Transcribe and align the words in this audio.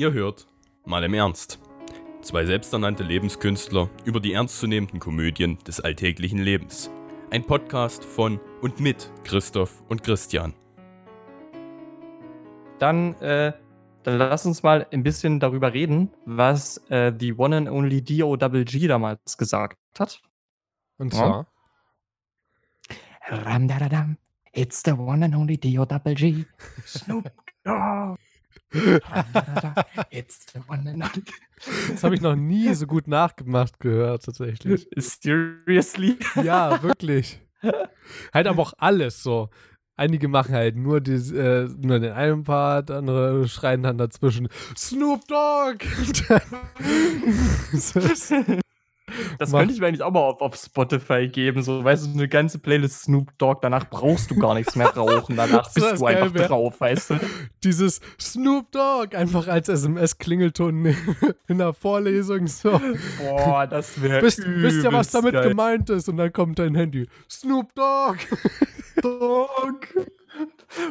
Ihr 0.00 0.14
hört, 0.14 0.46
mal 0.86 1.04
im 1.04 1.12
Ernst. 1.12 1.60
Zwei 2.22 2.46
selbsternannte 2.46 3.02
Lebenskünstler 3.02 3.90
über 4.06 4.18
die 4.18 4.32
ernstzunehmenden 4.32 4.98
Komödien 4.98 5.58
des 5.66 5.78
alltäglichen 5.78 6.38
Lebens. 6.38 6.90
Ein 7.30 7.44
Podcast 7.44 8.02
von 8.02 8.40
und 8.62 8.80
mit 8.80 9.12
Christoph 9.24 9.82
und 9.90 10.02
Christian. 10.02 10.54
Dann, 12.78 13.12
äh, 13.16 13.52
dann 14.02 14.16
lass 14.16 14.46
uns 14.46 14.62
mal 14.62 14.86
ein 14.90 15.02
bisschen 15.02 15.38
darüber 15.38 15.74
reden, 15.74 16.08
was 16.24 16.78
äh, 16.88 17.12
die 17.12 17.34
One 17.34 17.58
and 17.58 17.68
Only 17.68 18.00
D.O.G. 18.00 18.88
damals 18.88 19.36
gesagt 19.36 19.76
hat. 19.98 20.22
Und 20.96 21.12
zwar? 21.12 21.46
Ram 23.28 23.68
da 23.68 23.78
da 23.78 23.90
dam. 23.90 24.16
It's 24.54 24.80
the 24.82 24.92
one 24.92 25.22
and 25.22 25.36
only 25.36 25.58
D.O.G. 25.58 26.46
Snoop 26.86 27.30
Dogg. 27.64 28.18
Das 31.88 32.04
habe 32.04 32.14
ich 32.14 32.20
noch 32.20 32.36
nie 32.36 32.72
so 32.74 32.86
gut 32.86 33.08
nachgemacht 33.08 33.80
gehört, 33.80 34.24
tatsächlich. 34.24 34.88
Seriously? 34.96 36.18
Ja, 36.42 36.82
wirklich. 36.82 37.40
halt 38.32 38.46
aber 38.46 38.62
auch 38.62 38.72
alles 38.78 39.22
so. 39.22 39.50
Einige 39.96 40.28
machen 40.28 40.54
halt 40.54 40.76
nur, 40.76 41.00
die, 41.00 41.12
äh, 41.12 41.68
nur 41.78 41.98
den 41.98 42.12
einen 42.12 42.44
Part, 42.44 42.90
andere 42.90 43.46
schreien 43.48 43.82
dann 43.82 43.98
dazwischen 43.98 44.48
Snoop 44.74 45.26
Dogg. 45.28 45.82
Das 49.38 49.50
Mach. 49.50 49.60
könnte 49.60 49.74
ich 49.74 49.80
mir 49.80 49.86
eigentlich 49.86 50.02
auch 50.02 50.10
mal 50.10 50.20
auf, 50.20 50.40
auf 50.40 50.56
Spotify 50.56 51.28
geben. 51.28 51.62
So, 51.62 51.82
weißt 51.84 52.06
du, 52.06 52.10
eine 52.10 52.28
ganze 52.28 52.58
Playlist 52.58 53.02
Snoop 53.02 53.36
Dogg. 53.38 53.60
Danach 53.62 53.88
brauchst 53.88 54.30
du 54.30 54.36
gar 54.36 54.54
nichts 54.54 54.76
mehr 54.76 54.88
rauchen. 54.88 55.36
Danach 55.36 55.70
bist 55.74 56.00
du 56.00 56.06
einfach 56.06 56.34
wär. 56.34 56.48
drauf, 56.48 56.80
weißt 56.80 57.10
du? 57.10 57.20
Dieses 57.64 58.00
Snoop 58.20 58.70
Dogg 58.72 59.16
einfach 59.16 59.48
als 59.48 59.68
SMS-Klingelton 59.68 60.94
in 61.48 61.58
der 61.58 61.72
Vorlesung 61.72 62.46
so. 62.46 62.80
Boah, 63.18 63.66
das 63.66 64.00
wäre. 64.02 64.22
Wisst, 64.22 64.42
wisst 64.46 64.84
ihr, 64.84 64.92
was 64.92 65.10
damit 65.10 65.34
geil. 65.34 65.48
gemeint 65.48 65.90
ist? 65.90 66.08
Und 66.08 66.16
dann 66.16 66.32
kommt 66.32 66.58
dein 66.58 66.74
Handy. 66.74 67.08
Snoop 67.28 67.74
Dogg. 67.74 68.18
Dogg. 69.02 69.86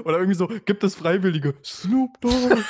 Oder 0.04 0.18
irgendwie 0.18 0.36
so, 0.36 0.48
gibt 0.66 0.84
es 0.84 0.96
Freiwillige? 0.96 1.56
Snoop 1.64 2.20
Dogg. 2.22 2.32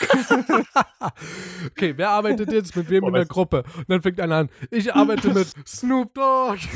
Okay, 1.71 1.93
wer 1.95 2.09
arbeitet 2.09 2.51
jetzt 2.51 2.75
mit 2.75 2.89
wem 2.89 3.01
Boah, 3.01 3.07
in 3.07 3.13
der 3.13 3.25
Gruppe? 3.25 3.63
Und 3.75 3.89
dann 3.89 4.01
fängt 4.01 4.19
einer 4.19 4.35
an. 4.35 4.49
Ich 4.69 4.93
arbeite 4.93 5.33
mit 5.33 5.47
Snoop 5.67 6.13
Dogg. 6.13 6.59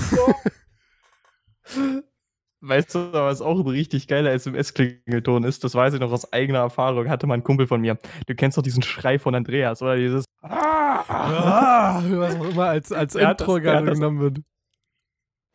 Weißt 2.66 2.96
du, 2.96 3.12
was 3.12 3.42
auch 3.42 3.60
ein 3.60 3.68
richtig 3.68 4.08
geiler 4.08 4.32
SMS-Klingelton 4.32 5.44
ist? 5.44 5.66
Das 5.66 5.76
weiß 5.76 5.96
ich 5.96 6.00
noch 6.00 6.14
aus 6.14 6.32
eigener 6.32 6.60
Erfahrung. 6.60 7.10
Hatte 7.10 7.28
mal 7.28 7.34
ein 7.34 7.44
Kumpel 7.44 7.68
von 7.68 7.82
mir. 7.82 7.98
Du 8.26 8.36
kennst 8.36 8.58
doch 8.58 8.62
diesen 8.62 8.84
Schrei 8.84 9.20
von 9.20 9.36
Andreas, 9.36 9.82
oder? 9.82 9.98
Dieses. 9.98 10.24
Ah, 10.42 12.02
was 12.10 12.36
auch 12.38 12.46
immer 12.46 12.68
als, 12.68 12.94
als 12.94 13.16
Intro 13.16 13.56
genommen 13.56 14.22
wird. 14.22 14.40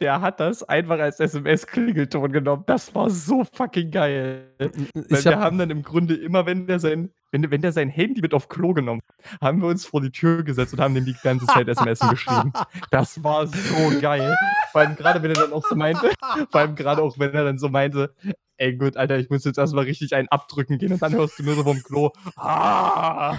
Der 0.01 0.21
hat 0.21 0.39
das 0.39 0.63
einfach 0.63 0.99
als 0.99 1.19
SMS-Klingelton 1.19 2.31
genommen. 2.31 2.63
Das 2.67 2.95
war 2.95 3.11
so 3.11 3.45
fucking 3.45 3.91
geil. 3.91 4.55
Weil 4.59 5.25
wir 5.25 5.33
hab, 5.33 5.41
haben 5.41 5.59
dann 5.59 5.71
im 5.71 5.83
Grunde 5.83 6.15
immer, 6.15 6.47
wenn 6.47 6.69
der 6.69 6.79
sein, 6.79 7.11
wenn, 7.33 7.51
wenn 7.51 7.61
der 7.61 7.73
sein 7.73 7.89
Handy 7.89 8.21
mit 8.21 8.33
auf 8.33 8.49
Klo 8.49 8.75
genommen, 8.75 9.01
hat, 9.23 9.41
haben 9.41 9.61
wir 9.61 9.69
uns 9.69 9.85
vor 9.87 10.01
die 10.01 10.13
Tür 10.13 10.45
gesetzt 10.45 10.73
und 10.73 10.81
haben 10.81 10.95
dem 10.95 11.05
die 11.05 11.17
ganze 11.23 11.47
Zeit 11.47 11.67
SMS 11.67 11.99
geschrieben. 11.99 12.53
Das 12.91 13.23
war 13.25 13.47
so 13.47 14.01
geil. 14.01 14.37
Vor 14.73 14.83
allem 14.83 14.95
gerade, 14.95 15.23
wenn 15.23 15.31
er 15.31 15.43
dann 15.43 15.53
auch 15.53 15.65
so 15.67 15.75
meinte, 15.75 16.11
vor 16.51 16.61
allem 16.61 16.75
gerade 16.77 17.03
auch, 17.03 17.19
wenn 17.19 17.35
er 17.35 17.45
dann 17.45 17.59
so 17.59 17.69
meinte, 17.69 18.15
ey 18.57 18.77
gut, 18.77 18.97
Alter, 18.97 19.19
ich 19.19 19.31
muss 19.31 19.45
jetzt 19.45 19.59
erstmal 19.59 19.85
richtig 19.85 20.15
einen 20.15 20.29
abdrücken 20.29 20.79
gehen 20.79 20.93
und 20.93 21.03
dann 21.03 21.13
hörst 21.15 21.39
du 21.39 21.43
nur 21.43 21.55
so 21.57 21.65
vom 21.65 21.83
Klo. 21.83 22.11
Ah! 22.37 23.37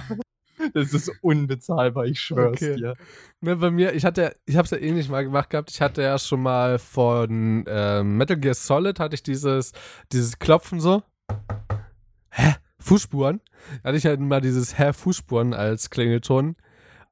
Das 0.74 0.94
ist 0.94 1.12
unbezahlbar, 1.22 2.06
ich 2.06 2.20
schwör's 2.20 2.62
Okay. 2.62 2.76
dir. 2.76 2.96
ne, 3.42 3.56
bei 3.56 3.72
mir, 3.72 3.94
ich 3.94 4.04
hatte, 4.06 4.36
ich 4.46 4.58
hab's 4.58 4.72
ja 4.72 4.78
ähnlich 4.78 5.10
mal 5.10 5.24
gemacht 5.24 5.50
gehabt. 5.50 5.72
Ich 5.72 5.82
hatte 5.82 6.02
ja 6.02 6.18
schon 6.20 6.42
mal 6.42 6.80
von 6.80 7.64
ähm, 7.68 8.18
Metal 8.18 8.38
Gear 8.38 8.54
Solid 8.54 9.00
hatte 9.00 9.16
ich 9.16 9.24
dieses, 9.24 9.72
dieses 10.12 10.38
Klopfen 10.40 10.80
so. 10.80 11.04
Hä? 12.32 12.56
Fußspuren? 12.80 13.42
Da 13.84 13.90
hatte 13.90 13.98
ich 13.98 14.06
halt 14.06 14.20
mal 14.20 14.42
dieses 14.42 14.78
Hä 14.78 14.94
Fußspuren 14.94 15.54
als 15.54 15.90
Klingelton. 15.90 16.56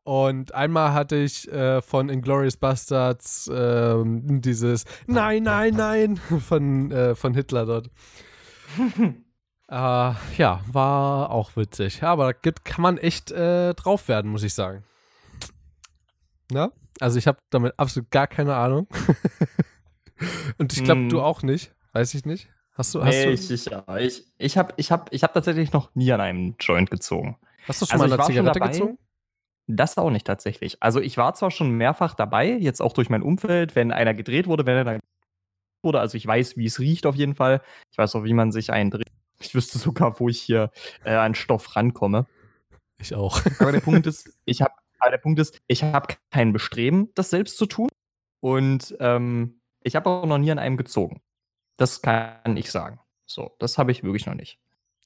Und 0.03 0.53
einmal 0.53 0.93
hatte 0.93 1.17
ich 1.17 1.51
äh, 1.51 1.81
von 1.81 2.07
Inglourious 2.07 2.55
Bastards 2.55 3.51
ähm, 3.53 4.41
dieses 4.41 4.85
Nein, 5.05 5.43
nein, 5.43 5.73
nein 5.75 6.15
von, 6.47 6.91
äh, 6.91 7.13
von 7.15 7.33
Hitler 7.33 7.65
dort. 7.65 7.89
Äh, 9.69 9.75
ja, 10.37 10.61
war 10.71 11.29
auch 11.31 11.55
witzig. 11.57 11.99
Ja, 12.01 12.11
aber 12.13 12.31
da 12.31 12.39
gibt, 12.39 12.63
kann 12.65 12.81
man 12.81 12.97
echt 12.97 13.31
äh, 13.31 13.73
drauf 13.73 14.07
werden, 14.07 14.31
muss 14.31 14.43
ich 14.43 14.53
sagen. 14.53 14.83
Na? 16.51 16.71
Also 16.99 17.17
ich 17.19 17.27
habe 17.27 17.37
damit 17.49 17.73
absolut 17.77 18.09
gar 18.09 18.27
keine 18.27 18.55
Ahnung. 18.55 18.87
Und 20.57 20.73
ich 20.73 20.83
glaube, 20.83 21.01
Hm. 21.01 21.09
du 21.09 21.21
auch 21.21 21.43
nicht. 21.43 21.73
Weiß 21.93 22.13
ich 22.13 22.25
nicht. 22.25 22.49
Hast 22.73 22.93
du, 22.95 23.01
hast 23.03 23.09
Nee, 23.09 23.25
du, 23.25 23.31
ich, 23.33 23.51
ich, 23.51 23.65
ja, 23.65 23.83
ich, 23.97 24.23
ich 24.37 24.57
habe 24.57 24.73
ich 24.77 24.91
hab, 24.91 25.11
ich 25.13 25.23
hab 25.23 25.33
tatsächlich 25.33 25.73
noch 25.73 25.93
nie 25.95 26.11
an 26.11 26.21
einem 26.21 26.55
Joint 26.59 26.89
gezogen. 26.91 27.37
hast 27.67 27.81
du 27.81 27.85
schon 27.87 27.99
also 28.01 28.15
mal 28.15 28.19
eine 28.19 28.27
Zigarette 28.27 28.59
dabei. 28.59 28.71
gezogen? 28.71 28.97
Das 29.67 29.97
auch 29.97 30.11
nicht 30.11 30.25
tatsächlich. 30.25 30.81
Also 30.81 31.01
ich 31.01 31.17
war 31.17 31.33
zwar 31.33 31.51
schon 31.51 31.71
mehrfach 31.71 32.13
dabei, 32.13 32.51
jetzt 32.53 32.81
auch 32.81 32.93
durch 32.93 33.09
mein 33.09 33.21
Umfeld, 33.23 33.75
wenn 33.75 33.91
einer 33.91 34.13
gedreht 34.13 34.47
wurde, 34.47 34.65
wenn 34.65 34.77
er 34.77 34.83
dann 34.85 34.99
wurde. 35.83 35.99
Also 35.99 36.15
ich 36.17 36.25
weiß, 36.25 36.55
wie 36.55 36.65
es 36.67 36.79
riecht 36.79 37.05
auf 37.05 37.15
jeden 37.15 37.35
Fall. 37.35 37.61
Ich 37.91 37.97
weiß 37.97 38.15
auch, 38.15 38.23
wie 38.23 38.33
man 38.33 38.51
sich 38.51 38.71
einen 38.71 38.91
dreht. 38.91 39.07
Ich 39.39 39.53
wüsste 39.55 39.77
sogar, 39.77 40.19
wo 40.19 40.29
ich 40.29 40.41
hier 40.41 40.71
äh, 41.03 41.13
an 41.13 41.35
Stoff 41.35 41.75
rankomme. 41.75 42.25
Ich 42.97 43.13
auch. 43.15 43.41
Aber 43.59 43.71
der 43.71 43.81
Punkt 43.81 44.07
ist, 44.07 44.29
ich 44.45 44.61
habe, 44.61 44.73
der 45.09 45.17
Punkt 45.17 45.39
ist, 45.39 45.61
ich 45.67 45.83
habe 45.83 46.15
kein 46.31 46.53
Bestreben, 46.53 47.09
das 47.15 47.29
selbst 47.29 47.57
zu 47.57 47.65
tun. 47.65 47.89
Und 48.39 48.95
ähm, 48.99 49.61
ich 49.81 49.95
habe 49.95 50.09
auch 50.09 50.25
noch 50.25 50.37
nie 50.37 50.51
an 50.51 50.59
einem 50.59 50.77
gezogen. 50.77 51.21
Das 51.77 52.01
kann 52.01 52.57
ich 52.57 52.71
sagen. 52.71 52.99
So, 53.25 53.55
das 53.59 53.77
habe 53.77 53.91
ich 53.91 54.03
wirklich 54.03 54.25
noch 54.25 54.33
nicht. 54.33 54.59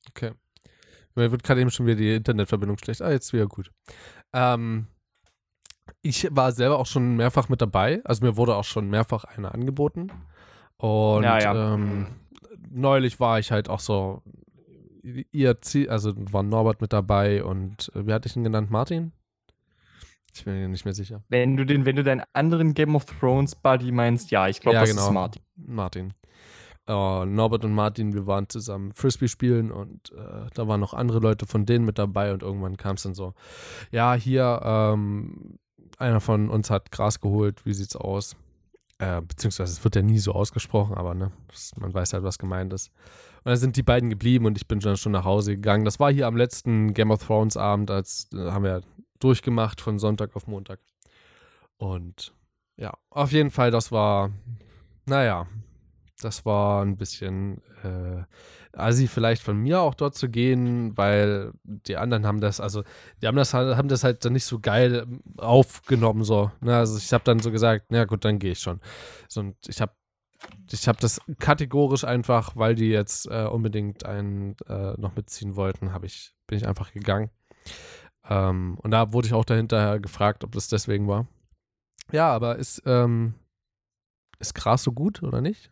Okay. 0.10 0.32
Mir 1.16 1.32
wird 1.32 1.44
gerade 1.44 1.62
eben 1.62 1.72
schon 1.72 1.86
wieder 1.86 1.98
die 1.98 2.16
Internetverbindung 2.16 2.78
schlecht. 2.78 3.02
Ah, 3.02 3.12
jetzt 3.12 3.34
wieder 3.34 3.48
gut. 3.48 3.72
Ähm, 4.34 4.88
ich 6.02 6.28
war 6.32 6.52
selber 6.52 6.80
auch 6.80 6.86
schon 6.86 7.16
mehrfach 7.16 7.50
mit 7.50 7.62
dabei. 7.62 8.02
Also 8.06 8.26
mir 8.26 8.38
wurde 8.38 8.56
auch 8.56 8.64
schon 8.64 8.90
mehrfach 8.90 9.26
eine 9.26 9.54
angeboten. 9.54 10.12
Und 10.78 11.24
Ja, 11.24 11.40
ja. 11.40 11.74
Ähm, 11.74 12.08
neulich 12.72 13.20
war 13.20 13.40
ich 13.40 13.52
halt 13.52 13.70
auch 13.70 13.80
so, 13.80 14.22
ihr 15.32 15.62
Ziel, 15.62 15.90
also 15.90 16.14
war 16.16 16.44
Norbert 16.44 16.82
mit 16.82 16.94
dabei 16.94 17.44
und 17.44 17.92
äh, 17.96 18.06
wie 18.06 18.14
hatte 18.14 18.28
ich 18.28 18.36
ihn 18.36 18.44
genannt? 18.44 18.70
Martin? 18.72 19.12
Ich 20.34 20.46
bin 20.46 20.54
mir 20.54 20.70
nicht 20.70 20.86
mehr 20.86 20.94
sicher. 20.94 21.24
Wenn 21.28 21.58
du 21.58 21.66
den, 21.66 21.86
wenn 21.86 21.98
du 21.98 22.04
deinen 22.04 22.24
anderen 22.34 22.74
Game 22.74 22.96
of 22.96 23.06
Thrones 23.06 23.56
Buddy 23.56 23.92
meinst, 23.92 24.32
ja, 24.32 24.48
ich 24.48 24.62
glaube, 24.62 24.76
Ja, 24.76 24.82
das 24.82 24.92
genau. 24.92 25.08
ist 25.08 25.12
Martin. 25.12 25.42
Martin. 25.56 26.14
Äh, 26.88 27.26
Norbert 27.26 27.66
und 27.66 27.74
Martin, 27.74 28.14
wir 28.14 28.28
waren 28.28 28.48
zusammen 28.50 28.94
Frisbee 28.94 29.28
spielen 29.28 29.72
und 29.72 30.12
äh, 30.14 30.48
da 30.54 30.68
waren 30.68 30.80
noch 30.80 30.94
andere 30.94 31.20
Leute 31.20 31.46
von 31.46 31.66
denen 31.66 31.86
mit 31.86 32.00
dabei 32.00 32.34
und 32.34 32.44
irgendwann 32.44 32.78
kam 32.78 32.96
es 32.96 33.04
dann 33.04 33.14
so, 33.14 33.34
ja, 33.92 34.14
hier, 34.14 34.62
ähm, 34.64 35.60
einer 35.98 36.22
von 36.22 36.50
uns 36.50 36.70
hat 36.70 36.92
Gras 36.92 37.20
geholt, 37.20 37.66
wie 37.66 37.74
sieht's 37.74 37.96
aus? 37.96 38.36
Äh, 39.02 39.20
beziehungsweise 39.24 39.74
es 39.74 39.84
wird 39.84 39.96
ja 39.96 40.04
nie 40.04 40.20
so 40.20 40.34
ausgesprochen, 40.34 40.94
aber 40.94 41.16
ne, 41.16 41.32
das, 41.48 41.76
man 41.76 41.92
weiß 41.92 42.14
halt, 42.14 42.24
was 42.24 42.38
gemeint 42.38 42.72
ist. 42.72 42.92
Und 43.38 43.50
dann 43.50 43.58
sind 43.58 43.76
die 43.76 43.82
beiden 43.82 44.12
geblieben 44.12 44.46
und 44.46 44.58
ich 44.60 44.68
bin 44.68 44.80
dann 44.80 44.96
schon 44.96 45.12
nach 45.12 45.26
Hause 45.26 45.56
gegangen. 45.56 45.86
Das 45.86 46.00
war 46.00 46.12
hier 46.12 46.28
am 46.28 46.38
letzten 46.38 46.94
Game 46.94 47.10
of 47.10 47.26
Thrones 47.26 47.58
Abend, 47.58 47.90
als 47.90 48.30
äh, 48.32 48.52
haben 48.52 48.64
wir 48.64 48.82
durchgemacht 49.18 49.82
von 49.82 49.98
Sonntag 49.98 50.36
auf 50.36 50.46
Montag. 50.46 50.80
Und 51.78 52.36
ja, 52.78 52.94
auf 53.10 53.32
jeden 53.32 53.50
Fall, 53.50 53.72
das 53.72 53.92
war, 53.92 54.30
naja, 55.08 55.48
das 56.22 56.46
war 56.46 56.86
ein 56.86 56.96
bisschen 56.96 57.60
äh, 57.84 58.24
assi 58.74 59.08
vielleicht 59.08 59.42
von 59.42 59.58
mir 59.58 59.82
auch 59.82 59.96
dort 59.96 60.16
zu 60.16 60.30
gehen, 60.30 60.98
weil 60.98 61.52
die 61.64 61.98
anderen 61.98 62.26
haben 62.26 62.42
das, 62.42 62.60
also 62.60 62.84
die 63.22 63.28
haben 63.28 63.36
das 63.36 63.54
halt, 63.54 63.76
haben 63.78 63.90
das 63.90 64.04
halt 64.04 64.24
dann 64.26 64.34
nicht 64.34 64.46
so 64.46 64.60
geil 64.60 65.06
ähm, 65.06 65.22
aufgenommen 65.38 66.24
so. 66.24 66.52
Ne? 66.62 66.76
Also 66.76 66.98
ich 66.98 67.12
habe 67.14 67.24
dann 67.24 67.40
so 67.40 67.52
gesagt, 67.52 67.88
na 67.90 68.06
gut, 68.06 68.26
dann 68.26 68.40
gehe 68.40 68.52
ich 68.52 68.60
schon. 68.60 68.80
So, 69.28 69.42
und 69.42 69.56
ich 69.68 69.82
habe 69.82 69.94
ich 70.72 70.88
habe 70.88 70.98
das 71.00 71.22
kategorisch 71.38 72.04
einfach, 72.04 72.56
weil 72.56 72.74
die 72.74 72.90
jetzt 72.90 73.28
äh, 73.28 73.46
unbedingt 73.46 74.06
einen 74.06 74.56
äh, 74.68 74.94
noch 75.00 75.16
mitziehen 75.16 75.56
wollten, 75.56 75.94
habe 75.94 76.08
ich 76.08 76.34
bin 76.48 76.58
ich 76.58 76.68
einfach 76.68 76.92
gegangen. 76.92 77.30
Ähm, 78.28 78.78
und 78.82 78.92
da 78.92 79.14
wurde 79.14 79.28
ich 79.28 79.34
auch 79.34 79.46
dahinter 79.46 80.00
gefragt, 80.00 80.44
ob 80.44 80.54
das 80.54 80.68
deswegen 80.68 81.08
war. 81.08 81.28
Ja, 82.12 82.32
aber 82.32 82.56
ist 82.56 82.82
ähm, 82.86 83.36
ist 84.40 84.56
Gras 84.56 84.84
so 84.84 84.92
gut 84.92 85.22
oder 85.22 85.42
nicht? 85.42 85.72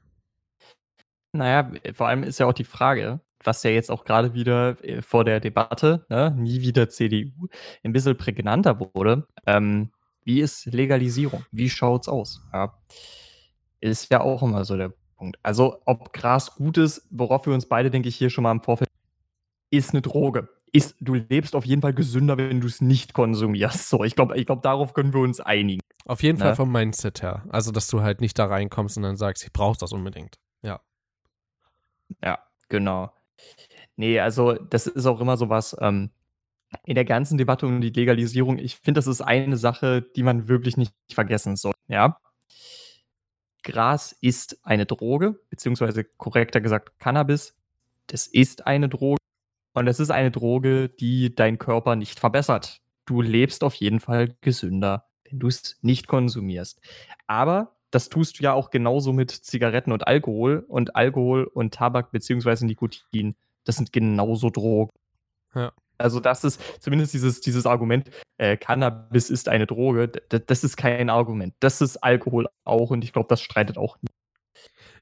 Naja, 1.34 1.72
vor 1.94 2.08
allem 2.08 2.24
ist 2.24 2.40
ja 2.40 2.48
auch 2.48 2.54
die 2.54 2.64
Frage, 2.64 3.20
was 3.44 3.64
ja 3.64 3.70
jetzt 3.70 3.92
auch 3.92 4.04
gerade 4.04 4.34
wieder 4.34 4.84
äh, 4.84 5.02
vor 5.02 5.24
der 5.26 5.40
Debatte, 5.40 6.06
ne, 6.10 6.34
nie 6.38 6.62
wieder 6.62 6.90
CDU, 6.90 7.48
ein 7.84 7.94
bisschen 7.94 8.18
prägnanter 8.18 8.80
wurde. 8.80 9.28
Ähm, 9.46 9.92
wie 10.24 10.42
ist 10.42 10.66
Legalisierung? 10.66 11.46
Wie 11.52 11.70
schaut's 11.70 12.08
aus? 12.10 12.42
Ja, 12.54 12.74
ist 13.80 14.12
ja 14.12 14.22
auch 14.22 14.44
immer 14.44 14.66
so 14.66 14.76
der 14.78 14.92
Punkt. 15.18 15.38
Also, 15.44 15.82
ob 15.86 16.14
Gras 16.14 16.56
gut 16.56 16.78
ist, 16.78 17.08
worauf 17.12 17.46
wir 17.46 17.54
uns 17.54 17.68
beide, 17.68 17.92
denke 17.92 18.10
ich, 18.10 18.16
hier 18.16 18.30
schon 18.30 18.44
mal 18.44 18.52
im 18.52 18.62
Vorfeld, 18.62 18.90
ist 19.72 19.92
eine 19.94 20.02
Droge. 20.02 20.50
ist, 20.74 20.96
du 21.02 21.16
lebst 21.16 21.56
auf 21.56 21.66
jeden 21.66 21.82
Fall 21.82 21.94
gesünder, 21.94 22.38
wenn 22.38 22.62
du 22.62 22.68
es 22.68 22.82
nicht 22.82 23.14
konsumierst. 23.14 23.90
So, 23.90 24.04
ich 24.04 24.16
glaube, 24.16 24.38
ich 24.38 24.46
glaub, 24.46 24.62
darauf 24.64 24.94
können 24.94 25.14
wir 25.14 25.22
uns 25.22 25.40
einigen. 25.40 25.82
Auf 26.06 26.24
jeden 26.24 26.38
Ne? 26.40 26.46
Fall 26.46 26.56
vom 26.56 26.72
Mindset 26.72 27.22
her. 27.24 27.44
Also, 27.50 27.72
dass 27.72 27.88
du 27.88 28.02
halt 28.02 28.22
nicht 28.22 28.38
da 28.40 28.46
reinkommst 28.46 28.98
und 28.98 29.04
dann 29.04 29.18
sagst, 29.18 29.44
ich 29.44 29.54
brauche 29.54 29.78
das 29.80 29.92
unbedingt. 29.94 30.36
Ja. 32.24 32.40
Genau. 32.70 33.12
Nee, 33.96 34.20
also 34.20 34.54
das 34.54 34.88
ist 34.88 35.06
auch 35.06 35.20
immer 35.22 35.38
so 35.38 35.50
was, 35.50 35.76
ähm, 35.82 36.12
in 36.86 36.96
der 36.96 37.06
ganzen 37.06 37.38
Debatte 37.38 37.66
um 37.66 37.82
die 37.82 37.90
Legalisierung, 37.90 38.58
ich 38.60 38.78
finde, 38.78 39.00
das 39.00 39.08
ist 39.08 39.22
eine 39.22 39.58
Sache, 39.58 40.02
die 40.16 40.24
man 40.24 40.48
wirklich 40.48 40.78
nicht 40.78 40.94
vergessen 41.12 41.56
soll, 41.56 41.74
ja? 41.88 42.20
Gras 43.64 44.16
ist 44.22 44.66
eine 44.66 44.86
Droge, 44.86 45.40
beziehungsweise 45.50 46.04
korrekter 46.04 46.62
gesagt 46.62 46.98
Cannabis. 47.00 47.56
Das 48.08 48.26
ist 48.26 48.66
eine 48.66 48.90
Droge 48.90 49.18
und 49.74 49.88
es 49.88 50.00
ist 50.00 50.12
eine 50.12 50.32
Droge, 50.32 50.90
die 50.90 51.36
deinen 51.36 51.58
Körper 51.58 51.96
nicht 51.96 52.20
verbessert. 52.20 52.82
Du 53.06 53.22
lebst 53.22 53.64
auf 53.64 53.76
jeden 53.76 54.00
Fall 54.00 54.36
gesünder, 54.42 55.08
wenn 55.26 55.40
du 55.40 55.48
es 55.48 55.78
nicht 55.82 56.08
konsumierst. 56.08 56.80
Aber 57.28 57.76
das 57.92 58.10
tust 58.10 58.40
du 58.40 58.44
ja 58.44 58.54
auch 58.54 58.70
genauso 58.70 59.14
mit 59.14 59.32
Zigaretten 59.32 59.92
und 59.92 60.08
Alkohol 60.08 60.66
und 60.68 60.96
Alkohol 60.96 61.46
und 61.46 61.74
Tabak 61.74 62.12
beziehungsweise 62.12 62.66
Nikotin. 62.66 63.36
Das 63.64 63.78
sind 63.78 63.92
genauso 63.92 64.50
Drogen. 64.50 64.92
Ja. 65.56 65.72
Also 65.98 66.20
das 66.20 66.44
ist 66.44 66.62
zumindest 66.82 67.14
dieses, 67.14 67.42
dieses 67.42 67.66
Argument, 67.66 68.10
äh, 68.38 68.56
Cannabis 68.56 69.30
ist 69.30 69.50
eine 69.50 69.68
Droge, 69.68 70.08
das 70.08 70.64
ist 70.64 70.78
kein 70.78 71.10
Argument. 71.10 71.54
Das 71.60 71.82
ist 71.82 71.98
Alkohol 71.98 72.48
auch 72.64 72.92
und 72.92 73.04
ich 73.04 73.12
glaube, 73.12 73.28
das 73.28 73.42
streitet 73.42 73.78
auch 73.78 73.98
nicht. 74.02 74.14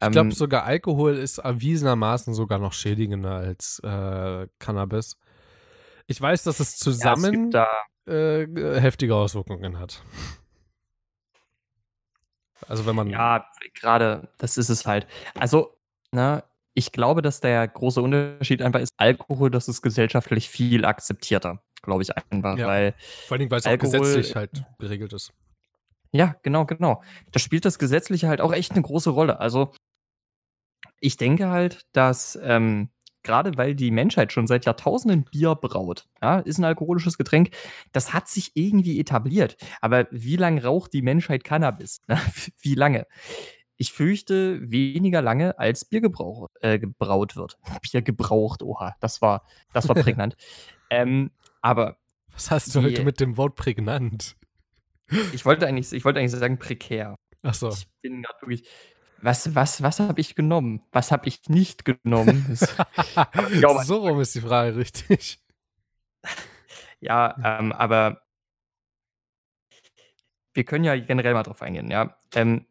Ich 0.01 0.11
glaube, 0.11 0.27
Ähm, 0.27 0.31
sogar 0.31 0.63
Alkohol 0.63 1.15
ist 1.15 1.39
erwiesenermaßen 1.39 2.33
sogar 2.33 2.59
noch 2.59 2.73
schädigender 2.73 3.35
als 3.35 3.79
äh, 3.83 4.47
Cannabis. 4.59 5.17
Ich 6.07 6.19
weiß, 6.19 6.43
dass 6.43 6.59
es 6.59 6.59
ja, 6.59 6.73
es 6.73 6.77
zusammen 6.77 7.31
gibt 7.31 7.53
da, 7.53 7.67
äh, 8.07 8.47
heftige 8.79 9.15
Auswirkungen 9.15 9.79
hat. 9.79 10.01
Also 12.67 12.85
wenn 12.85 12.95
man 12.95 13.09
ja, 13.09 13.45
gerade, 13.73 14.29
das 14.37 14.57
ist 14.57 14.69
es 14.69 14.85
halt. 14.85 15.07
Also, 15.35 15.77
ne, 16.11 16.43
ich 16.73 16.91
glaube, 16.91 17.21
dass 17.21 17.39
der 17.39 17.67
große 17.67 18.01
Unterschied 18.01 18.61
einfach 18.61 18.79
ist, 18.79 18.93
Alkohol, 18.97 19.49
das 19.49 19.67
ist 19.67 19.81
gesellschaftlich 19.81 20.49
viel 20.49 20.85
akzeptierter, 20.85 21.61
glaube 21.81 22.03
ich 22.03 22.15
einfach, 22.15 22.57
Ja. 22.57 22.67
weil 22.67 22.93
vor 23.27 23.35
allen 23.35 23.39
Dingen, 23.39 23.51
weil 23.51 23.59
es 23.59 23.65
auch 23.65 23.77
gesetzlich 23.77 24.35
halt 24.35 24.63
geregelt 24.79 25.13
ist. 25.13 25.33
Ja, 26.11 26.35
genau, 26.43 26.65
genau. 26.65 27.03
Da 27.31 27.39
spielt 27.39 27.65
das 27.65 27.79
Gesetzliche 27.79 28.27
halt 28.27 28.41
auch 28.41 28.53
echt 28.53 28.71
eine 28.71 28.81
große 28.81 29.09
Rolle. 29.09 29.39
Also, 29.39 29.73
ich 30.99 31.17
denke 31.17 31.49
halt, 31.49 31.81
dass 31.93 32.37
ähm, 32.41 32.89
gerade 33.27 33.57
weil 33.57 33.75
die 33.75 33.91
Menschheit 33.91 34.33
schon 34.33 34.47
seit 34.47 34.65
Jahrtausenden 34.65 35.23
Bier 35.25 35.53
braut, 35.55 36.07
ja, 36.21 36.39
ist 36.39 36.57
ein 36.57 36.63
alkoholisches 36.65 37.17
Getränk, 37.17 37.49
das 37.91 38.13
hat 38.13 38.27
sich 38.27 38.51
irgendwie 38.55 38.99
etabliert. 38.99 39.57
Aber 39.81 40.07
wie 40.11 40.35
lange 40.37 40.63
raucht 40.63 40.93
die 40.93 41.01
Menschheit 41.03 41.43
Cannabis? 41.43 42.01
Wie 42.61 42.73
lange? 42.75 43.05
Ich 43.79 43.93
fürchte, 43.93 44.59
weniger 44.71 45.21
lange 45.21 45.59
als 45.59 45.85
Bier 45.85 46.01
gebrauch, 46.01 46.47
äh, 46.61 46.79
gebraut 46.79 47.35
wird. 47.35 47.59
Bier 47.83 48.01
gebraucht, 48.01 48.63
oha, 48.63 48.95
das 49.01 49.21
war, 49.21 49.43
das 49.73 49.87
war 49.87 49.95
prägnant. 50.15 50.35
ähm, 50.89 51.29
aber 51.61 51.97
Was 52.31 52.49
hast 52.49 52.73
du 52.73 52.79
Die- 52.79 52.85
heute 52.87 53.03
mit 53.03 53.19
dem 53.19 53.37
Wort 53.37 53.55
prägnant? 53.55 54.35
ich 55.33 55.45
wollte 55.45 55.67
eigentlich, 55.67 55.93
ich 55.93 56.03
wollte 56.05 56.19
eigentlich 56.19 56.31
sagen 56.31 56.57
prekär. 56.57 57.15
Achso. 57.43 57.69
Ich 57.69 57.87
bin 58.01 58.23
gerade 58.23 58.41
wirklich. 58.41 58.67
Was, 59.21 59.55
was, 59.55 59.81
was 59.81 59.99
habe 59.99 60.21
ich 60.21 60.35
genommen? 60.35 60.81
Was 60.91 61.11
habe 61.11 61.27
ich 61.27 61.49
nicht 61.49 61.85
genommen? 61.85 62.45
So 63.83 63.97
rum 63.97 64.19
ist 64.21 64.35
die 64.35 64.41
Frage 64.41 64.75
richtig. 64.75 65.39
ja, 66.99 67.35
ähm, 67.43 67.71
aber 67.71 68.21
wir 70.53 70.63
können 70.63 70.83
ja 70.83 70.97
generell 70.97 71.33
mal 71.33 71.43
drauf 71.43 71.61
eingehen, 71.61 71.91
ja. 71.91 72.17
Ähm, 72.33 72.65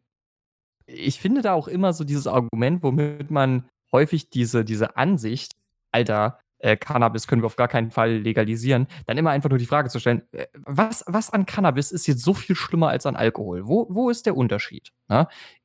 ich 0.85 1.19
finde 1.19 1.41
da 1.41 1.53
auch 1.53 1.67
immer 1.67 1.93
so 1.93 2.03
dieses 2.03 2.27
Argument, 2.27 2.83
womit 2.83 3.31
man 3.31 3.69
häufig 3.91 4.29
diese, 4.29 4.63
diese 4.63 4.95
Ansicht, 4.97 5.55
Alter, 5.91 6.39
äh, 6.59 6.75
Cannabis 6.75 7.27
können 7.27 7.41
wir 7.41 7.47
auf 7.47 7.55
gar 7.55 7.67
keinen 7.67 7.91
Fall 7.91 8.17
legalisieren, 8.17 8.87
dann 9.05 9.17
immer 9.17 9.31
einfach 9.31 9.49
nur 9.49 9.59
die 9.59 9.65
Frage 9.65 9.89
zu 9.89 9.99
stellen, 9.99 10.21
äh, 10.31 10.47
was, 10.53 11.03
was 11.07 11.29
an 11.29 11.45
Cannabis 11.45 11.91
ist 11.91 12.07
jetzt 12.07 12.23
so 12.23 12.33
viel 12.33 12.55
schlimmer 12.55 12.89
als 12.89 13.05
an 13.05 13.15
Alkohol? 13.15 13.67
Wo, 13.67 13.87
wo 13.89 14.09
ist 14.09 14.25
der 14.25 14.35
Unterschied? 14.35 14.91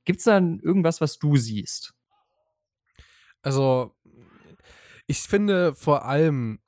Gibt 0.05 0.19
es 0.19 0.25
dann 0.25 0.59
irgendwas, 0.61 1.01
was 1.01 1.19
du 1.19 1.37
siehst? 1.37 1.95
Also, 3.43 3.95
ich 5.07 5.21
finde 5.21 5.75
vor 5.75 6.05
allem, 6.05 6.61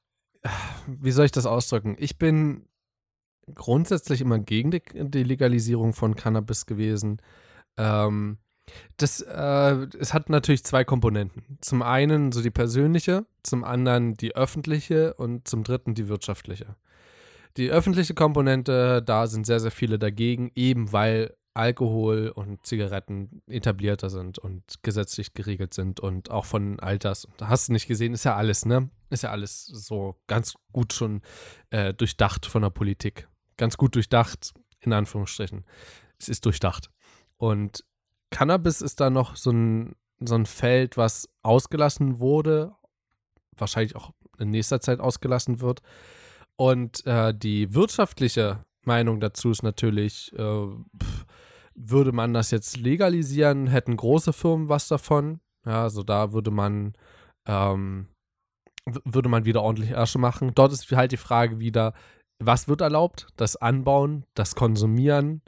wie 0.86 1.12
soll 1.12 1.26
ich 1.26 1.32
das 1.32 1.46
ausdrücken? 1.46 1.96
Ich 1.98 2.18
bin 2.18 2.68
grundsätzlich 3.54 4.20
immer 4.20 4.38
gegen 4.38 4.70
die, 4.70 4.82
die 4.92 5.22
Legalisierung 5.22 5.92
von 5.92 6.16
Cannabis 6.16 6.66
gewesen. 6.66 7.20
Ähm, 7.76 8.38
das, 8.96 9.20
äh, 9.20 9.86
es 9.98 10.14
hat 10.14 10.30
natürlich 10.30 10.64
zwei 10.64 10.84
Komponenten. 10.84 11.58
Zum 11.60 11.82
einen 11.82 12.32
so 12.32 12.42
die 12.42 12.50
persönliche, 12.50 13.26
zum 13.42 13.64
anderen 13.64 14.14
die 14.14 14.34
öffentliche 14.34 15.14
und 15.14 15.46
zum 15.46 15.64
dritten 15.64 15.94
die 15.94 16.08
wirtschaftliche. 16.08 16.76
Die 17.56 17.70
öffentliche 17.70 18.14
Komponente, 18.14 19.02
da 19.02 19.26
sind 19.26 19.46
sehr, 19.46 19.60
sehr 19.60 19.70
viele 19.70 19.98
dagegen, 19.98 20.50
eben 20.54 20.92
weil 20.92 21.36
Alkohol 21.54 22.28
und 22.28 22.66
Zigaretten 22.66 23.42
etablierter 23.46 24.10
sind 24.10 24.38
und 24.38 24.82
gesetzlich 24.82 25.34
geregelt 25.34 25.72
sind 25.72 26.00
und 26.00 26.30
auch 26.30 26.44
von 26.44 26.80
Alters. 26.80 27.28
Da 27.36 27.48
hast 27.48 27.68
du 27.68 27.72
nicht 27.72 27.86
gesehen, 27.86 28.12
ist 28.12 28.24
ja 28.24 28.34
alles, 28.36 28.66
ne? 28.66 28.90
Ist 29.08 29.22
ja 29.22 29.30
alles 29.30 29.64
so 29.64 30.16
ganz 30.26 30.54
gut 30.72 30.92
schon 30.92 31.22
äh, 31.70 31.94
durchdacht 31.94 32.46
von 32.46 32.62
der 32.62 32.70
Politik. 32.70 33.28
Ganz 33.56 33.76
gut 33.76 33.94
durchdacht, 33.94 34.52
in 34.80 34.92
Anführungsstrichen. 34.92 35.64
Es 36.18 36.28
ist 36.28 36.44
durchdacht. 36.44 36.90
Und 37.36 37.84
Cannabis 38.30 38.80
ist 38.80 39.00
da 39.00 39.10
noch 39.10 39.36
so 39.36 39.50
ein, 39.52 39.94
so 40.18 40.34
ein 40.34 40.46
Feld, 40.46 40.96
was 40.96 41.28
ausgelassen 41.42 42.18
wurde, 42.18 42.74
wahrscheinlich 43.56 43.94
auch 43.94 44.10
in 44.38 44.50
nächster 44.50 44.80
Zeit 44.80 44.98
ausgelassen 44.98 45.60
wird. 45.60 45.82
Und 46.56 47.06
äh, 47.06 47.32
die 47.32 47.74
wirtschaftliche 47.74 48.64
Meinung 48.86 49.20
dazu 49.20 49.50
ist 49.50 49.62
natürlich, 49.62 50.32
äh, 50.34 50.66
pff, 51.02 51.26
würde 51.74 52.12
man 52.12 52.32
das 52.32 52.50
jetzt 52.50 52.76
legalisieren, 52.76 53.66
hätten 53.66 53.96
große 53.96 54.32
Firmen 54.32 54.68
was 54.68 54.88
davon. 54.88 55.40
Ja, 55.66 55.82
also 55.82 56.02
da 56.02 56.32
würde 56.32 56.50
man, 56.50 56.94
ähm, 57.46 58.08
würde 59.04 59.28
man 59.28 59.44
wieder 59.44 59.62
ordentlich 59.62 59.96
Asche 59.96 60.18
machen. 60.18 60.52
Dort 60.54 60.72
ist 60.72 60.90
halt 60.92 61.12
die 61.12 61.16
Frage 61.16 61.58
wieder, 61.58 61.94
was 62.38 62.68
wird 62.68 62.80
erlaubt? 62.80 63.28
Das 63.36 63.56
Anbauen, 63.56 64.24
das 64.34 64.54
Konsumieren, 64.54 65.42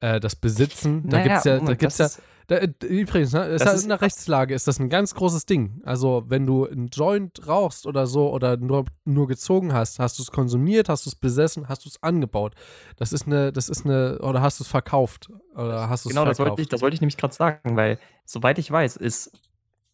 äh, 0.00 0.18
das 0.20 0.36
Besitzen. 0.36 1.08
Da 1.08 1.18
Naja, 1.18 1.28
gibt's 1.28 1.44
ja, 1.44 1.60
da 1.60 1.74
gibt's 1.74 1.98
ja, 1.98 2.08
da, 2.50 2.56
äh, 2.56 2.72
übrigens, 2.86 3.32
ne, 3.32 3.44
ist 3.44 3.60
Das 3.60 3.68
halt 3.68 3.76
ist- 3.78 3.82
in 3.84 3.90
der 3.90 4.00
Rechtslage 4.00 4.54
ist 4.54 4.66
das 4.66 4.80
ein 4.80 4.88
ganz 4.88 5.14
großes 5.14 5.46
Ding. 5.46 5.80
Also, 5.84 6.24
wenn 6.26 6.46
du 6.46 6.66
einen 6.66 6.88
Joint 6.88 7.46
rauchst 7.46 7.86
oder 7.86 8.06
so 8.08 8.30
oder 8.32 8.56
nur, 8.56 8.86
nur 9.04 9.28
gezogen 9.28 9.72
hast, 9.72 10.00
hast 10.00 10.18
du 10.18 10.22
es 10.24 10.32
konsumiert, 10.32 10.88
hast 10.88 11.06
du 11.06 11.10
es 11.10 11.14
besessen, 11.14 11.68
hast 11.68 11.84
du 11.84 11.88
es 11.88 12.02
angebaut. 12.02 12.54
Das 12.96 13.12
ist 13.12 13.26
eine, 13.26 13.52
das 13.52 13.68
ist 13.68 13.84
eine, 13.86 14.18
oder 14.20 14.42
hast 14.42 14.58
du 14.58 14.64
es 14.64 14.68
verkauft? 14.68 15.30
Oder 15.54 15.88
hast 15.88 16.08
Genau, 16.08 16.24
das 16.24 16.38
wollte, 16.40 16.60
ich, 16.60 16.68
das 16.68 16.82
wollte 16.82 16.94
ich 16.94 17.00
nämlich 17.00 17.16
gerade 17.16 17.34
sagen, 17.34 17.76
weil, 17.76 17.98
soweit 18.24 18.58
ich 18.58 18.70
weiß, 18.70 18.96
ist 18.96 19.30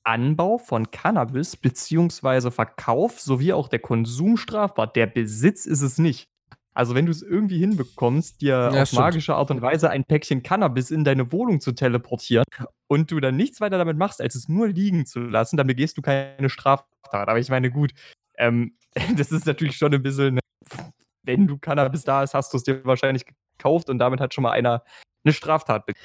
Anbau 0.03 0.57
von 0.59 0.91
Cannabis 0.91 1.57
beziehungsweise 1.57 2.51
Verkauf 2.51 3.21
sowie 3.21 3.53
auch 3.53 3.69
der 3.69 3.81
Konsum 3.81 4.37
strafbar. 4.37 4.87
Der 4.87 5.07
Besitz 5.07 5.67
ist 5.67 5.83
es 5.83 5.99
nicht. 5.99 6.31
Also, 6.77 6.95
wenn 6.95 7.07
du 7.07 7.13
es 7.13 7.23
irgendwie 7.23 7.59
hinbekommst, 7.59 8.41
dir 8.43 8.71
Ja, 8.73 8.83
auf 8.83 8.89
stimmt. 8.89 9.01
magische 9.01 9.35
Art 9.35 9.51
und 9.51 9.63
Weise 9.63 9.91
ein 9.91 10.05
Päckchen 10.05 10.43
Cannabis 10.43 10.91
in 10.91 11.05
deine 11.05 11.33
Wohnung 11.33 11.61
zu 11.61 11.73
teleportieren 11.73 12.45
und 12.87 13.11
du 13.11 13.19
dann 13.19 13.37
nichts 13.37 13.61
weiter 13.61 13.79
damit 13.79 13.97
machst, 13.97 14.21
als 14.21 14.35
es 14.35 14.49
nur 14.49 14.69
liegen 14.69 15.07
zu 15.07 15.21
lassen, 15.21 15.57
dann 15.57 15.67
begehst 15.67 15.97
du 15.97 16.03
keine 16.03 16.49
Straftat. 16.51 16.87
Aber 17.29 17.39
ich 17.39 17.49
meine, 17.49 17.71
gut, 17.71 17.93
ähm, 18.39 18.77
das 19.17 19.33
ist 19.33 19.47
natürlich 19.47 19.77
schon 19.77 19.95
ein 19.95 20.03
bisschen, 20.03 20.39
wenn 21.23 21.47
du 21.47 21.59
Cannabis 21.59 22.05
da 22.05 22.21
hast, 22.21 22.35
hast 22.35 22.53
du 22.53 22.59
es 22.59 22.63
dir 22.63 22.85
wahrscheinlich 22.85 23.25
gekauft 23.59 23.89
und 23.91 23.99
damit 23.99 24.21
hat 24.21 24.35
schon 24.35 24.43
mal 24.43 24.53
einer 24.53 24.83
eine 25.25 25.33
Straftat 25.33 25.87
begangen. 25.87 26.05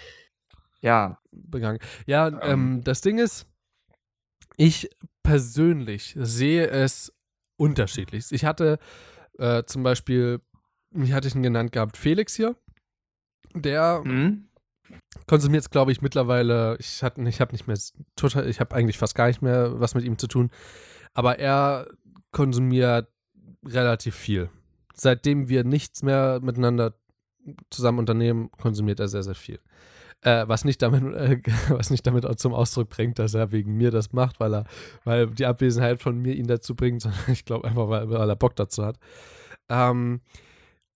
Ja, 0.82 1.20
begangen. 1.32 1.80
Ja, 2.08 2.28
ähm, 2.28 2.40
Ähm. 2.44 2.84
das 2.84 3.02
Ding 3.02 3.20
ist, 3.20 3.46
ich 4.58 4.90
persönlich 5.22 6.16
sehe 6.18 6.68
es 6.68 7.14
unterschiedlich. 7.58 8.26
Ich 8.32 8.46
hatte 8.46 8.80
äh, 9.38 9.64
zum 9.66 9.84
Beispiel, 9.84 10.40
wie 10.92 11.14
hatte 11.14 11.28
ich 11.28 11.36
ihn 11.36 11.44
genannt 11.44 11.72
gehabt, 11.72 11.98
Felix 11.98 12.36
hier. 12.36 12.56
Der 13.54 14.02
Mhm. 14.06 14.48
konsumiert 15.28 15.64
es, 15.64 15.70
glaube 15.70 15.92
ich, 15.92 16.02
mittlerweile. 16.02 16.78
Ich, 16.80 17.04
hatte- 17.04 17.22
ich 17.28 17.42
habe 17.42 17.52
nicht 17.54 17.68
mehr 17.68 17.78
total, 18.16 18.48
ich 18.50 18.60
habe 18.60 18.76
eigentlich 18.76 18.98
fast 18.98 19.16
gar 19.16 19.28
nicht 19.28 19.42
mehr 19.42 19.80
was 19.80 19.96
mit 19.96 20.04
ihm 20.04 20.18
zu 20.18 20.28
tun. 20.28 20.52
Aber 21.14 21.40
er 21.40 21.88
konsumiert 22.32 23.08
relativ 23.66 24.16
viel. 24.16 24.50
Seitdem 24.94 25.50
wir 25.50 25.64
nichts 25.64 26.04
mehr 26.04 26.40
miteinander 26.42 26.94
zusammen 27.70 28.00
unternehmen, 28.00 28.52
konsumiert 28.52 29.00
er 29.00 29.08
sehr, 29.08 29.24
sehr 29.24 29.36
viel. 29.36 29.60
Äh, 30.22 30.48
was, 30.48 30.64
nicht 30.66 30.82
damit, 30.82 31.04
äh, 31.16 31.42
was 31.70 31.90
nicht 31.90 32.06
damit 32.06 32.26
zum 32.40 32.54
Ausdruck 32.54 32.90
bringt, 32.90 33.18
dass 33.20 33.34
er 33.34 33.52
wegen 33.52 33.74
mir 33.76 33.92
das 33.92 34.14
macht, 34.14 34.40
weil 34.40 34.54
er, 34.54 34.66
weil 35.04 35.28
die 35.28 35.46
Abwesenheit 35.48 36.00
von 36.02 36.20
mir 36.20 36.36
ihn 36.36 36.48
dazu 36.48 36.76
bringt, 36.76 37.02
sondern 37.02 37.20
ich 37.32 37.44
glaube 37.46 37.68
einfach, 37.68 37.90
weil, 37.90 38.10
weil, 38.10 38.30
er 38.30 38.36
Bock 38.36 38.56
dazu 38.56 38.86
hat. 38.86 38.98
Ähm, 39.70 40.22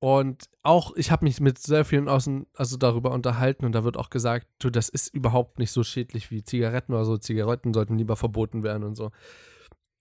und 0.05 0.51
auch, 0.61 0.95
ich 0.97 1.09
habe 1.09 1.25
mich 1.25 1.39
mit 1.39 1.57
sehr 1.57 1.83
vielen 1.83 2.07
außen, 2.07 2.45
also 2.53 2.77
darüber 2.77 3.09
unterhalten 3.09 3.65
und 3.65 3.71
da 3.71 3.83
wird 3.83 3.97
auch 3.97 4.11
gesagt, 4.11 4.45
du, 4.59 4.69
das 4.69 4.87
ist 4.87 5.11
überhaupt 5.11 5.57
nicht 5.57 5.71
so 5.71 5.81
schädlich 5.83 6.29
wie 6.29 6.43
Zigaretten 6.43 6.93
oder 6.93 7.05
so. 7.05 7.17
Zigaretten 7.17 7.73
sollten 7.73 7.97
lieber 7.97 8.15
verboten 8.15 8.61
werden 8.61 8.83
und 8.83 8.93
so. 8.93 9.09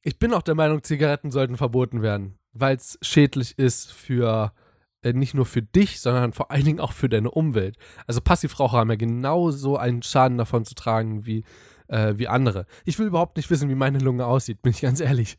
Ich 0.03 0.19
bin 0.19 0.35
auch 0.35 0.43
der 0.43 0.57
Meinung, 0.57 0.83
Zigaretten 0.83 1.31
sollten 1.31 1.57
verboten 1.57 2.03
werden, 2.03 2.39
weil 2.53 2.77
es 2.77 2.99
schädlich 3.01 3.59
ist 3.59 3.93
für 3.93 4.53
äh, 5.01 5.15
nicht 5.15 5.33
nur 5.33 5.47
für 5.47 5.63
dich, 5.63 6.03
sondern 6.03 6.35
vor 6.35 6.51
allen 6.51 6.67
Dingen 6.67 6.81
auch 6.81 6.93
für 6.93 7.09
deine 7.09 7.31
Umwelt. 7.31 7.79
Also 8.07 8.21
Passivraucher 8.21 8.77
haben 8.77 8.91
ja 8.91 8.97
genauso 8.97 9.79
einen 9.79 10.03
Schaden 10.03 10.37
davon 10.37 10.67
zu 10.67 10.75
tragen 10.75 11.25
wie, 11.25 11.45
äh, 11.89 12.13
wie 12.19 12.29
andere. 12.29 12.67
Ich 12.85 12.99
will 12.99 13.07
überhaupt 13.07 13.39
nicht 13.39 13.49
wissen, 13.49 13.71
wie 13.71 13.75
meine 13.75 14.01
Lunge 14.01 14.27
aussieht, 14.27 14.61
bin 14.61 14.73
ich 14.73 14.83
ganz 14.83 15.01
ehrlich. 15.01 15.39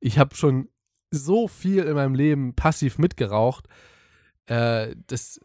Ich 0.00 0.18
habe 0.18 0.34
schon 0.34 0.68
so 1.10 1.48
viel 1.48 1.84
in 1.84 1.94
meinem 1.94 2.14
Leben 2.14 2.54
passiv 2.54 2.98
mitgeraucht. 2.98 3.68
Äh, 4.52 4.94
das, 5.06 5.40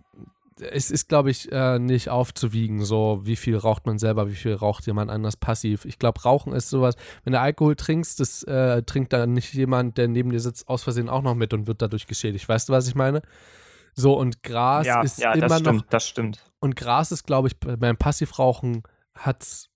es 0.60 0.92
ist, 0.92 1.08
glaube 1.08 1.30
ich, 1.30 1.52
äh, 1.52 1.80
nicht 1.80 2.10
aufzuwiegen, 2.10 2.84
so 2.84 3.20
wie 3.24 3.36
viel 3.36 3.56
raucht 3.56 3.86
man 3.86 4.00
selber, 4.00 4.28
wie 4.30 4.36
viel 4.36 4.54
raucht 4.54 4.86
jemand 4.88 5.12
anders 5.12 5.38
passiv. 5.38 5.86
Ich 5.86 6.00
glaube, 6.00 6.22
Rauchen 6.22 6.54
ist 6.54 6.70
sowas, 6.70 6.96
wenn 7.24 7.34
du 7.34 7.40
Alkohol 7.40 7.76
trinkst, 7.76 8.20
das 8.20 8.44
äh, 8.44 8.82
trinkt 8.84 9.14
dann 9.14 9.34
nicht 9.34 9.54
jemand, 9.54 9.98
der 9.98 10.08
neben 10.08 10.32
dir 10.32 10.40
sitzt, 10.40 10.68
aus 10.68 10.84
Versehen 10.84 11.10
auch 11.10 11.22
noch 11.22 11.36
mit 11.36 11.54
und 11.54 11.68
wird 11.68 11.82
dadurch 11.82 12.08
geschädigt. 12.08 12.50
Weißt 12.50 12.70
du, 12.70 12.74
was 12.74 12.88
ich 12.88 12.96
meine? 12.96 13.22
So, 13.94 14.18
und 14.18 14.44
Gras 14.44 14.86
Ja, 14.86 15.02
ist 15.02 15.20
ja, 15.20 15.34
immer 15.34 15.48
das 15.48 15.62
noch. 15.62 15.74
stimmt, 15.74 15.86
das 15.90 16.08
stimmt. 16.08 16.52
Und 16.60 16.76
Gras 16.76 17.12
ist, 17.12 17.24
glaube 17.26 17.48
ich, 17.48 17.60
beim 17.60 17.98
Passivrauchen 17.98 18.84
hat 19.16 19.70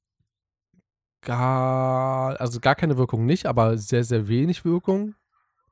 gar, 1.21 2.39
also 2.39 2.59
gar 2.59 2.75
keine 2.75 2.97
Wirkung 2.97 3.25
nicht, 3.25 3.45
aber 3.45 3.77
sehr, 3.77 4.03
sehr 4.03 4.27
wenig 4.27 4.65
Wirkung. 4.65 5.15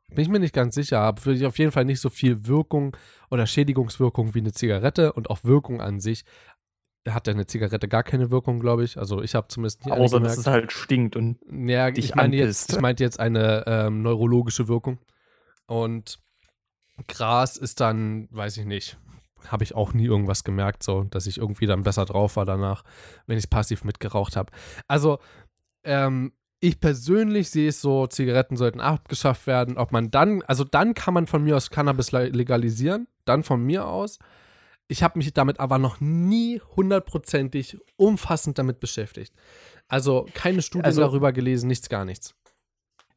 Bin 0.09 0.23
ich 0.23 0.29
mir 0.29 0.39
nicht 0.39 0.53
ganz 0.53 0.75
sicher, 0.75 0.99
aber 0.99 1.21
für 1.21 1.47
auf 1.47 1.59
jeden 1.59 1.71
Fall 1.71 1.85
nicht 1.85 2.01
so 2.01 2.09
viel 2.09 2.47
Wirkung 2.47 2.95
oder 3.29 3.45
Schädigungswirkung 3.45 4.33
wie 4.33 4.39
eine 4.39 4.51
Zigarette 4.51 5.13
und 5.13 5.29
auch 5.29 5.43
Wirkung 5.43 5.81
an 5.81 5.99
sich 5.99 6.25
hat 7.07 7.27
ja 7.27 7.33
eine 7.33 7.47
Zigarette 7.47 7.87
gar 7.87 8.03
keine 8.03 8.31
Wirkung, 8.31 8.59
glaube 8.59 8.83
ich. 8.83 8.97
Also 8.97 9.21
ich 9.21 9.35
habe 9.35 9.47
zumindest 9.47 9.85
eine 9.85 9.95
Außer, 9.95 10.19
dass 10.19 10.37
es 10.37 10.47
halt 10.47 10.71
stinkt 10.71 11.15
und 11.15 11.39
Ja, 11.49 11.91
dich 11.91 12.05
ich 12.05 12.15
meine 12.15 12.35
jetzt, 12.35 12.73
ich 12.73 12.81
meinte 12.81 13.03
jetzt 13.03 13.19
eine 13.19 13.63
ähm, 13.67 14.01
neurologische 14.01 14.67
Wirkung. 14.67 14.99
Und 15.65 16.19
Gras 17.07 17.57
ist 17.57 17.79
dann, 17.79 18.27
weiß 18.31 18.57
ich 18.57 18.65
nicht, 18.65 18.97
habe 19.47 19.63
ich 19.63 19.75
auch 19.75 19.93
nie 19.93 20.05
irgendwas 20.05 20.43
gemerkt, 20.43 20.83
so, 20.83 21.03
dass 21.03 21.27
ich 21.27 21.37
irgendwie 21.37 21.65
dann 21.65 21.83
besser 21.83 22.05
drauf 22.05 22.35
war 22.35 22.45
danach, 22.45 22.83
wenn 23.25 23.37
ich 23.37 23.49
passiv 23.49 23.83
mitgeraucht 23.83 24.35
habe. 24.35 24.51
Also, 24.87 25.19
ähm, 25.83 26.33
ich 26.61 26.79
persönlich 26.79 27.49
sehe 27.49 27.69
es 27.69 27.81
so, 27.81 28.07
Zigaretten 28.07 28.57
sollten 28.57 28.79
abgeschafft 28.81 29.47
werden. 29.47 29.77
Ob 29.77 29.91
man 29.91 30.11
dann, 30.11 30.41
also 30.43 30.63
dann 30.63 30.93
kann 30.93 31.13
man 31.13 31.27
von 31.27 31.43
mir 31.43 31.55
aus 31.57 31.69
Cannabis 31.69 32.11
le- 32.11 32.29
legalisieren, 32.29 33.07
dann 33.25 33.43
von 33.43 33.63
mir 33.63 33.85
aus. 33.87 34.19
Ich 34.87 35.03
habe 35.03 35.17
mich 35.19 35.33
damit 35.33 35.59
aber 35.59 35.77
noch 35.77 35.99
nie 36.01 36.59
hundertprozentig 36.75 37.77
umfassend 37.95 38.57
damit 38.57 38.79
beschäftigt. 38.79 39.33
Also 39.87 40.25
keine 40.33 40.61
Studien 40.61 40.85
Also- 40.85 41.01
darüber 41.01 41.31
gelesen, 41.31 41.67
nichts, 41.67 41.89
gar 41.89 42.05
nichts. 42.05 42.35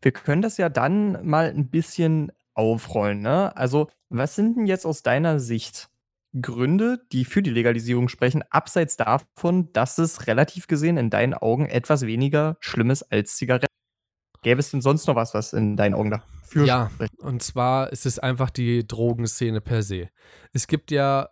wir 0.03 0.13
können 0.13 0.43
das 0.43 0.57
ja 0.57 0.69
dann 0.69 1.25
mal 1.27 1.49
ein 1.51 1.69
bisschen 1.71 2.33
aufrollen. 2.55 3.21
Ne? 3.23 3.57
Also, 3.57 3.89
was 4.09 4.35
sind 4.35 4.57
denn 4.57 4.67
jetzt 4.67 4.85
aus 4.85 5.03
deiner 5.05 5.39
Sicht 5.39 5.89
Gründe, 6.41 7.01
die 7.13 7.25
für 7.25 7.43
die 7.43 7.51
Legalisierung 7.51 8.09
sprechen, 8.09 8.43
abseits 8.51 8.97
davon, 8.97 9.73
dass 9.73 9.99
es 9.99 10.27
relativ 10.27 10.67
gesehen 10.67 10.97
in 10.97 11.11
deinen 11.11 11.35
Augen 11.35 11.67
etwas 11.67 12.07
weniger 12.07 12.57
schlimm 12.61 12.91
ist 12.91 13.03
als 13.13 13.37
Zigaretten? 13.37 13.67
Gäbe 14.43 14.61
es 14.61 14.71
denn 14.71 14.81
sonst 14.81 15.07
noch 15.07 15.15
was, 15.15 15.35
was 15.35 15.53
in 15.53 15.77
deinen 15.77 15.95
Augen 15.95 16.11
dafür 16.11 16.65
Ja. 16.65 16.91
spricht? 16.93 17.19
Und 17.21 17.43
zwar 17.43 17.93
ist 17.93 18.07
es 18.07 18.19
einfach 18.19 18.51
die 18.51 18.87
Drogenszene 18.87 19.61
per 19.61 19.83
se. 19.83 20.09
Es 20.53 20.67
gibt 20.67 20.91
ja, 20.91 21.29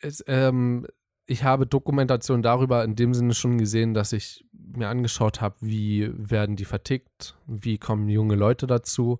es, 0.00 0.22
ähm, 0.28 0.86
ich 1.26 1.44
habe 1.44 1.66
Dokumentation 1.66 2.42
darüber 2.42 2.84
in 2.84 2.94
dem 2.94 3.14
Sinne 3.14 3.34
schon 3.34 3.58
gesehen, 3.58 3.94
dass 3.94 4.12
ich 4.12 4.44
mir 4.52 4.88
angeschaut 4.88 5.40
habe, 5.40 5.56
wie 5.60 6.10
werden 6.14 6.56
die 6.56 6.64
vertickt, 6.64 7.36
wie 7.46 7.78
kommen 7.78 8.08
junge 8.08 8.34
Leute 8.36 8.66
dazu. 8.66 9.18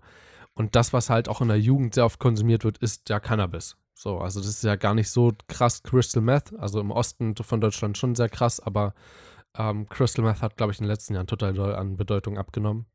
Und 0.53 0.75
das, 0.75 0.93
was 0.93 1.09
halt 1.09 1.27
auch 1.27 1.41
in 1.41 1.47
der 1.49 1.59
Jugend 1.59 1.95
sehr 1.95 2.05
oft 2.05 2.19
konsumiert 2.19 2.63
wird, 2.63 2.77
ist 2.77 3.09
ja 3.09 3.19
Cannabis. 3.19 3.77
So, 3.99 4.19
also 4.19 4.39
das 4.39 4.47
ist 4.47 4.63
ja 4.63 4.77
gar 4.77 4.93
nicht 4.93 5.09
so 5.09 5.33
krass 5.49 5.83
Crystal 5.83 6.23
Meth, 6.23 6.57
also 6.57 6.79
im 6.79 6.89
Osten 6.89 7.35
von 7.35 7.59
Deutschland 7.59 7.97
schon 7.97 8.15
sehr 8.15 8.29
krass, 8.29 8.61
aber 8.61 8.93
ähm, 9.57 9.89
Crystal 9.89 10.23
Meth 10.23 10.41
hat, 10.41 10.55
glaube 10.55 10.71
ich, 10.71 10.79
in 10.79 10.85
den 10.85 10.91
letzten 10.91 11.15
Jahren 11.15 11.27
total 11.27 11.53
doll 11.53 11.75
an 11.75 11.97
Bedeutung 11.97 12.37
abgenommen. 12.37 12.85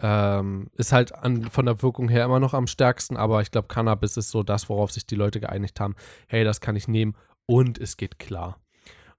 Ähm, 0.00 0.68
ist 0.72 0.90
halt 0.90 1.14
an, 1.14 1.48
von 1.48 1.66
der 1.66 1.80
Wirkung 1.80 2.08
her 2.08 2.24
immer 2.24 2.40
noch 2.40 2.54
am 2.54 2.66
stärksten, 2.66 3.16
aber 3.16 3.40
ich 3.40 3.52
glaube, 3.52 3.68
Cannabis 3.68 4.16
ist 4.16 4.30
so 4.30 4.42
das, 4.42 4.68
worauf 4.68 4.90
sich 4.90 5.06
die 5.06 5.14
Leute 5.14 5.38
geeinigt 5.38 5.78
haben. 5.78 5.94
Hey, 6.26 6.42
das 6.42 6.60
kann 6.60 6.74
ich 6.74 6.88
nehmen 6.88 7.14
und 7.46 7.78
es 7.78 7.96
geht 7.96 8.18
klar. 8.18 8.58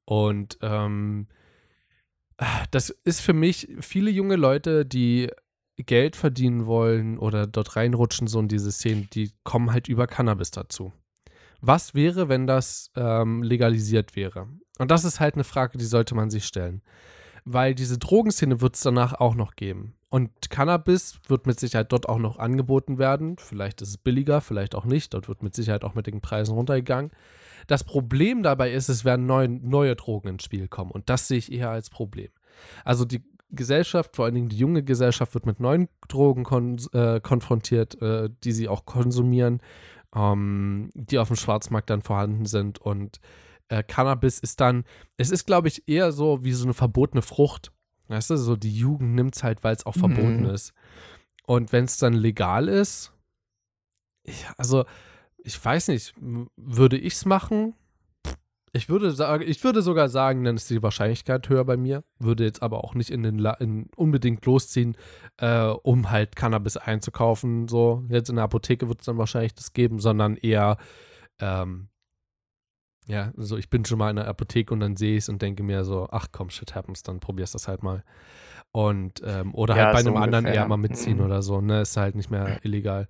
Und 0.04 0.58
ähm, 0.62 1.28
das 2.72 2.90
ist 2.90 3.22
für 3.22 3.32
mich 3.32 3.70
viele 3.80 4.12
junge 4.12 4.36
Leute, 4.36 4.86
die 4.86 5.32
Geld 5.78 6.18
verdienen 6.18 6.66
wollen 6.66 7.18
oder 7.18 7.48
dort 7.48 7.78
reinrutschen, 7.78 8.28
so 8.28 8.42
in 8.42 8.50
diese 8.50 8.74
Szene, 8.74 9.08
die 9.14 9.32
kommen 9.46 9.72
halt 9.72 9.88
über 9.88 10.06
Cannabis 10.06 10.52
dazu. 10.52 10.92
Was 11.66 11.96
wäre, 11.96 12.28
wenn 12.28 12.46
das 12.46 12.92
ähm, 12.98 13.42
legalisiert 13.42 14.18
wäre? 14.18 14.50
Und 14.80 14.92
das 14.92 15.06
ist 15.06 15.22
halt 15.22 15.36
eine 15.36 15.46
Frage, 15.46 15.78
die 15.78 15.86
sollte 15.86 16.14
man 16.14 16.30
sich 16.30 16.44
stellen. 16.44 16.82
Weil 17.46 17.74
diese 17.74 17.98
Drogenszene 17.98 18.60
wird 18.60 18.76
es 18.76 18.82
danach 18.82 19.14
auch 19.14 19.34
noch 19.34 19.56
geben. 19.56 19.94
Und 20.10 20.30
Cannabis 20.50 21.22
wird 21.30 21.48
mit 21.48 21.62
Sicherheit 21.62 21.94
dort 21.94 22.10
auch 22.10 22.18
noch 22.18 22.38
angeboten 22.38 22.98
werden. 22.98 23.38
Vielleicht 23.38 23.82
ist 23.82 23.90
es 23.90 23.98
billiger, 23.98 24.42
vielleicht 24.42 24.76
auch 24.76 24.84
nicht. 24.84 25.14
Dort 25.14 25.30
wird 25.30 25.42
mit 25.42 25.56
Sicherheit 25.56 25.86
auch 25.86 25.96
mit 25.96 26.06
den 26.06 26.20
Preisen 26.20 26.54
runtergegangen. 26.54 27.12
Das 27.68 27.86
Problem 27.86 28.44
dabei 28.44 28.74
ist, 28.74 28.90
es 28.90 29.06
werden 29.06 29.26
neue, 29.26 29.48
neue 29.48 29.96
Drogen 29.96 30.28
ins 30.28 30.44
Spiel 30.44 30.68
kommen. 30.68 30.92
Und 30.92 31.10
das 31.10 31.30
sehe 31.30 31.38
ich 31.38 31.50
eher 31.50 31.70
als 31.70 31.90
Problem. 31.90 32.30
Also 32.84 33.06
die 33.06 33.24
Gesellschaft, 33.52 34.18
vor 34.18 34.26
allen 34.26 34.36
Dingen 34.36 34.50
die 34.50 34.58
junge 34.58 34.84
Gesellschaft, 34.84 35.34
wird 35.34 35.46
mit 35.46 35.62
neuen 35.62 35.88
Drogen 36.10 36.44
kon 36.44 36.78
äh, 36.92 37.22
konfrontiert, 37.22 38.02
äh, 38.02 38.30
die 38.44 38.52
sie 38.52 38.68
auch 38.68 38.84
konsumieren, 38.86 39.62
ähm, 40.16 40.90
die 40.94 41.18
auf 41.20 41.28
dem 41.28 41.38
Schwarzmarkt 41.38 41.90
dann 41.90 42.02
vorhanden 42.02 42.46
sind. 42.46 42.80
Und 42.80 43.20
äh, 43.70 43.84
Cannabis 43.84 44.40
ist 44.40 44.60
dann, 44.62 44.84
es 45.18 45.32
ist, 45.32 45.46
glaube 45.46 45.68
ich, 45.68 45.88
eher 45.88 46.12
so 46.12 46.44
wie 46.44 46.54
so 46.54 46.66
eine 46.66 46.74
verbotene 46.74 47.22
Frucht. 47.22 47.72
Weißt 48.08 48.30
du, 48.30 48.38
so 48.38 48.56
die 48.56 48.76
Jugend 48.76 49.16
nimmt 49.16 49.36
es 49.36 49.44
halt, 49.44 49.64
weil 49.64 49.76
es 49.76 49.86
auch 49.86 49.96
verboten 49.96 50.42
Mhm. 50.44 50.50
ist. 50.50 50.74
Und 51.46 51.72
wenn 51.72 51.86
es 51.86 51.98
dann 51.98 52.14
legal 52.14 52.68
ist, 52.68 53.12
ich, 54.24 54.46
also 54.58 54.86
ich 55.38 55.64
weiß 55.64 55.90
nicht, 55.90 56.14
würde 56.56 56.98
ich 56.98 57.14
es 57.14 57.26
machen? 57.26 57.76
Ich 58.76 58.90
würde 58.90 59.12
sagen, 59.12 59.44
ich 59.48 59.64
würde 59.64 59.84
sogar 59.84 60.10
sagen, 60.10 60.44
dann 60.44 60.56
ist 60.56 60.68
die 60.72 60.82
Wahrscheinlichkeit 60.82 61.48
höher 61.48 61.64
bei 61.64 61.78
mir. 61.78 62.04
Würde 62.18 62.44
jetzt 62.44 62.64
aber 62.64 62.84
auch 62.84 62.96
nicht 62.96 63.12
in 63.12 63.22
den 63.22 63.38
La 63.38 63.54
in 63.54 63.88
unbedingt 63.96 64.44
losziehen, 64.48 64.98
äh, 65.38 65.66
um 65.68 66.10
halt 66.10 66.36
Cannabis 66.36 66.76
einzukaufen. 66.78 67.68
So, 67.68 68.04
jetzt 68.10 68.30
in 68.30 68.36
der 68.38 68.46
Apotheke 68.46 68.88
wird 68.90 69.02
es 69.02 69.06
dann 69.06 69.20
wahrscheinlich 69.20 69.54
das 69.54 69.74
geben, 69.74 70.00
sondern 70.00 70.38
eher, 70.38 70.78
ähm, 71.40 71.90
ja, 73.06 73.32
so 73.38 73.58
ich 73.58 73.70
bin 73.70 73.86
schon 73.86 74.00
mal 74.00 74.10
in 74.10 74.16
der 74.16 74.28
Apotheke 74.28 74.74
und 74.74 74.80
dann 74.80 74.96
sehe 74.96 75.18
ich 75.18 75.24
es 75.26 75.30
und 75.30 75.42
denke 75.44 75.62
mir 75.62 75.84
so, 75.84 76.08
ach 76.10 76.28
komm, 76.32 76.50
shit 76.50 76.74
happens, 76.74 77.04
dann 77.04 77.20
probierst 77.20 77.54
das 77.54 77.68
halt 77.68 77.84
mal. 77.84 78.04
Und, 78.72 79.22
ähm, 79.24 79.54
oder 79.54 79.76
Ja, 79.76 79.84
halt 79.86 79.94
bei 79.98 80.02
so 80.02 80.10
einem 80.10 80.18
anderen 80.18 80.46
ungefähr. 80.46 80.62
eher 80.64 80.68
mal 80.68 80.78
mitziehen 80.78 81.18
Mhm. 81.20 81.26
oder 81.26 81.44
so, 81.44 81.62
ne? 81.62 81.82
Ist 81.82 81.96
halt 81.96 82.16
nicht 82.16 82.32
mehr 82.32 82.60
illegal. 82.64 83.08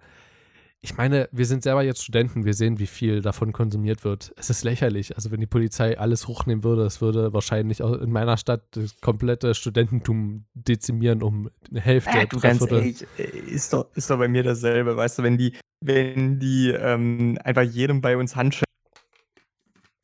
Ich 0.86 0.98
meine, 0.98 1.30
wir 1.32 1.46
sind 1.46 1.64
selber 1.64 1.82
jetzt 1.82 2.04
Studenten, 2.04 2.44
wir 2.44 2.54
sehen, 2.54 2.78
wie 2.78 2.88
viel 2.88 3.22
davon 3.22 3.54
konsumiert 3.54 4.04
wird. 4.04 4.34
Es 4.36 4.50
ist 4.50 4.66
lächerlich. 4.66 5.16
Also, 5.16 5.32
wenn 5.32 5.40
die 5.40 5.48
Polizei 5.48 5.98
alles 5.98 6.28
hochnehmen 6.28 6.66
würde, 6.66 6.84
es 6.84 7.00
würde 7.00 7.32
wahrscheinlich 7.32 7.82
auch 7.82 7.94
in 7.94 8.12
meiner 8.12 8.36
Stadt 8.36 8.64
das 8.72 9.00
komplette 9.00 9.56
Studententum 9.56 10.44
dezimieren 10.54 11.24
um 11.24 11.50
eine 11.70 11.80
Hälfte, 11.80 12.18
Ja, 12.18 12.26
du 12.26 12.38
ganz 12.38 12.70
ehrlich, 12.70 13.08
äh, 13.18 13.24
ist 13.24 13.72
doch, 13.72 13.88
ist 13.96 14.10
doch 14.10 14.18
bei 14.18 14.28
mir 14.28 14.44
dasselbe, 14.44 14.98
weißt 14.98 15.20
du, 15.20 15.24
wenn 15.24 15.38
die, 15.38 15.56
wenn 15.80 16.40
die 16.40 16.72
ähm, 16.72 17.38
einfach 17.46 17.62
jedem 17.62 18.02
bei 18.02 18.18
uns 18.18 18.36
Handschellen 18.36 18.66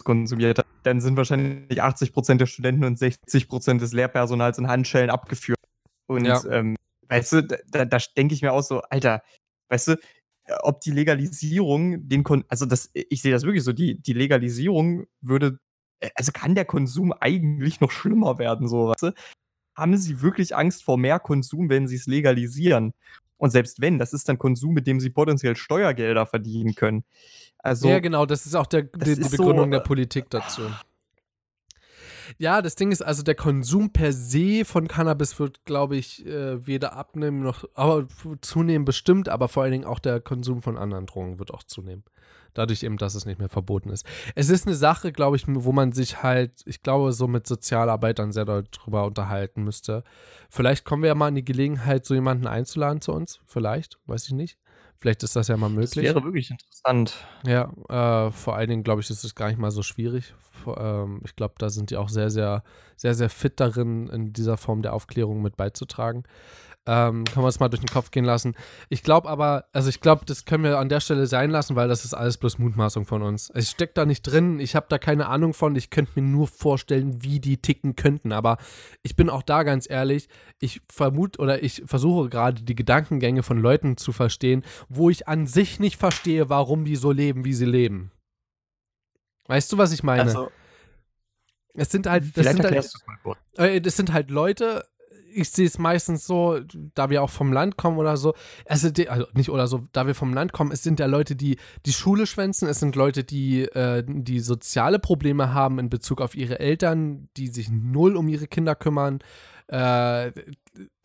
konsumiert 0.05 0.59
hat, 0.59 0.65
dann 0.83 1.01
sind 1.01 1.17
wahrscheinlich 1.17 1.83
80% 1.83 2.37
der 2.37 2.45
Studenten 2.45 2.85
und 2.85 2.97
60% 2.97 3.79
des 3.79 3.91
Lehrpersonals 3.91 4.57
in 4.57 4.69
Handschellen 4.69 5.09
abgeführt. 5.09 5.59
Und 6.07 6.23
Ja. 6.23 6.41
ähm, 6.49 6.77
weißt 7.09 7.33
du, 7.33 7.43
da, 7.43 7.83
da, 7.83 7.97
denke 8.15 8.33
ich 8.33 8.41
mir 8.41 8.53
auch 8.53 8.63
so, 8.63 8.79
Alter, 8.83 9.21
weißt 9.67 9.89
du, 9.89 9.91
äh, 9.93 9.97
ob 10.61 10.81
die 10.81 10.91
Legalisierung 10.91 12.07
den 12.07 12.23
Kon 12.23 12.43
also 12.47 12.65
das, 12.65 12.89
ich 12.93 13.21
sehe 13.21 13.31
das 13.31 13.43
wirklich 13.43 13.63
so, 13.63 13.73
die, 13.73 14.01
die 14.01 14.13
Legalisierung 14.13 15.05
würde, 15.21 15.59
äh, 15.99 16.09
also 16.15 16.31
kann 16.31 16.55
der 16.55 16.65
Konsum 16.65 17.13
eigentlich 17.13 17.81
noch 17.81 17.91
schlimmer 17.91 18.37
werden, 18.39 18.67
so, 18.67 18.87
weißt 18.89 19.03
du? 19.03 19.13
haben 19.79 19.97
sie 19.97 20.21
wirklich 20.21 20.55
Angst 20.55 20.83
vor 20.83 20.97
mehr 20.97 21.19
Konsum, 21.19 21.69
wenn 21.69 21.87
sie 21.87 21.95
es 21.95 22.05
legalisieren? 22.05 22.93
Und 23.37 23.51
selbst 23.51 23.79
wenn, 23.79 23.97
das 23.97 24.11
ist 24.11 24.27
dann 24.27 24.37
Konsum, 24.37 24.73
mit 24.73 24.85
dem 24.85 24.99
sie 24.99 25.09
potenziell 25.09 25.55
Steuergelder 25.55 26.25
verdienen 26.25 26.75
können. 26.75 27.05
Also, 27.59 27.87
ja, 27.87 27.99
genau, 27.99 28.25
das 28.25 28.45
ist 28.45 28.55
auch 28.55 28.67
der, 28.67 28.83
die, 28.83 28.99
die 28.99 29.21
ist 29.21 29.31
so, 29.31 29.37
Begründung 29.37 29.71
der 29.71 29.79
äh, 29.79 29.83
Politik 29.83 30.29
dazu. 30.29 30.63
Ja, 32.37 32.61
das 32.61 32.75
Ding 32.75 32.91
ist 32.91 33.01
also, 33.01 33.23
der 33.23 33.35
Konsum 33.35 33.91
per 33.91 34.13
se 34.13 34.63
von 34.65 34.87
Cannabis 34.87 35.39
wird, 35.39 35.65
glaube 35.65 35.97
ich, 35.97 36.25
äh, 36.25 36.65
weder 36.65 36.93
abnehmen 36.93 37.41
noch, 37.41 37.65
aber 37.73 38.07
zunehmen 38.41 38.85
bestimmt, 38.85 39.29
aber 39.29 39.47
vor 39.47 39.63
allen 39.63 39.71
Dingen 39.71 39.85
auch 39.85 39.99
der 39.99 40.19
Konsum 40.19 40.61
von 40.61 40.77
anderen 40.77 41.05
Drogen 41.05 41.39
wird 41.39 41.53
auch 41.53 41.63
zunehmen. 41.63 42.03
Dadurch 42.53 42.83
eben, 42.83 42.97
dass 42.97 43.15
es 43.15 43.25
nicht 43.25 43.39
mehr 43.39 43.49
verboten 43.49 43.89
ist. 43.89 44.05
Es 44.35 44.49
ist 44.49 44.65
eine 44.65 44.75
Sache, 44.75 45.11
glaube 45.11 45.35
ich, 45.35 45.43
wo 45.47 45.71
man 45.71 45.91
sich 45.91 46.23
halt, 46.23 46.63
ich 46.65 46.81
glaube, 46.81 47.13
so 47.13 47.27
mit 47.27 47.45
Sozialarbeitern 47.45 48.31
sehr 48.31 48.45
darüber 48.45 49.05
unterhalten 49.05 49.63
müsste. 49.63 50.03
Vielleicht 50.49 50.83
kommen 50.83 51.03
wir 51.03 51.09
ja 51.09 51.15
mal 51.15 51.29
in 51.29 51.35
die 51.35 51.45
Gelegenheit, 51.45 52.05
so 52.05 52.15
jemanden 52.15 52.47
einzuladen 52.47 53.01
zu 53.01 53.13
uns. 53.13 53.39
Vielleicht, 53.45 53.99
weiß 54.07 54.25
ich 54.25 54.33
nicht. 54.33 54.57
Vielleicht 54.99 55.23
ist 55.23 55.35
das 55.35 55.47
ja 55.47 55.55
mal 55.55 55.69
möglich. 55.69 55.91
Das 55.91 56.03
wäre 56.03 56.23
wirklich 56.23 56.51
interessant. 56.51 57.25
Ja, 57.45 57.71
äh, 57.87 58.31
vor 58.31 58.55
allen 58.55 58.69
Dingen, 58.69 58.83
glaube 58.83 59.01
ich, 59.01 59.09
ist 59.09 59.23
es 59.23 59.33
gar 59.33 59.47
nicht 59.47 59.57
mal 59.57 59.71
so 59.71 59.81
schwierig. 59.81 60.33
Ähm, 60.67 61.21
ich 61.23 61.37
glaube, 61.37 61.55
da 61.57 61.69
sind 61.69 61.89
die 61.89 61.95
auch 61.97 62.09
sehr, 62.09 62.29
sehr, 62.29 62.63
sehr, 62.97 63.13
sehr 63.13 63.29
fit 63.29 63.61
darin, 63.61 64.07
in 64.07 64.33
dieser 64.33 64.57
Form 64.57 64.81
der 64.81 64.93
Aufklärung 64.93 65.41
mit 65.41 65.55
beizutragen. 65.55 66.23
Ähm, 66.91 67.23
kann 67.25 67.43
man 67.43 67.49
es 67.49 67.59
mal 67.59 67.69
durch 67.69 67.81
den 67.81 67.89
Kopf 67.89 68.09
gehen 68.09 68.25
lassen. 68.25 68.55
Ich 68.89 69.03
glaube 69.03 69.29
aber, 69.29 69.65
also 69.73 69.89
ich 69.89 70.01
glaube, 70.01 70.25
das 70.25 70.45
können 70.45 70.63
wir 70.63 70.79
an 70.79 70.89
der 70.89 71.01
Stelle 71.01 71.27
sein 71.27 71.51
lassen, 71.51 71.75
weil 71.75 71.87
das 71.87 72.03
ist 72.03 72.15
alles 72.15 72.37
bloß 72.37 72.57
Mutmaßung 72.57 73.05
von 73.05 73.21
uns. 73.21 73.51
Ich 73.53 73.69
stecke 73.69 73.93
da 73.93 74.07
nicht 74.07 74.23
drin, 74.23 74.59
ich 74.59 74.75
habe 74.75 74.87
da 74.89 74.97
keine 74.97 75.27
Ahnung 75.27 75.53
von, 75.53 75.75
ich 75.75 75.91
könnte 75.91 76.13
mir 76.15 76.27
nur 76.27 76.47
vorstellen, 76.47 77.21
wie 77.21 77.39
die 77.39 77.57
ticken 77.57 77.95
könnten. 77.95 78.31
Aber 78.31 78.57
ich 79.03 79.15
bin 79.15 79.29
auch 79.29 79.43
da 79.43 79.61
ganz 79.61 79.87
ehrlich, 79.87 80.29
ich 80.59 80.81
vermute 80.91 81.39
oder 81.39 81.61
ich 81.61 81.83
versuche 81.85 82.27
gerade 82.27 82.63
die 82.63 82.75
Gedankengänge 82.75 83.43
von 83.43 83.59
Leuten 83.59 83.95
zu 83.95 84.11
verstehen, 84.11 84.63
wo 84.87 85.11
ich 85.11 85.27
an 85.27 85.45
sich 85.45 85.79
nicht 85.79 85.97
verstehe, 85.97 86.49
warum 86.49 86.85
die 86.85 86.95
so 86.95 87.11
leben, 87.11 87.45
wie 87.45 87.53
sie 87.53 87.65
leben. 87.65 88.11
Weißt 89.45 89.71
du, 89.71 89.77
was 89.77 89.91
ich 89.91 90.01
meine? 90.01 90.23
Also, 90.23 90.49
es 91.75 91.91
sind 91.91 92.07
halt, 92.07 92.35
das 92.35 92.47
sind 92.47 92.63
halt, 92.63 92.89
äh, 93.57 93.79
das 93.79 93.95
sind 93.95 94.11
halt 94.11 94.31
Leute, 94.31 94.85
ich 95.33 95.49
sehe 95.49 95.67
es 95.67 95.77
meistens 95.77 96.25
so, 96.25 96.59
da 96.95 97.09
wir 97.09 97.23
auch 97.23 97.29
vom 97.29 97.53
Land 97.53 97.77
kommen 97.77 97.97
oder 97.97 98.17
so, 98.17 98.33
also, 98.65 98.89
die, 98.89 99.09
also, 99.09 99.25
nicht 99.33 99.49
oder 99.49 99.67
so, 99.67 99.83
da 99.91 100.07
wir 100.07 100.15
vom 100.15 100.33
Land 100.33 100.53
kommen, 100.53 100.71
es 100.71 100.83
sind 100.83 100.99
ja 100.99 101.05
Leute, 101.05 101.35
die 101.35 101.57
die 101.85 101.93
Schule 101.93 102.25
schwänzen, 102.25 102.67
es 102.67 102.79
sind 102.79 102.95
Leute, 102.95 103.23
die, 103.23 103.63
äh, 103.63 104.03
die 104.07 104.39
soziale 104.39 104.99
Probleme 104.99 105.53
haben 105.53 105.79
in 105.79 105.89
Bezug 105.89 106.21
auf 106.21 106.35
ihre 106.35 106.59
Eltern, 106.59 107.29
die 107.37 107.47
sich 107.47 107.69
null 107.69 108.15
um 108.15 108.27
ihre 108.27 108.47
Kinder 108.47 108.75
kümmern. 108.75 109.19
Äh, 109.67 110.31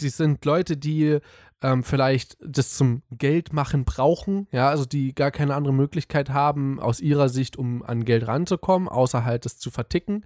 die 0.00 0.08
sind 0.08 0.44
Leute, 0.44 0.76
die 0.76 1.18
ähm, 1.62 1.82
vielleicht 1.82 2.36
das 2.40 2.76
zum 2.76 3.02
Geldmachen 3.10 3.84
brauchen, 3.84 4.46
ja, 4.52 4.68
also 4.68 4.84
die 4.84 5.14
gar 5.14 5.30
keine 5.30 5.54
andere 5.54 5.74
Möglichkeit 5.74 6.30
haben, 6.30 6.78
aus 6.80 7.00
ihrer 7.00 7.28
Sicht, 7.28 7.56
um 7.56 7.82
an 7.82 8.04
Geld 8.04 8.26
ranzukommen, 8.26 8.88
außer 8.88 9.24
halt 9.24 9.44
das 9.44 9.58
zu 9.58 9.70
verticken 9.70 10.24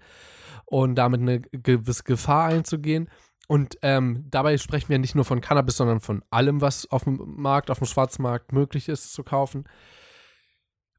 und 0.65 0.97
damit 0.97 1.21
eine 1.21 1.41
gewisse 1.41 2.03
Gefahr 2.03 2.47
einzugehen. 2.47 3.09
Und 3.49 3.79
ähm, 3.81 4.27
dabei 4.31 4.59
sprechen 4.59 4.91
wir 4.91 4.99
nicht 4.99 5.15
nur 5.15 5.25
von 5.25 5.41
Cannabis, 5.41 5.79
sondern 5.79 6.01
von 6.01 6.23
allem, 6.31 6.61
was 6.61 6.89
auf 6.91 7.05
dem 7.05 7.19
Markt, 7.25 7.71
auf 7.71 7.79
dem 7.79 7.87
Schwarzmarkt 7.87 8.53
möglich 8.53 8.91
ist 8.91 9.15
zu 9.15 9.25
kaufen. 9.25 9.65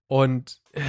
Und 0.08 0.60
äh, 0.72 0.82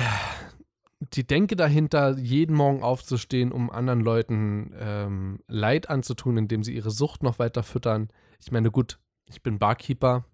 die 1.01 1.27
Denke 1.27 1.57
dahinter, 1.57 2.17
jeden 2.17 2.57
Morgen 2.57 2.83
aufzustehen, 2.83 3.53
um 3.53 3.71
anderen 3.71 4.01
Leuten 4.01 4.75
ähm, 4.79 5.41
Leid 5.49 5.91
anzutun, 5.91 6.39
indem 6.39 6.63
sie 6.63 6.75
ihre 6.75 6.91
Sucht 6.91 7.23
noch 7.23 7.39
weiter 7.39 7.63
füttern. 7.63 8.09
Ich 8.41 8.51
meine, 8.51 8.71
gut, 8.71 8.99
ich 9.27 9.43
bin 9.43 9.59
Barkeeper, 9.59 10.25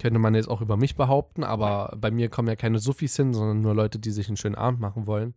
könnte 0.00 0.18
man 0.18 0.34
jetzt 0.34 0.48
auch 0.48 0.62
über 0.62 0.78
mich 0.78 0.96
behaupten, 0.96 1.44
aber 1.44 1.94
bei 1.98 2.10
mir 2.10 2.30
kommen 2.30 2.48
ja 2.48 2.56
keine 2.56 2.78
Suffis 2.78 3.14
hin, 3.14 3.34
sondern 3.34 3.60
nur 3.60 3.74
Leute, 3.74 3.98
die 3.98 4.10
sich 4.10 4.28
einen 4.28 4.38
schönen 4.38 4.54
Abend 4.54 4.80
machen 4.80 5.06
wollen. 5.06 5.34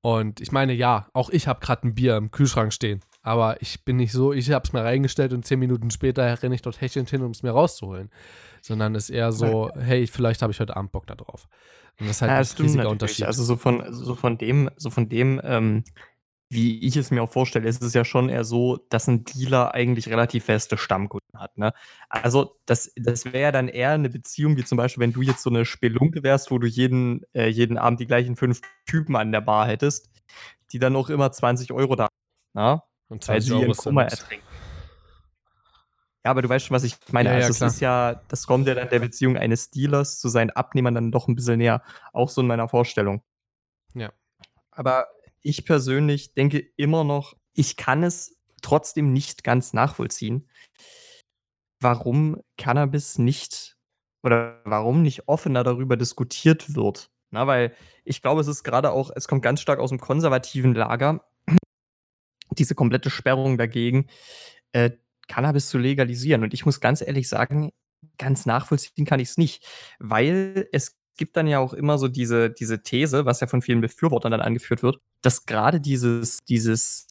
Und 0.00 0.40
ich 0.40 0.52
meine, 0.52 0.72
ja, 0.72 1.08
auch 1.12 1.30
ich 1.30 1.48
habe 1.48 1.58
gerade 1.58 1.88
ein 1.88 1.94
Bier 1.96 2.16
im 2.16 2.30
Kühlschrank 2.30 2.72
stehen. 2.72 3.00
Aber 3.22 3.60
ich 3.60 3.84
bin 3.84 3.96
nicht 3.96 4.12
so, 4.12 4.32
ich 4.32 4.50
habe 4.50 4.66
es 4.66 4.72
mir 4.72 4.82
reingestellt 4.82 5.32
und 5.32 5.44
zehn 5.44 5.58
Minuten 5.58 5.90
später 5.90 6.42
renne 6.42 6.54
ich 6.54 6.62
dort 6.62 6.80
hechelnd 6.80 7.10
hin, 7.10 7.22
um 7.22 7.32
es 7.32 7.42
mir 7.42 7.50
rauszuholen. 7.50 8.10
Sondern 8.62 8.94
es 8.94 9.04
ist 9.04 9.16
eher 9.16 9.32
so, 9.32 9.70
hey, 9.78 10.06
vielleicht 10.06 10.42
habe 10.42 10.52
ich 10.52 10.60
heute 10.60 10.76
Abend 10.76 10.92
Bock 10.92 11.06
da 11.06 11.14
drauf. 11.14 11.48
Und 11.98 12.06
das 12.06 12.16
ist 12.16 12.22
halt 12.22 12.30
ja, 12.30 12.38
ein 12.38 12.62
riesiger 12.62 12.90
Unterschied. 12.90 13.26
Also 13.26 13.44
so 13.44 13.56
von, 13.56 13.92
so 13.92 14.14
von 14.14 14.38
dem, 14.38 14.70
so 14.76 14.90
von 14.90 15.08
dem, 15.08 15.40
ähm, 15.44 15.84
wie 16.48 16.84
ich 16.84 16.96
es 16.96 17.10
mir 17.10 17.22
auch 17.22 17.30
vorstelle, 17.30 17.68
ist 17.68 17.82
es 17.82 17.94
ja 17.94 18.04
schon 18.04 18.28
eher 18.28 18.44
so, 18.44 18.78
dass 18.88 19.06
ein 19.06 19.24
Dealer 19.24 19.74
eigentlich 19.74 20.08
relativ 20.08 20.46
feste 20.46 20.76
Stammkunden 20.76 21.38
hat. 21.38 21.56
Ne? 21.58 21.72
Also 22.08 22.56
das, 22.66 22.92
das 22.96 23.26
wäre 23.26 23.40
ja 23.40 23.52
dann 23.52 23.68
eher 23.68 23.90
eine 23.90 24.10
Beziehung, 24.10 24.56
wie 24.56 24.64
zum 24.64 24.76
Beispiel, 24.76 25.02
wenn 25.02 25.12
du 25.12 25.22
jetzt 25.22 25.42
so 25.42 25.50
eine 25.50 25.64
Spelunke 25.64 26.22
wärst, 26.22 26.50
wo 26.50 26.58
du 26.58 26.66
jeden, 26.66 27.22
äh, 27.34 27.48
jeden 27.48 27.78
Abend 27.78 28.00
die 28.00 28.06
gleichen 28.06 28.34
fünf 28.34 28.62
Typen 28.86 29.14
an 29.14 29.30
der 29.30 29.42
Bar 29.42 29.66
hättest, 29.66 30.10
die 30.72 30.78
dann 30.78 30.96
auch 30.96 31.10
immer 31.10 31.30
20 31.30 31.72
Euro 31.72 31.94
da 31.96 32.08
na? 32.52 32.82
Und 33.10 33.26
weil 33.28 33.42
sie 33.42 33.58
ihren 33.58 33.76
Kummer 33.76 34.04
ertrinken. 34.04 34.46
Ja, 36.24 36.30
aber 36.30 36.42
du 36.42 36.48
weißt 36.48 36.66
schon, 36.66 36.74
was 36.74 36.84
ich 36.84 36.96
meine. 37.10 37.30
Ja, 37.30 37.34
also, 37.34 37.46
ja, 37.46 37.66
das 37.66 37.74
ist 37.74 37.80
ja, 37.80 38.22
das 38.28 38.46
kommt 38.46 38.66
ja 38.66 38.74
dann 38.74 38.88
der 38.88 38.98
Beziehung 39.00 39.36
eines 39.36 39.70
Dealers 39.70 40.20
zu 40.20 40.28
seinen 40.28 40.50
Abnehmern 40.50 40.94
dann 40.94 41.12
doch 41.12 41.28
ein 41.28 41.34
bisschen 41.34 41.58
näher. 41.58 41.82
Auch 42.12 42.28
so 42.28 42.40
in 42.40 42.46
meiner 42.46 42.68
Vorstellung. 42.68 43.22
Ja. 43.94 44.12
Aber 44.70 45.08
ich 45.40 45.64
persönlich 45.64 46.34
denke 46.34 46.58
immer 46.76 47.04
noch, 47.04 47.36
ich 47.54 47.76
kann 47.76 48.02
es 48.02 48.36
trotzdem 48.62 49.12
nicht 49.12 49.44
ganz 49.44 49.72
nachvollziehen, 49.72 50.48
warum 51.80 52.40
Cannabis 52.58 53.18
nicht 53.18 53.76
oder 54.22 54.60
warum 54.64 55.02
nicht 55.02 55.26
offener 55.26 55.64
darüber 55.64 55.96
diskutiert 55.96 56.74
wird. 56.74 57.10
Na, 57.30 57.46
weil 57.46 57.74
ich 58.04 58.22
glaube, 58.22 58.40
es 58.40 58.48
ist 58.48 58.64
gerade 58.64 58.90
auch, 58.90 59.10
es 59.14 59.28
kommt 59.28 59.42
ganz 59.42 59.60
stark 59.60 59.78
aus 59.78 59.90
dem 59.90 60.00
konservativen 60.00 60.74
Lager, 60.74 61.24
diese 62.58 62.74
komplette 62.74 63.10
Sperrung 63.10 63.58
dagegen, 63.58 64.06
äh, 64.72 64.90
Cannabis 65.28 65.68
zu 65.68 65.78
legalisieren. 65.78 66.42
Und 66.42 66.54
ich 66.54 66.66
muss 66.66 66.80
ganz 66.80 67.00
ehrlich 67.00 67.28
sagen, 67.28 67.70
ganz 68.18 68.46
nachvollziehen 68.46 69.04
kann 69.04 69.20
ich 69.20 69.30
es 69.30 69.38
nicht, 69.38 69.64
weil 69.98 70.68
es 70.72 70.96
gibt 71.16 71.36
dann 71.36 71.46
ja 71.46 71.58
auch 71.58 71.74
immer 71.74 71.98
so 71.98 72.08
diese, 72.08 72.50
diese 72.50 72.82
These, 72.82 73.26
was 73.26 73.40
ja 73.40 73.46
von 73.46 73.62
vielen 73.62 73.80
Befürwortern 73.80 74.32
dann 74.32 74.40
angeführt 74.40 74.82
wird, 74.82 74.98
dass 75.22 75.44
gerade 75.44 75.80
dieses, 75.80 76.38
dieses 76.48 77.06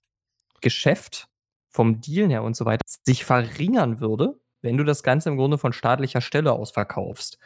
Geschäft 0.62 1.28
vom 1.69 2.02
Dealen 2.02 2.32
her 2.32 2.43
und 2.43 2.56
so 2.56 2.65
weiter 2.65 2.82
sich 3.06 3.23
verringern 3.23 3.99
würde, 3.99 4.39
wenn 4.62 4.78
du 4.78 4.84
das 4.84 5.04
Ganze 5.04 5.30
im 5.30 5.38
Grunde 5.38 5.58
von 5.58 5.73
staatlicher 5.73 6.21
Stelle 6.21 6.54
aus 6.54 6.71
verkaufst. 6.71 7.38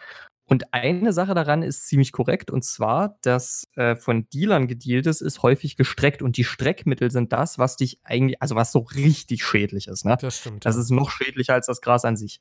Und 0.54 0.72
eine 0.72 1.14
Sache 1.14 1.34
daran 1.34 1.64
ist 1.64 1.88
ziemlich 1.88 2.12
korrekt, 2.12 2.52
und 2.52 2.64
zwar, 2.64 3.18
dass 3.24 3.68
äh, 3.76 3.96
von 3.96 4.30
Dealern 4.30 4.68
gedealtes 4.68 5.20
ist 5.20 5.42
häufig 5.42 5.78
gestreckt 5.78 6.22
und 6.22 6.38
die 6.38 6.44
Streckmittel 6.44 7.10
sind 7.10 7.34
das, 7.34 7.58
was 7.58 7.76
dich 7.76 8.00
eigentlich, 8.04 8.40
also 8.40 8.54
was 8.54 8.72
so 8.72 8.78
richtig 8.78 9.44
schädlich 9.44 9.88
ist. 9.88 10.06
Ne? 10.06 10.16
Das 10.22 10.38
stimmt. 10.38 10.64
Das 10.64 10.76
ja. 10.76 10.82
ist 10.84 10.92
noch 10.92 11.10
schädlicher 11.10 11.56
als 11.56 11.66
das 11.66 11.82
Gras 11.82 12.06
an 12.06 12.18
sich. 12.18 12.40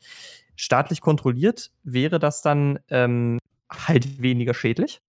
Staatlich 0.57 1.01
kontrolliert 1.01 1.70
wäre 1.85 2.18
das 2.18 2.42
dann 2.42 2.81
ähm, 2.90 3.38
halt 3.70 4.20
weniger 4.20 4.53
schädlich. 4.53 5.01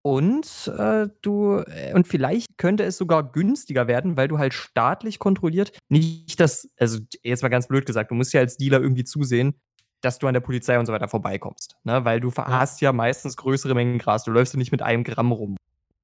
Und 0.00 0.72
äh, 0.78 1.08
du, 1.20 1.62
äh, 1.66 1.92
und 1.92 2.08
vielleicht 2.08 2.56
könnte 2.56 2.84
es 2.84 2.96
sogar 2.96 3.32
günstiger 3.32 3.86
werden, 3.86 4.16
weil 4.16 4.28
du 4.28 4.38
halt 4.38 4.54
staatlich 4.54 5.18
kontrolliert 5.18 5.76
nicht 5.90 6.40
das, 6.40 6.70
also 6.78 7.00
jetzt 7.22 7.42
mal 7.42 7.50
ganz 7.50 7.68
blöd 7.68 7.84
gesagt, 7.84 8.12
du 8.12 8.14
musst 8.14 8.32
ja 8.32 8.40
als 8.40 8.56
Dealer 8.56 8.80
irgendwie 8.80 9.04
zusehen, 9.04 9.60
dass 10.02 10.18
du 10.18 10.26
an 10.26 10.34
der 10.34 10.40
Polizei 10.40 10.78
und 10.78 10.86
so 10.86 10.92
weiter 10.92 11.08
vorbeikommst. 11.08 11.76
Ne? 11.84 12.04
Weil 12.04 12.20
du 12.20 12.32
hast 12.32 12.80
ja 12.80 12.92
meistens 12.92 13.36
größere 13.36 13.74
Mengen 13.74 13.98
Gras. 13.98 14.24
Du 14.24 14.30
läufst 14.30 14.54
ja 14.54 14.58
nicht 14.58 14.72
mit 14.72 14.82
einem 14.82 15.04
Gramm 15.04 15.32
rum. 15.32 15.56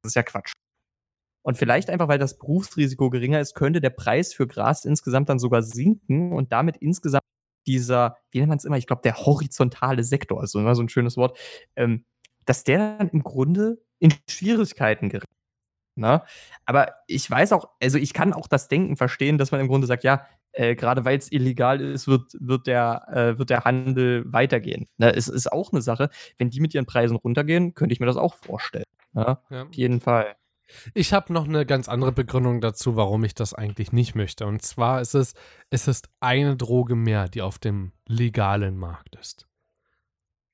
Das 0.03 0.11
ist 0.11 0.17
ja 0.17 0.23
Quatsch. 0.23 0.53
Und 1.43 1.57
vielleicht 1.57 1.91
einfach, 1.91 2.09
weil 2.09 2.19
das 2.19 2.39
Berufsrisiko 2.39 3.11
geringer 3.11 3.41
ist, 3.41 3.55
könnte 3.55 3.81
der 3.81 3.91
Preis 3.91 4.33
für 4.33 4.47
Gras 4.47 4.85
insgesamt 4.85 5.29
dann 5.29 5.39
sogar 5.39 5.63
sinken 5.63 6.33
und 6.33 6.53
damit 6.53 6.77
insgesamt 6.77 7.25
dieser, 7.67 8.17
wie 8.31 8.39
nennt 8.39 8.49
man 8.49 8.59
es 8.59 8.65
immer, 8.65 8.77
ich 8.77 8.87
glaube, 8.87 9.03
der 9.03 9.17
horizontale 9.17 10.05
Sektor, 10.05 10.41
also 10.41 10.59
immer 10.59 10.75
so 10.75 10.83
ein 10.83 10.89
schönes 10.89 11.17
Wort, 11.17 11.39
ähm, 11.77 12.05
dass 12.45 12.65
der 12.65 12.97
dann 12.99 13.09
im 13.09 13.23
Grunde 13.23 13.83
in 13.99 14.13
Schwierigkeiten 14.29 15.09
gerät. 15.09 15.29
Ne? 15.95 16.23
Aber 16.65 16.95
ich 17.07 17.31
weiß 17.31 17.53
auch, 17.53 17.69
also 17.83 17.99
ich 17.99 18.13
kann 18.13 18.33
auch 18.33 18.49
das 18.49 18.69
Denken 18.69 18.97
verstehen, 18.97 19.39
dass 19.39 19.53
man 19.53 19.61
im 19.61 19.69
Grunde 19.69 19.87
sagt, 19.87 20.05
ja, 20.05 20.27
äh, 20.53 20.75
gerade 20.75 21.05
weil 21.05 21.19
es 21.19 21.33
illegal 21.33 21.81
ist, 21.81 22.07
wird, 22.09 22.33
wird, 22.39 22.67
der, 22.67 23.07
äh, 23.11 23.39
wird 23.39 23.51
der 23.51 23.65
Handel 23.65 24.25
weitergehen. 24.31 24.89
Ne? 24.99 25.15
Es 25.15 25.29
ist 25.29 25.51
auch 25.51 25.73
eine 25.73 25.83
Sache, 25.83 26.11
wenn 26.39 26.51
die 26.51 26.61
mit 26.61 26.75
ihren 26.75 26.87
Preisen 26.87 27.17
runtergehen, 27.17 27.75
könnte 27.75 27.93
ich 27.93 28.01
mir 28.01 28.07
das 28.07 28.17
auch 28.17 28.35
vorstellen. 28.35 28.85
Ne? 29.13 29.39
Ja. 29.51 29.63
Auf 29.63 29.75
jeden 29.75 30.01
Fall. 30.01 30.37
Ich 30.95 31.13
habe 31.13 31.33
noch 31.33 31.47
eine 31.47 31.67
ganz 31.67 31.89
andere 31.89 32.13
Begründung 32.13 32.61
dazu, 32.61 32.97
warum 32.97 33.25
ich 33.25 33.35
das 33.35 33.53
eigentlich 33.53 33.93
nicht 33.93 34.15
möchte. 34.15 34.47
Und 34.47 34.63
zwar 34.63 35.01
ist 35.01 35.15
es, 35.15 35.35
es 35.71 35.89
ist 35.89 36.09
eine 36.21 36.57
Droge 36.57 36.97
mehr, 36.97 37.29
die 37.29 37.43
auf 37.43 37.59
dem 37.59 37.93
legalen 38.07 38.77
Markt 38.77 39.17
ist. 39.17 39.47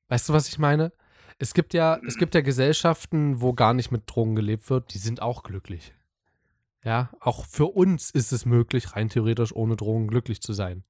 Weißt 0.09 0.29
du, 0.29 0.33
was 0.33 0.49
ich 0.49 0.59
meine? 0.59 0.93
Es 1.39 1.55
gibt 1.55 1.73
ja, 1.75 1.99
es 2.07 2.17
gibt 2.17 2.35
ja 2.35 2.41
Gesellschaften, 2.41 3.41
wo 3.41 3.53
gar 3.53 3.75
nicht 3.75 3.91
mit 3.91 4.03
Drogen 4.07 4.35
gelebt 4.35 4.69
wird, 4.71 4.93
die 4.93 4.99
sind 4.99 5.23
auch 5.23 5.43
glücklich. 5.43 5.95
Ja, 6.85 7.11
auch 7.21 7.45
für 7.45 7.67
uns 7.67 8.11
ist 8.11 8.33
es 8.33 8.45
möglich, 8.47 8.95
rein 8.97 9.09
theoretisch 9.09 9.55
ohne 9.55 9.77
Drogen 9.77 10.09
glücklich 10.09 10.41
zu 10.41 10.53
sein. 10.53 10.85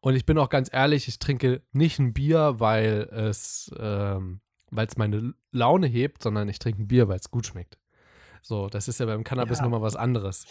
Und 0.00 0.14
ich 0.14 0.26
bin 0.26 0.38
auch 0.38 0.48
ganz 0.48 0.68
ehrlich, 0.72 1.08
ich 1.08 1.18
trinke 1.18 1.62
nicht 1.72 1.98
ein 1.98 2.12
Bier, 2.12 2.54
weil 2.58 3.08
es, 3.12 3.72
ähm, 3.78 4.40
weil 4.70 4.86
es 4.86 4.96
meine 4.96 5.34
Laune 5.50 5.86
hebt, 5.86 6.22
sondern 6.22 6.48
ich 6.48 6.58
trinke 6.58 6.82
ein 6.82 6.88
Bier, 6.88 7.08
weil 7.08 7.18
es 7.18 7.30
gut 7.30 7.46
schmeckt. 7.46 7.78
So, 8.42 8.68
das 8.68 8.86
ist 8.88 9.00
ja 9.00 9.06
beim 9.06 9.24
Cannabis 9.24 9.58
Ja. 9.58 9.64
nochmal 9.64 9.82
was 9.82 9.96
anderes. 9.96 10.46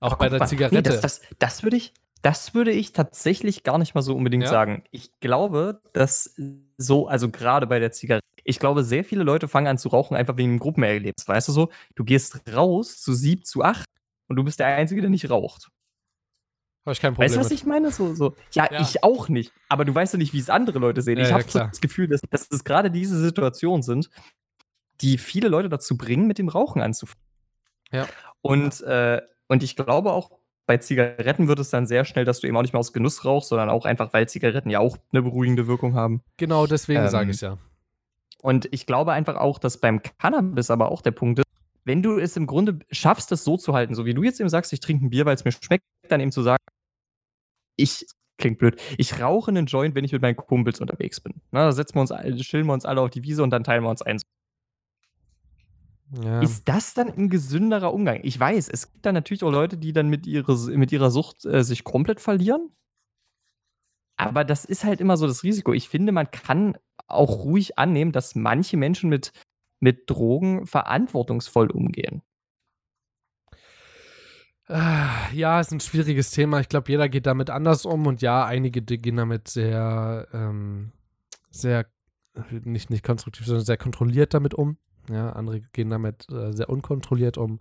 Auch 0.00 0.12
Aber 0.12 0.18
bei 0.24 0.28
der 0.28 0.38
mal, 0.40 0.44
nee, 0.46 0.50
Zigarette. 0.50 0.82
das, 0.82 1.00
das, 1.00 1.20
das 1.38 1.62
würde 1.62 1.76
ich, 1.76 1.94
das 2.22 2.54
würde 2.54 2.72
ich 2.72 2.92
tatsächlich 2.92 3.62
gar 3.62 3.78
nicht 3.78 3.94
mal 3.94 4.02
so 4.02 4.16
unbedingt 4.16 4.44
Ja? 4.44 4.48
sagen. 4.50 4.82
Ich 4.90 5.18
glaube, 5.20 5.80
dass 5.92 6.34
so, 6.76 7.06
also 7.06 7.28
gerade 7.30 7.66
bei 7.66 7.78
der 7.78 7.92
Zigarette, 7.92 8.24
ich 8.48 8.58
glaube, 8.58 8.82
sehr 8.82 9.04
viele 9.04 9.24
Leute 9.24 9.46
fangen 9.46 9.66
an 9.66 9.78
zu 9.78 9.88
rauchen, 9.88 10.16
einfach 10.16 10.36
wegen 10.38 10.52
dem 10.52 10.58
Gruppenerlebnis. 10.58 11.28
Weißt 11.28 11.48
du 11.48 11.52
so, 11.52 11.70
du 11.94 12.04
gehst 12.04 12.40
raus 12.54 12.98
zu 12.98 13.12
sieb, 13.12 13.44
zu 13.46 13.62
acht 13.62 13.84
und 14.26 14.36
du 14.36 14.44
bist 14.44 14.58
der 14.58 14.68
Einzige, 14.68 15.02
der 15.02 15.10
nicht 15.10 15.28
raucht. 15.28 15.68
Habe 16.86 16.92
ich 16.94 17.00
kein 17.00 17.12
Problem 17.12 17.26
Weißt 17.26 17.36
du, 17.36 17.40
was 17.40 17.50
ich 17.50 17.66
meine? 17.66 17.90
So, 17.92 18.14
so. 18.14 18.34
Ja, 18.52 18.66
Ja. 18.72 18.80
ich 18.80 19.04
auch 19.04 19.28
nicht. 19.28 19.52
Aber 19.68 19.84
du 19.84 19.94
weißt 19.94 20.14
ja 20.14 20.18
nicht, 20.18 20.32
wie 20.32 20.38
es 20.38 20.48
andere 20.48 20.78
Leute 20.78 21.02
sehen. 21.02 21.18
Ja, 21.18 21.24
ich 21.24 21.28
ja, 21.28 21.34
habe 21.34 21.50
so 21.50 21.58
das 21.58 21.82
Gefühl, 21.82 22.08
dass, 22.08 22.22
dass 22.30 22.48
es 22.50 22.64
gerade 22.64 22.90
diese 22.90 23.20
Situationen 23.20 23.82
sind, 23.82 24.08
die 25.02 25.18
viele 25.18 25.48
Leute 25.48 25.68
dazu 25.68 25.98
bringen, 25.98 26.26
mit 26.26 26.38
dem 26.38 26.48
Rauchen 26.48 26.80
anzufangen. 26.80 27.22
Ja. 27.92 28.06
Und, 28.40 28.80
äh, 28.80 29.20
und 29.48 29.62
ich 29.62 29.76
glaube 29.76 30.12
auch, 30.12 30.30
bei 30.66 30.78
Zigaretten 30.78 31.48
wird 31.48 31.58
es 31.58 31.68
dann 31.68 31.86
sehr 31.86 32.06
schnell, 32.06 32.24
dass 32.24 32.40
du 32.40 32.46
eben 32.46 32.56
auch 32.56 32.62
nicht 32.62 32.72
mehr 32.72 32.80
aus 32.80 32.94
Genuss 32.94 33.26
rauchst, 33.26 33.50
sondern 33.50 33.68
auch 33.68 33.84
einfach, 33.84 34.14
weil 34.14 34.26
Zigaretten 34.26 34.70
ja 34.70 34.80
auch 34.80 34.96
eine 35.12 35.22
beruhigende 35.22 35.66
Wirkung 35.66 35.94
haben. 35.94 36.22
Genau 36.38 36.66
deswegen 36.66 37.02
Ähm, 37.02 37.08
sage 37.08 37.30
ich 37.30 37.40
ja. 37.42 37.58
Und 38.42 38.68
ich 38.72 38.86
glaube 38.86 39.12
einfach 39.12 39.36
auch, 39.36 39.58
dass 39.58 39.78
beim 39.78 40.00
Cannabis 40.02 40.70
aber 40.70 40.90
auch 40.90 41.02
der 41.02 41.10
Punkt 41.10 41.40
ist, 41.40 41.46
wenn 41.84 42.02
du 42.02 42.18
es 42.18 42.36
im 42.36 42.46
Grunde 42.46 42.78
schaffst, 42.90 43.32
das 43.32 43.44
so 43.44 43.56
zu 43.56 43.72
halten, 43.74 43.94
so 43.94 44.04
wie 44.04 44.14
du 44.14 44.22
jetzt 44.22 44.40
eben 44.40 44.48
sagst, 44.48 44.72
ich 44.72 44.80
trinke 44.80 45.06
ein 45.06 45.10
Bier, 45.10 45.24
weil 45.26 45.34
es 45.34 45.44
mir 45.44 45.52
schmeckt, 45.52 45.84
dann 46.08 46.20
eben 46.20 46.32
zu 46.32 46.42
sagen, 46.42 46.62
ich, 47.76 48.06
klingt 48.36 48.58
blöd, 48.58 48.80
ich 48.98 49.20
rauche 49.20 49.50
einen 49.50 49.66
Joint, 49.66 49.94
wenn 49.94 50.04
ich 50.04 50.12
mit 50.12 50.22
meinen 50.22 50.36
Kumpels 50.36 50.80
unterwegs 50.80 51.20
bin. 51.20 51.40
Na, 51.50 51.64
da 51.64 51.72
setzen 51.72 51.96
wir 51.96 52.00
uns, 52.02 52.12
alle- 52.12 52.36
chillen 52.36 52.66
wir 52.66 52.74
uns 52.74 52.84
alle 52.84 53.00
auf 53.00 53.10
die 53.10 53.22
Wiese 53.22 53.42
und 53.42 53.50
dann 53.50 53.64
teilen 53.64 53.82
wir 53.82 53.90
uns 53.90 54.02
ein. 54.02 54.20
Ja. 56.22 56.40
Ist 56.40 56.68
das 56.68 56.94
dann 56.94 57.08
ein 57.08 57.28
gesünderer 57.28 57.92
Umgang? 57.92 58.20
Ich 58.22 58.38
weiß, 58.38 58.68
es 58.68 58.90
gibt 58.92 59.04
dann 59.04 59.14
natürlich 59.14 59.44
auch 59.44 59.50
Leute, 59.50 59.76
die 59.76 59.92
dann 59.92 60.08
mit, 60.08 60.26
ihre, 60.26 60.56
mit 60.76 60.90
ihrer 60.92 61.10
Sucht 61.10 61.44
äh, 61.44 61.62
sich 61.62 61.84
komplett 61.84 62.20
verlieren. 62.20 62.70
Aber 64.16 64.44
das 64.44 64.64
ist 64.64 64.84
halt 64.84 65.00
immer 65.00 65.16
so 65.16 65.26
das 65.26 65.42
Risiko. 65.42 65.72
Ich 65.72 65.88
finde, 65.88 66.12
man 66.12 66.30
kann 66.30 66.76
auch 67.08 67.44
ruhig 67.44 67.78
annehmen, 67.78 68.12
dass 68.12 68.34
manche 68.34 68.76
Menschen 68.76 69.10
mit, 69.10 69.32
mit 69.80 70.08
Drogen 70.08 70.66
verantwortungsvoll 70.66 71.70
umgehen. 71.70 72.22
Ah, 74.68 75.30
Ja, 75.32 75.60
ist 75.60 75.72
ein 75.72 75.80
schwieriges 75.80 76.30
Thema. 76.30 76.60
Ich 76.60 76.68
glaube, 76.68 76.90
jeder 76.90 77.08
geht 77.08 77.26
damit 77.26 77.48
anders 77.50 77.86
um 77.86 78.06
und 78.06 78.20
ja, 78.20 78.44
einige 78.44 78.82
gehen 78.82 79.16
damit 79.16 79.48
sehr, 79.48 80.28
ähm, 80.32 80.92
sehr, 81.50 81.86
nicht, 82.50 82.90
nicht 82.90 83.02
konstruktiv, 83.02 83.46
sondern 83.46 83.64
sehr 83.64 83.78
kontrolliert 83.78 84.34
damit 84.34 84.54
um. 84.54 84.76
Ja, 85.10 85.30
andere 85.30 85.62
gehen 85.72 85.88
damit 85.88 86.26
äh, 86.30 86.52
sehr 86.52 86.68
unkontrolliert 86.68 87.38
um. 87.38 87.60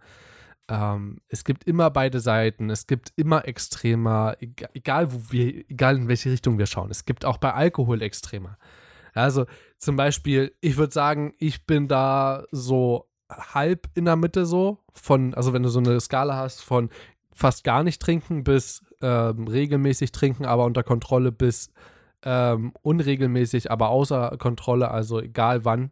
Ähm, 0.70 1.22
es 1.30 1.46
gibt 1.46 1.64
immer 1.64 1.90
beide 1.90 2.20
Seiten. 2.20 2.70
Es 2.70 2.88
gibt 2.88 3.14
immer 3.16 3.48
Extremer, 3.48 4.36
egal, 4.42 4.70
egal 4.74 5.14
wo 5.14 5.32
wir, 5.32 5.64
egal 5.70 5.96
in 5.96 6.08
welche 6.10 6.30
Richtung 6.30 6.58
wir 6.58 6.66
schauen. 6.66 6.92
Es 6.92 7.06
gibt 7.06 7.24
auch 7.24 7.38
bei 7.38 7.54
Alkohol 7.54 8.02
Extremer. 8.02 8.58
Also 9.18 9.46
zum 9.78 9.96
Beispiel, 9.96 10.54
ich 10.62 10.78
würde 10.78 10.94
sagen, 10.94 11.34
ich 11.40 11.66
bin 11.66 11.88
da 11.88 12.46
so 12.52 13.10
halb 13.30 13.90
in 13.96 14.06
der 14.06 14.16
Mitte 14.16 14.46
so 14.46 14.80
von, 14.94 15.34
also 15.34 15.54
wenn 15.54 15.64
du 15.64 15.70
so 15.70 15.80
eine 15.80 16.00
Skala 16.00 16.36
hast 16.36 16.62
von 16.62 16.90
fast 17.34 17.64
gar 17.64 17.84
nicht 17.84 18.02
trinken 18.02 18.44
bis 18.44 18.84
ähm, 19.02 19.48
regelmäßig 19.48 20.12
trinken, 20.12 20.46
aber 20.46 20.66
unter 20.66 20.84
Kontrolle 20.84 21.32
bis 21.32 21.72
ähm, 22.24 22.74
unregelmäßig, 22.82 23.70
aber 23.70 23.90
außer 23.90 24.38
Kontrolle, 24.40 24.90
also 24.90 25.20
egal 25.20 25.66
wann, 25.66 25.92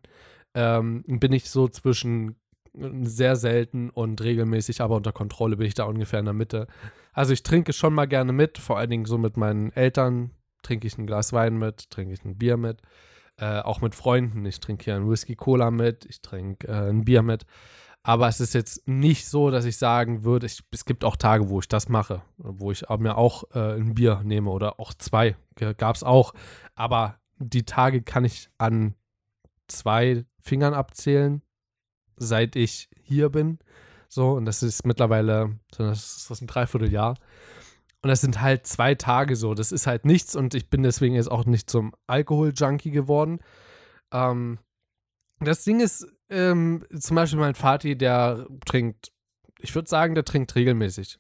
ähm, 0.56 1.04
bin 1.06 1.34
ich 1.34 1.50
so 1.50 1.68
zwischen 1.68 2.36
sehr 3.02 3.36
selten 3.36 3.90
und 3.90 4.22
regelmäßig, 4.22 4.82
aber 4.82 4.96
unter 4.96 5.14
Kontrolle 5.14 5.58
bin 5.58 5.68
ich 5.68 5.76
da 5.76 5.86
ungefähr 5.86 6.20
in 6.20 6.26
der 6.26 6.34
Mitte. 6.34 6.68
Also 7.14 7.32
ich 7.32 7.44
trinke 7.44 7.74
schon 7.74 7.94
mal 7.94 8.06
gerne 8.06 8.34
mit, 8.34 8.58
vor 8.58 8.78
allen 8.78 8.90
Dingen 8.90 9.06
so 9.06 9.18
mit 9.18 9.38
meinen 9.38 9.72
Eltern 9.72 10.32
trinke 10.62 10.88
ich 10.88 10.98
ein 10.98 11.08
Glas 11.08 11.32
Wein 11.32 11.58
mit, 11.58 11.90
trinke 11.90 12.14
ich 12.14 12.26
ein 12.26 12.38
Bier 12.38 12.58
mit, 12.58 12.82
äh, 13.38 13.60
auch 13.60 13.82
mit 13.82 13.96
Freunden. 13.96 14.46
Ich 14.46 14.60
trinke 14.60 14.86
hier 14.86 14.96
ein 14.96 15.10
Whisky 15.10 15.36
Cola 15.36 15.72
mit, 15.72 16.06
ich 16.06 16.22
trinke 16.22 16.68
äh, 16.68 16.90
ein 16.90 17.06
Bier 17.06 17.22
mit. 17.22 17.46
Aber 18.04 18.28
es 18.28 18.40
ist 18.40 18.54
jetzt 18.54 18.88
nicht 18.88 19.28
so, 19.28 19.50
dass 19.50 19.66
ich 19.66 19.78
sagen 19.78 20.24
würde, 20.24 20.46
ich, 20.46 20.62
es 20.72 20.86
gibt 20.86 21.04
auch 21.04 21.16
Tage, 21.16 21.50
wo 21.50 21.60
ich 21.60 21.68
das 21.68 21.90
mache, 21.90 22.22
wo 22.38 22.72
ich 22.72 22.88
mir 23.00 23.18
auch 23.18 23.46
äh, 23.56 23.78
ein 23.78 23.96
Bier 23.96 24.22
nehme 24.24 24.52
oder 24.52 24.80
auch 24.80 24.94
zwei. 24.94 25.36
Gab 25.56 25.96
es 25.96 26.04
auch. 26.04 26.34
Aber 26.76 27.20
die 27.38 27.64
Tage 27.64 28.04
kann 28.04 28.24
ich 28.24 28.50
an 28.60 28.94
zwei 29.68 30.24
Fingern 30.40 30.76
abzählen, 30.76 31.42
seit 32.16 32.56
ich 32.56 32.90
hier 33.02 33.30
bin. 33.30 33.58
So, 34.08 34.34
und 34.34 34.46
das 34.46 34.62
ist 34.62 34.86
mittlerweile, 34.86 35.58
das 35.76 36.18
ist 36.18 36.30
das 36.30 36.42
ein 36.42 36.48
Dreivierteljahr. 36.48 37.16
Und 38.06 38.10
das 38.10 38.22
sind 38.22 38.40
halt 38.40 38.68
zwei 38.68 38.94
Tage 38.94 39.36
so. 39.36 39.56
Das 39.56 39.72
ist 39.72 39.88
halt 39.88 40.06
nichts 40.06 40.36
und 40.36 40.54
ich 40.54 40.70
bin 40.70 40.84
deswegen 40.84 41.16
jetzt 41.16 41.32
auch 41.32 41.44
nicht 41.46 41.72
zum 41.72 41.96
Alkohol-Junkie 42.06 42.92
geworden. 42.92 43.40
Ähm, 44.14 44.60
das 45.40 45.64
Ding 45.64 45.80
ist, 45.80 46.06
ähm, 46.30 46.86
zum 46.96 47.16
Beispiel 47.16 47.40
mein 47.40 47.56
Vati, 47.56 47.98
der 47.98 48.46
trinkt, 48.64 49.12
ich 49.58 49.74
würde 49.74 49.90
sagen, 49.90 50.14
der 50.14 50.24
trinkt 50.24 50.54
regelmäßig. 50.54 51.18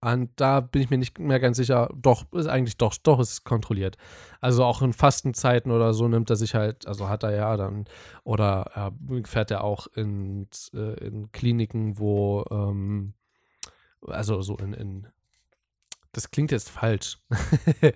Und 0.00 0.30
da 0.36 0.60
bin 0.60 0.80
ich 0.80 0.90
mir 0.90 0.98
nicht 0.98 1.18
mehr 1.18 1.40
ganz 1.40 1.56
sicher, 1.56 1.90
doch, 1.96 2.32
ist 2.32 2.46
eigentlich 2.46 2.76
doch, 2.76 2.94
doch, 3.02 3.18
ist 3.18 3.42
kontrolliert. 3.42 3.96
Also 4.40 4.62
auch 4.62 4.80
in 4.80 4.92
Fastenzeiten 4.92 5.72
oder 5.72 5.92
so 5.92 6.06
nimmt 6.06 6.30
er 6.30 6.36
sich 6.36 6.54
halt, 6.54 6.86
also 6.86 7.08
hat 7.08 7.24
er 7.24 7.34
ja 7.34 7.56
dann, 7.56 7.86
oder 8.22 8.92
äh, 9.10 9.22
fährt 9.24 9.50
er 9.50 9.64
auch 9.64 9.88
in, 9.96 10.46
äh, 10.72 11.04
in 11.04 11.32
Kliniken, 11.32 11.98
wo, 11.98 12.44
ähm, 12.52 13.14
also 14.06 14.40
so 14.40 14.56
in, 14.58 14.72
in 14.72 15.08
das 16.12 16.30
klingt 16.30 16.50
jetzt 16.50 16.70
falsch. 16.70 17.18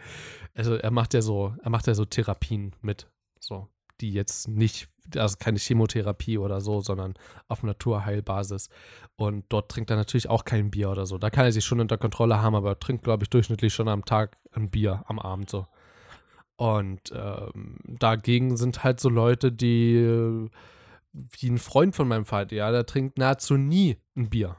also 0.54 0.74
er 0.74 0.90
macht 0.90 1.14
ja 1.14 1.22
so, 1.22 1.54
er 1.62 1.70
macht 1.70 1.86
ja 1.86 1.94
so 1.94 2.04
Therapien 2.04 2.74
mit, 2.80 3.08
so, 3.40 3.68
die 4.00 4.12
jetzt 4.12 4.48
nicht, 4.48 4.88
also 5.16 5.36
keine 5.38 5.58
Chemotherapie 5.58 6.38
oder 6.38 6.60
so, 6.60 6.80
sondern 6.80 7.14
auf 7.48 7.62
Naturheilbasis. 7.62 8.68
Und 9.16 9.44
dort 9.48 9.70
trinkt 9.70 9.90
er 9.90 9.96
natürlich 9.96 10.28
auch 10.28 10.44
kein 10.44 10.70
Bier 10.70 10.90
oder 10.90 11.06
so. 11.06 11.18
Da 11.18 11.30
kann 11.30 11.44
er 11.44 11.52
sich 11.52 11.64
schon 11.64 11.80
unter 11.80 11.98
Kontrolle 11.98 12.42
haben, 12.42 12.54
aber 12.54 12.70
er 12.70 12.80
trinkt, 12.80 13.04
glaube 13.04 13.24
ich, 13.24 13.30
durchschnittlich 13.30 13.72
schon 13.72 13.88
am 13.88 14.04
Tag 14.04 14.36
ein 14.52 14.70
Bier 14.70 15.04
am 15.06 15.18
Abend 15.18 15.50
so. 15.50 15.66
Und 16.56 17.12
ähm, 17.14 17.78
dagegen 17.84 18.56
sind 18.56 18.84
halt 18.84 19.00
so 19.00 19.08
Leute, 19.08 19.50
die, 19.50 19.96
äh, 19.96 20.48
wie 21.12 21.50
ein 21.50 21.58
Freund 21.58 21.96
von 21.96 22.08
meinem 22.08 22.24
Vater, 22.24 22.54
ja, 22.54 22.70
der 22.70 22.86
trinkt 22.86 23.18
nahezu 23.18 23.56
nie 23.56 23.96
ein 24.16 24.30
Bier. 24.30 24.56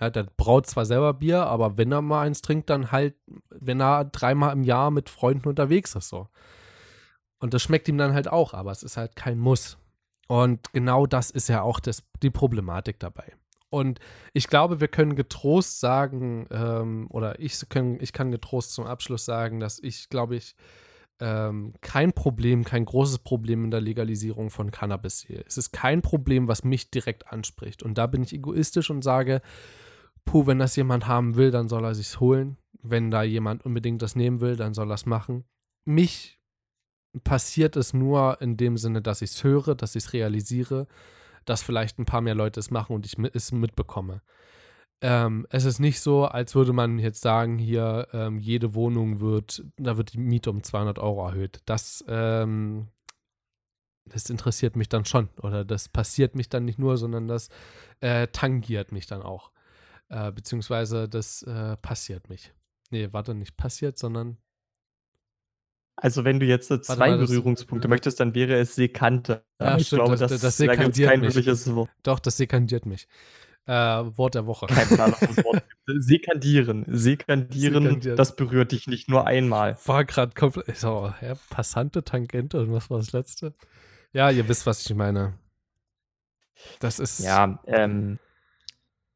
Ja, 0.00 0.10
der 0.10 0.24
braut 0.24 0.66
zwar 0.66 0.86
selber 0.86 1.14
Bier, 1.14 1.46
aber 1.46 1.76
wenn 1.76 1.92
er 1.92 2.02
mal 2.02 2.22
eins 2.22 2.42
trinkt, 2.42 2.68
dann 2.68 2.90
halt, 2.90 3.14
wenn 3.50 3.80
er 3.80 4.04
dreimal 4.04 4.52
im 4.52 4.64
Jahr 4.64 4.90
mit 4.90 5.08
Freunden 5.08 5.48
unterwegs 5.48 5.94
ist, 5.94 6.08
so. 6.08 6.28
Und 7.38 7.54
das 7.54 7.62
schmeckt 7.62 7.88
ihm 7.88 7.98
dann 7.98 8.14
halt 8.14 8.28
auch, 8.28 8.54
aber 8.54 8.72
es 8.72 8.82
ist 8.82 8.96
halt 8.96 9.16
kein 9.16 9.38
Muss. 9.38 9.78
Und 10.28 10.72
genau 10.72 11.06
das 11.06 11.30
ist 11.30 11.48
ja 11.48 11.62
auch 11.62 11.78
das, 11.78 12.02
die 12.22 12.30
Problematik 12.30 12.98
dabei. 12.98 13.34
Und 13.70 13.98
ich 14.32 14.46
glaube, 14.46 14.80
wir 14.80 14.88
können 14.88 15.16
getrost 15.16 15.80
sagen, 15.80 16.46
ähm, 16.50 17.06
oder 17.10 17.40
ich, 17.40 17.68
können, 17.68 17.98
ich 18.00 18.12
kann 18.12 18.30
getrost 18.30 18.72
zum 18.72 18.86
Abschluss 18.86 19.24
sagen, 19.24 19.60
dass 19.60 19.78
ich, 19.78 20.08
glaube 20.08 20.36
ich, 20.36 20.54
ähm, 21.20 21.74
kein 21.80 22.12
Problem, 22.12 22.64
kein 22.64 22.84
großes 22.84 23.18
Problem 23.18 23.64
in 23.64 23.70
der 23.70 23.80
Legalisierung 23.80 24.50
von 24.50 24.70
Cannabis 24.70 25.20
sehe. 25.20 25.44
Es 25.46 25.58
ist 25.58 25.72
kein 25.72 26.02
Problem, 26.02 26.48
was 26.48 26.64
mich 26.64 26.90
direkt 26.90 27.32
anspricht. 27.32 27.82
Und 27.82 27.98
da 27.98 28.06
bin 28.06 28.22
ich 28.22 28.32
egoistisch 28.32 28.90
und 28.90 29.02
sage, 29.02 29.40
puh, 30.24 30.46
wenn 30.46 30.58
das 30.58 30.76
jemand 30.76 31.06
haben 31.06 31.36
will, 31.36 31.50
dann 31.50 31.68
soll 31.68 31.84
er 31.84 31.94
sich's 31.94 32.20
holen. 32.20 32.56
Wenn 32.82 33.10
da 33.10 33.22
jemand 33.22 33.64
unbedingt 33.64 34.02
das 34.02 34.16
nehmen 34.16 34.40
will, 34.40 34.56
dann 34.56 34.74
soll 34.74 34.90
er 34.90 34.94
es 34.94 35.06
machen. 35.06 35.44
Mich 35.84 36.38
passiert 37.22 37.76
es 37.76 37.94
nur 37.94 38.40
in 38.40 38.56
dem 38.56 38.76
Sinne, 38.76 39.00
dass 39.00 39.22
ich 39.22 39.30
es 39.30 39.44
höre, 39.44 39.74
dass 39.74 39.94
ich 39.94 40.04
es 40.04 40.12
realisiere, 40.12 40.86
dass 41.44 41.62
vielleicht 41.62 41.98
ein 41.98 42.06
paar 42.06 42.20
mehr 42.20 42.34
Leute 42.34 42.60
es 42.60 42.70
machen 42.70 42.94
und 42.94 43.06
ich 43.06 43.16
es 43.34 43.52
mitbekomme. 43.52 44.22
Ähm, 45.00 45.46
es 45.50 45.64
ist 45.64 45.80
nicht 45.80 46.00
so, 46.00 46.24
als 46.24 46.54
würde 46.54 46.72
man 46.72 46.98
jetzt 46.98 47.20
sagen, 47.20 47.58
hier 47.58 48.08
ähm, 48.12 48.38
jede 48.38 48.74
Wohnung 48.74 49.20
wird, 49.20 49.62
da 49.76 49.96
wird 49.96 50.14
die 50.14 50.18
Miete 50.18 50.50
um 50.50 50.62
200 50.62 50.98
Euro 50.98 51.26
erhöht. 51.28 51.60
Das, 51.66 52.04
ähm, 52.08 52.88
das 54.06 54.30
interessiert 54.30 54.76
mich 54.76 54.88
dann 54.88 55.04
schon. 55.04 55.28
Oder 55.42 55.64
das 55.64 55.88
passiert 55.88 56.34
mich 56.34 56.48
dann 56.48 56.64
nicht 56.64 56.78
nur, 56.78 56.96
sondern 56.96 57.28
das 57.28 57.48
äh, 58.00 58.28
tangiert 58.28 58.92
mich 58.92 59.06
dann 59.06 59.22
auch. 59.22 59.50
Äh, 60.14 60.30
beziehungsweise 60.30 61.08
das 61.08 61.42
äh, 61.42 61.76
passiert 61.78 62.28
mich. 62.28 62.52
Nee, 62.90 63.08
warte, 63.12 63.34
nicht 63.34 63.56
passiert, 63.56 63.98
sondern 63.98 64.36
Also 65.96 66.24
wenn 66.24 66.38
du 66.38 66.46
jetzt 66.46 66.70
äh, 66.70 66.80
zwei 66.80 66.96
mal, 67.10 67.18
das- 67.18 67.30
Berührungspunkte 67.30 67.88
möchtest, 67.88 68.20
dann 68.20 68.34
wäre 68.34 68.54
es 68.54 68.74
Sekante. 68.76 69.44
Ja, 69.60 69.76
ich 69.76 69.88
stimmt, 69.88 70.02
glaube, 70.04 70.16
das- 70.16 70.30
das, 70.30 70.40
das 70.40 70.56
sekandiert 70.58 71.08
kein 71.10 71.20
mich. 71.20 71.34
wirkliches 71.34 71.74
Wort. 71.74 71.90
doch, 72.04 72.20
das 72.20 72.36
sekandiert 72.36 72.86
mich. 72.86 73.08
Äh, 73.66 73.72
Wort 73.72 74.34
der 74.34 74.46
Woche. 74.46 74.66
Kein 74.66 74.86
Plan, 74.88 75.10
was 75.12 75.20
das 75.20 75.44
Wort. 75.44 75.62
Sekandieren. 75.86 76.84
Sekandieren, 76.86 77.82
Sekandieren. 77.84 78.16
das 78.16 78.36
berührt 78.36 78.72
dich 78.72 78.86
nicht 78.86 79.08
nur 79.08 79.26
einmal. 79.26 79.76
War 79.86 80.04
gerade 80.04 80.34
komplett. 80.34 80.76
So, 80.76 81.12
hä, 81.18 81.32
passante 81.50 82.04
Tangente 82.04 82.60
und 82.60 82.72
was 82.72 82.90
war 82.90 82.98
das 82.98 83.12
letzte? 83.12 83.54
Ja, 84.12 84.30
ihr 84.30 84.46
wisst, 84.48 84.66
was 84.66 84.84
ich 84.84 84.94
meine. 84.94 85.34
Das 86.78 86.98
ist. 87.00 87.20
Ja, 87.20 87.58
ähm, 87.66 88.18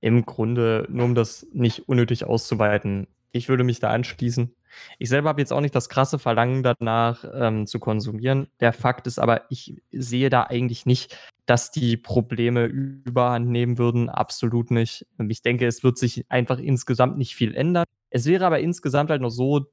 im 0.01 0.25
Grunde, 0.27 0.87
nur 0.89 1.05
um 1.05 1.15
das 1.15 1.47
nicht 1.53 1.89
unnötig 1.89 2.25
auszuweiten, 2.25 3.09
ich 3.31 3.49
würde 3.49 3.65
mich 3.65 3.81
da 3.81 3.91
anschließen. 3.91 4.55
Ich 4.99 5.09
selber 5.09 5.31
habe 5.31 5.41
jetzt 5.41 5.53
auch 5.53 5.61
nicht 5.61 5.75
das 5.75 5.89
krasse 5.89 6.19
Verlangen 6.19 6.63
danach 6.63 7.25
ähm, 7.33 7.67
zu 7.67 7.79
konsumieren. 7.79 8.49
Der 8.61 8.73
Fakt 8.73 9.07
ist 9.07 9.19
aber, 9.19 9.43
ich 9.51 9.83
sehe 9.91 10.31
da 10.31 10.45
eigentlich 10.45 10.87
nicht, 10.87 11.17
dass 11.47 11.71
die 11.71 11.97
Probleme 11.97 12.65
überhand 12.67 13.49
nehmen 13.49 13.79
würden. 13.79 14.09
Absolut 14.09 14.71
nicht. 14.71 15.07
Ich 15.29 15.43
denke, 15.43 15.67
es 15.67 15.83
wird 15.83 15.99
sich 15.99 16.31
einfach 16.31 16.59
insgesamt 16.59 17.19
nicht 17.19 17.35
viel 17.35 17.55
ändern. 17.55 17.85
Es 18.11 18.27
wäre 18.27 18.47
aber 18.47 18.61
insgesamt 18.61 19.11
halt 19.11 19.23
noch 19.23 19.31
so, 19.31 19.67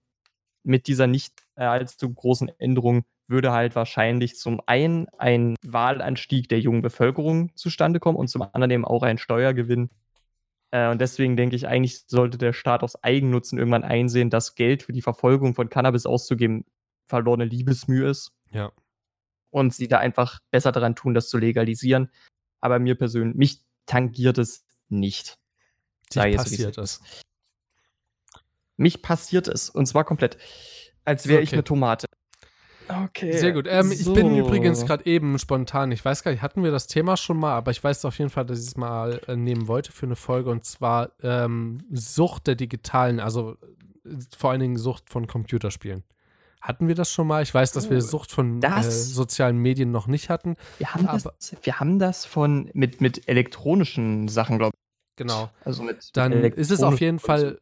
mit 0.63 0.87
dieser 0.87 1.07
nicht 1.07 1.43
allzu 1.55 2.11
großen 2.11 2.49
Änderung 2.59 3.05
würde 3.27 3.51
halt 3.51 3.75
wahrscheinlich 3.75 4.35
zum 4.35 4.61
einen 4.65 5.07
ein 5.17 5.55
Wahlanstieg 5.63 6.49
der 6.49 6.59
jungen 6.59 6.81
Bevölkerung 6.81 7.55
zustande 7.55 7.99
kommen 7.99 8.17
und 8.17 8.27
zum 8.27 8.41
anderen 8.41 8.71
eben 8.71 8.85
auch 8.85 9.03
ein 9.03 9.17
Steuergewinn 9.17 9.89
äh, 10.71 10.89
und 10.89 10.99
deswegen 10.99 11.35
denke 11.37 11.55
ich, 11.55 11.67
eigentlich 11.67 12.05
sollte 12.07 12.37
der 12.37 12.53
Staat 12.53 12.83
aus 12.83 13.01
Eigennutzen 13.03 13.57
irgendwann 13.57 13.83
einsehen, 13.83 14.29
dass 14.29 14.55
Geld 14.55 14.83
für 14.83 14.93
die 14.93 15.01
Verfolgung 15.01 15.55
von 15.55 15.69
Cannabis 15.69 16.05
auszugeben 16.05 16.65
verlorene 17.07 17.45
Liebesmühe 17.45 18.09
ist. 18.09 18.31
Ja. 18.51 18.71
Und 19.51 19.73
sie 19.73 19.87
da 19.87 19.99
einfach 19.99 20.39
besser 20.51 20.71
daran 20.71 20.95
tun, 20.95 21.13
das 21.13 21.29
zu 21.29 21.37
legalisieren. 21.37 22.11
Aber 22.61 22.79
mir 22.79 22.95
persönlich, 22.95 23.35
mich 23.35 23.61
tangiert 23.85 24.37
es 24.37 24.65
nicht. 24.89 25.37
Dich 26.13 26.35
passiert 26.35 26.77
es. 26.77 27.01
Mich 28.77 29.01
passiert 29.01 29.47
es. 29.47 29.69
Und 29.69 29.85
zwar 29.85 30.03
komplett. 30.03 30.37
Als 31.05 31.27
wäre 31.27 31.37
okay. 31.37 31.43
ich 31.43 31.53
eine 31.53 31.63
Tomate. 31.63 32.04
Okay. 33.15 33.31
Sehr 33.37 33.53
gut. 33.53 33.65
Ähm, 33.69 33.87
so. 33.87 34.11
Ich 34.11 34.13
bin 34.13 34.35
übrigens 34.35 34.85
gerade 34.85 35.05
eben 35.05 35.39
spontan, 35.39 35.91
ich 35.93 36.03
weiß 36.03 36.21
gar 36.21 36.31
nicht, 36.31 36.41
hatten 36.41 36.63
wir 36.63 36.71
das 36.71 36.87
Thema 36.87 37.15
schon 37.15 37.37
mal, 37.37 37.53
aber 37.53 37.71
ich 37.71 37.81
weiß 37.81 38.03
auf 38.03 38.17
jeden 38.17 38.29
Fall, 38.29 38.45
dass 38.45 38.59
ich 38.59 38.67
es 38.67 38.77
mal 38.77 39.21
äh, 39.27 39.37
nehmen 39.37 39.69
wollte 39.69 39.93
für 39.93 40.05
eine 40.05 40.17
Folge 40.17 40.49
und 40.49 40.65
zwar 40.65 41.11
ähm, 41.23 41.77
Sucht 41.91 42.47
der 42.47 42.55
digitalen, 42.55 43.21
also 43.21 43.55
äh, 44.05 44.09
vor 44.37 44.51
allen 44.51 44.59
Dingen 44.59 44.77
Sucht 44.77 45.09
von 45.09 45.27
Computerspielen. 45.27 46.03
Hatten 46.59 46.89
wir 46.89 46.95
das 46.95 47.09
schon 47.09 47.27
mal? 47.27 47.41
Ich 47.41 47.53
weiß, 47.53 47.71
dass 47.71 47.89
wir 47.89 47.97
oh, 47.97 48.01
Sucht 48.01 48.31
von 48.31 48.61
äh, 48.61 48.81
sozialen 48.83 49.59
Medien 49.59 49.91
noch 49.91 50.07
nicht 50.07 50.29
hatten. 50.29 50.55
Wir 50.79 50.93
haben, 50.93 51.05
das, 51.05 51.55
wir 51.61 51.79
haben 51.79 51.99
das 51.99 52.25
von 52.25 52.69
mit, 52.73 52.99
mit 52.99 53.29
elektronischen 53.29 54.27
Sachen, 54.27 54.57
glaube 54.57 54.71
ich. 54.75 55.15
Genau. 55.15 55.49
Also 55.63 55.83
mit 55.83 56.09
Dann 56.13 56.33
ist 56.33 56.71
es 56.71 56.83
auf 56.83 56.99
jeden 56.99 57.19
Fall. 57.19 57.59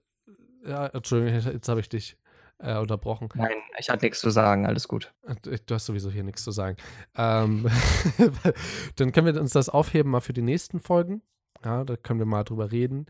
Ja, 0.66 0.88
Entschuldigung, 0.88 1.54
jetzt 1.54 1.68
habe 1.68 1.82
ich 1.82 1.90
dich 1.90 2.16
äh, 2.60 2.78
unterbrochen. 2.78 3.30
Nein, 3.36 3.58
ich 3.78 3.90
hatte 3.90 4.06
nichts 4.06 4.20
zu 4.20 4.30
sagen, 4.30 4.66
alles 4.66 4.88
gut. 4.88 5.14
Du 5.44 5.76
hast 5.76 5.86
sowieso 5.86 6.10
hier 6.10 6.24
nichts 6.24 6.44
zu 6.44 6.52
sagen. 6.52 6.78
Ähm, 7.16 7.70
dann 8.96 9.12
können 9.12 9.34
wir 9.34 9.40
uns 9.40 9.54
das 9.54 9.70
aufheben 9.70 10.12
mal 10.12 10.22
für 10.22 10.34
die 10.34 10.42
nächsten 10.42 10.80
Folgen. 10.80 11.22
Ja, 11.64 11.84
da 11.84 11.96
können 11.96 12.20
wir 12.20 12.26
mal 12.26 12.44
drüber 12.44 12.72
reden. 12.72 13.06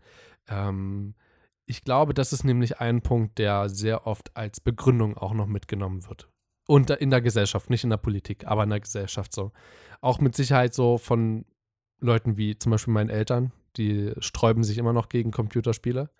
Ähm, 0.48 1.14
ich 1.66 1.84
glaube, 1.84 2.14
das 2.14 2.32
ist 2.32 2.44
nämlich 2.44 2.80
ein 2.80 3.00
Punkt, 3.00 3.38
der 3.38 3.68
sehr 3.68 4.06
oft 4.06 4.36
als 4.36 4.60
Begründung 4.60 5.16
auch 5.16 5.32
noch 5.32 5.46
mitgenommen 5.46 6.06
wird. 6.08 6.28
Und 6.66 6.90
in 6.90 7.10
der 7.10 7.20
Gesellschaft, 7.20 7.70
nicht 7.70 7.84
in 7.84 7.90
der 7.90 7.96
Politik, 7.98 8.46
aber 8.46 8.64
in 8.64 8.70
der 8.70 8.80
Gesellschaft 8.80 9.34
so. 9.34 9.52
Auch 10.00 10.18
mit 10.20 10.34
Sicherheit 10.34 10.74
so 10.74 10.98
von 10.98 11.44
Leuten 12.00 12.36
wie 12.36 12.58
zum 12.58 12.70
Beispiel 12.70 12.92
meinen 12.92 13.10
Eltern, 13.10 13.52
die 13.76 14.12
sträuben 14.18 14.64
sich 14.64 14.78
immer 14.78 14.92
noch 14.92 15.08
gegen 15.08 15.30
Computerspiele. 15.30 16.10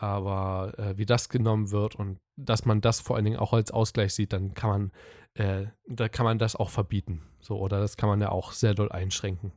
Aber 0.00 0.78
äh, 0.78 0.96
wie 0.96 1.06
das 1.06 1.28
genommen 1.28 1.72
wird 1.72 1.96
und 1.96 2.20
dass 2.36 2.64
man 2.64 2.80
das 2.80 3.00
vor 3.00 3.16
allen 3.16 3.24
Dingen 3.24 3.38
auch 3.38 3.52
als 3.52 3.72
Ausgleich 3.72 4.14
sieht, 4.14 4.32
dann 4.32 4.54
kann 4.54 4.70
man, 4.70 4.92
äh, 5.34 5.66
da 5.88 6.08
kann 6.08 6.24
man 6.24 6.38
das 6.38 6.54
auch 6.54 6.70
verbieten. 6.70 7.22
So, 7.40 7.58
oder 7.58 7.80
das 7.80 7.96
kann 7.96 8.08
man 8.08 8.20
ja 8.20 8.30
auch 8.30 8.52
sehr 8.52 8.74
doll 8.74 8.92
einschränken. 8.92 9.52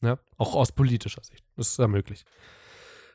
Ja? 0.00 0.18
Auch 0.38 0.54
aus 0.54 0.72
politischer 0.72 1.22
Sicht. 1.22 1.44
Das 1.56 1.68
ist 1.68 1.78
ja 1.78 1.88
möglich. 1.88 2.24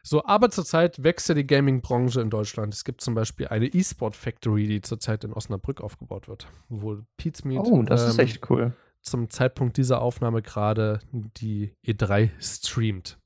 So, 0.04 0.24
aber 0.26 0.50
zurzeit 0.50 1.04
wächst 1.04 1.30
ja 1.30 1.36
die 1.36 1.46
Gaming-Branche 1.46 2.22
in 2.22 2.30
Deutschland. 2.30 2.74
Es 2.74 2.84
gibt 2.84 3.02
zum 3.02 3.16
Beispiel 3.16 3.48
eine 3.48 3.68
E-Sport 3.68 4.16
Factory, 4.16 4.68
die 4.68 4.82
zurzeit 4.82 5.24
in 5.24 5.34
Osnabrück 5.34 5.82
aufgebaut 5.82 6.28
wird, 6.28 6.48
wo 6.70 7.00
Pete's 7.18 7.44
Meet 7.44 7.60
oh, 7.60 7.82
das 7.84 8.04
ähm, 8.04 8.10
ist 8.10 8.20
echt 8.20 8.50
cool. 8.50 8.74
zum 9.02 9.30
Zeitpunkt 9.30 9.78
dieser 9.78 10.02
Aufnahme 10.02 10.42
gerade 10.42 11.00
die 11.12 11.74
E3 11.86 12.32
streamt. 12.40 13.20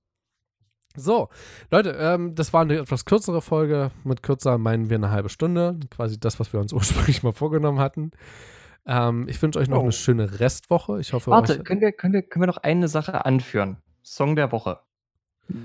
So, 0.95 1.29
Leute, 1.71 1.91
ähm, 1.99 2.35
das 2.35 2.53
war 2.53 2.61
eine 2.61 2.77
etwas 2.77 3.05
kürzere 3.05 3.41
Folge. 3.41 3.91
Mit 4.03 4.23
kürzer 4.23 4.57
meinen 4.57 4.89
wir 4.89 4.97
eine 4.97 5.11
halbe 5.11 5.29
Stunde. 5.29 5.79
Quasi 5.89 6.19
das, 6.19 6.39
was 6.39 6.53
wir 6.53 6.59
uns 6.59 6.73
ursprünglich 6.73 7.23
mal 7.23 7.33
vorgenommen 7.33 7.79
hatten. 7.79 8.11
Ähm, 8.85 9.27
ich 9.27 9.41
wünsche 9.41 9.59
euch 9.59 9.67
noch 9.67 9.79
oh. 9.79 9.83
eine 9.83 9.91
schöne 9.91 10.39
Restwoche. 10.39 10.99
Ich 10.99 11.13
hoffe, 11.13 11.31
Warte, 11.31 11.63
können 11.63 11.81
wir, 11.81 11.91
können, 11.91 12.13
wir, 12.13 12.21
können 12.21 12.43
wir 12.43 12.47
noch 12.47 12.57
eine 12.57 12.87
Sache 12.87 13.25
anführen? 13.25 13.77
Song 14.03 14.35
der 14.35 14.51
Woche. 14.51 14.79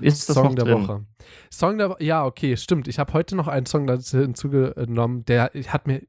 Ist 0.01 0.29
das 0.29 0.35
Song 0.35 0.47
noch 0.47 0.55
der 0.55 0.65
drin? 0.65 0.83
Woche. 0.83 1.05
Song 1.51 1.77
der 1.77 1.89
Woche. 1.89 2.03
Ja, 2.03 2.25
okay, 2.25 2.57
stimmt. 2.57 2.87
Ich 2.87 2.99
habe 2.99 3.13
heute 3.13 3.35
noch 3.35 3.47
einen 3.47 3.65
Song 3.65 3.87
dazu 3.87 4.19
hinzugenommen, 4.19 5.25
der 5.25 5.51
hat 5.67 5.87
mir 5.87 6.01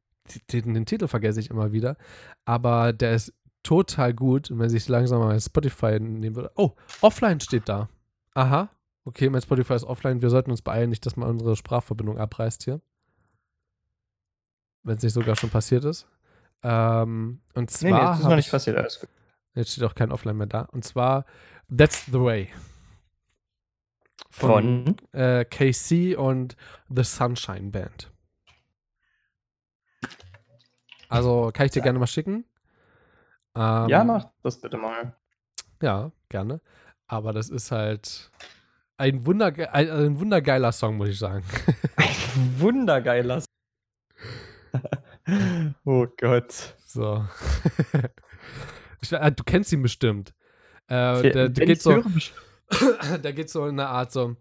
den, 0.51 0.75
den, 0.75 0.87
Titel 0.87 1.09
vergesse 1.09 1.41
ich 1.41 1.51
immer 1.51 1.73
wieder, 1.73 1.97
aber 2.45 2.93
der 2.93 3.15
ist 3.15 3.35
total 3.63 4.15
gut. 4.15 4.51
Und 4.51 4.59
wenn 4.59 4.69
sich 4.69 4.89
langsam 4.89 5.21
mal 5.21 5.41
Spotify 5.41 5.99
nehmen 6.01 6.37
würde. 6.37 6.53
Oh, 6.57 6.73
offline 7.01 7.41
steht 7.41 7.69
da. 7.69 7.89
Aha, 8.35 8.71
Okay, 9.05 9.29
mein 9.29 9.43
Spotify 9.43 9.75
ist 9.75 9.85
offline. 9.85 10.23
Wir 10.23 10.31
sollten 10.31 10.51
uns 10.51 10.63
beeilen, 10.63 10.91
nicht, 10.91 11.05
dass 11.05 11.17
mal 11.17 11.29
unsere 11.29 11.57
Sprachverbindung 11.57 12.19
abreißt 12.19 12.63
hier. 12.63 12.81
Wenn 14.85 14.97
es 14.97 15.03
nicht 15.03 15.13
sogar 15.13 15.37
schon 15.37 15.51
passiert 15.51 15.85
ist. 15.85 16.07
Ähm, 16.63 17.41
und 17.55 17.71
zwar. 17.71 17.91
Nee, 17.91 17.97
nee, 17.97 18.05
das 18.05 18.19
ist 18.21 18.25
noch 18.25 18.37
nicht 18.37 18.51
passiert, 18.51 18.77
alles 18.77 19.01
gut. 19.01 19.11
Jetzt 19.55 19.73
steht 19.73 19.85
auch 19.85 19.95
kein 19.95 20.13
Offline 20.13 20.37
mehr 20.37 20.47
da. 20.47 20.63
Und 20.63 20.85
zwar 20.85 21.27
That's 21.77 22.07
the 22.07 22.21
Way. 22.21 22.49
Von, 24.31 24.97
von? 25.13 25.21
Äh, 25.21 25.45
KC 25.45 26.17
und 26.17 26.57
The 26.89 27.03
Sunshine 27.03 27.71
Band. 27.71 28.11
Also 31.09 31.51
kann 31.53 31.67
ich 31.67 31.73
dir 31.73 31.81
ja. 31.81 31.85
gerne 31.85 31.99
mal 31.99 32.07
schicken. 32.07 32.45
Ähm, 33.55 33.89
ja, 33.89 34.05
mach 34.05 34.29
das 34.43 34.61
bitte 34.61 34.79
mal. 34.79 35.15
Ja, 35.83 36.13
gerne. 36.31 36.61
Aber 37.07 37.33
das 37.33 37.51
ist 37.51 37.71
halt 37.71 38.31
ein, 39.03 39.27
Wunder, 39.27 39.53
ein, 39.73 39.91
ein 39.91 40.21
wundergeiler 40.21 40.71
Song, 40.71 40.97
muss 40.97 41.09
ich 41.09 41.19
sagen. 41.19 41.45
Ein 41.97 42.61
wundergeiler 42.61 43.41
Song. 43.41 44.83
oh 45.85 46.07
Gott. 46.17 46.77
So. 46.87 47.27
ich, 49.03 49.13
äh, 49.13 49.33
du 49.33 49.43
kennst 49.43 49.73
ihn 49.73 49.83
bestimmt. 49.83 50.33
Äh, 50.87 51.21
der, 51.31 51.49
der 51.49 51.67
geht 51.67 51.83
so, 51.83 52.01
der 53.25 53.33
geht 53.33 53.51
so 53.51 53.67
in 53.67 53.81
einer 53.81 53.89
Art 53.89 54.13
so. 54.13 54.37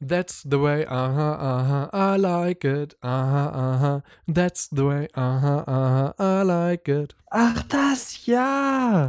That's 0.00 0.42
the 0.42 0.60
way, 0.60 0.84
aha, 0.84 1.90
aha, 1.92 2.14
I 2.16 2.18
like 2.18 2.64
it, 2.64 2.96
aha, 3.02 3.48
aha. 3.48 4.02
That's 4.26 4.68
the 4.68 4.84
way, 4.84 5.08
aha, 5.14 5.64
aha, 5.64 6.14
I 6.18 6.44
like 6.44 6.88
it. 6.88 7.14
Ach, 7.30 7.62
das, 7.62 8.26
ja. 8.26 9.08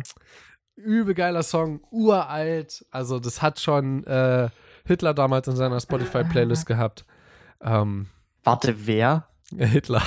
Übel 0.75 1.15
geiler 1.15 1.43
Song, 1.43 1.81
uralt. 1.89 2.85
Also, 2.91 3.19
das 3.19 3.41
hat 3.41 3.59
schon 3.59 4.05
äh, 4.05 4.49
Hitler 4.87 5.13
damals 5.13 5.47
in 5.47 5.55
seiner 5.55 5.79
Spotify-Playlist 5.79 6.65
gehabt. 6.65 7.05
Ähm, 7.61 8.07
Warte, 8.43 8.87
wer? 8.87 9.27
Hitler. 9.57 10.01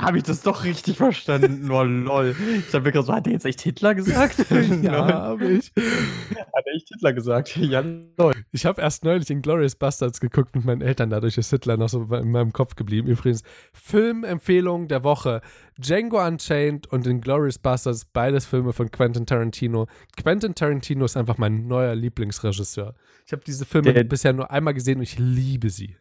Habe 0.00 0.18
ich 0.18 0.24
das 0.24 0.42
doch 0.42 0.64
richtig 0.64 0.96
verstanden? 0.96 1.66
Nur 1.66 1.84
lol. 1.84 2.34
Ich 2.66 2.74
habe 2.74 2.84
mir 2.84 2.92
gerade 2.92 3.06
so, 3.06 3.12
hat 3.12 3.26
er 3.26 3.32
jetzt 3.34 3.44
echt 3.44 3.60
Hitler 3.60 3.94
gesagt? 3.94 4.46
ja, 4.82 5.06
habe 5.06 5.46
ich. 5.46 5.72
Hat 5.76 6.64
er 6.64 6.74
echt 6.74 6.88
Hitler 6.88 7.12
gesagt? 7.12 7.56
Ja, 7.56 7.84
lol. 8.16 8.32
Ich 8.52 8.64
habe 8.64 8.80
erst 8.80 9.04
neulich 9.04 9.30
in 9.30 9.42
Glorious 9.42 9.76
Bastards 9.76 10.20
geguckt 10.20 10.54
mit 10.54 10.64
meinen 10.64 10.80
Eltern, 10.80 11.10
dadurch 11.10 11.36
ist 11.36 11.50
Hitler 11.50 11.76
noch 11.76 11.88
so 11.88 12.02
in 12.02 12.30
meinem 12.30 12.52
Kopf 12.52 12.76
geblieben. 12.76 13.08
Übrigens, 13.08 13.42
Filmempfehlung 13.72 14.88
der 14.88 15.04
Woche: 15.04 15.42
Django 15.78 16.24
Unchained 16.26 16.86
und 16.86 17.06
in 17.06 17.20
Glorious 17.20 17.58
Bastards, 17.58 18.04
beides 18.06 18.46
Filme 18.46 18.72
von 18.72 18.90
Quentin 18.90 19.26
Tarantino. 19.26 19.86
Quentin 20.16 20.54
Tarantino 20.54 21.04
ist 21.04 21.16
einfach 21.16 21.38
mein 21.38 21.66
neuer 21.66 21.94
Lieblingsregisseur. 21.94 22.94
Ich 23.26 23.32
habe 23.32 23.42
diese 23.44 23.66
Filme 23.66 23.92
der, 23.92 24.04
bisher 24.04 24.32
nur 24.32 24.50
einmal 24.50 24.74
gesehen 24.74 24.98
und 24.98 25.04
ich 25.04 25.18
liebe 25.18 25.70
sie. 25.70 25.96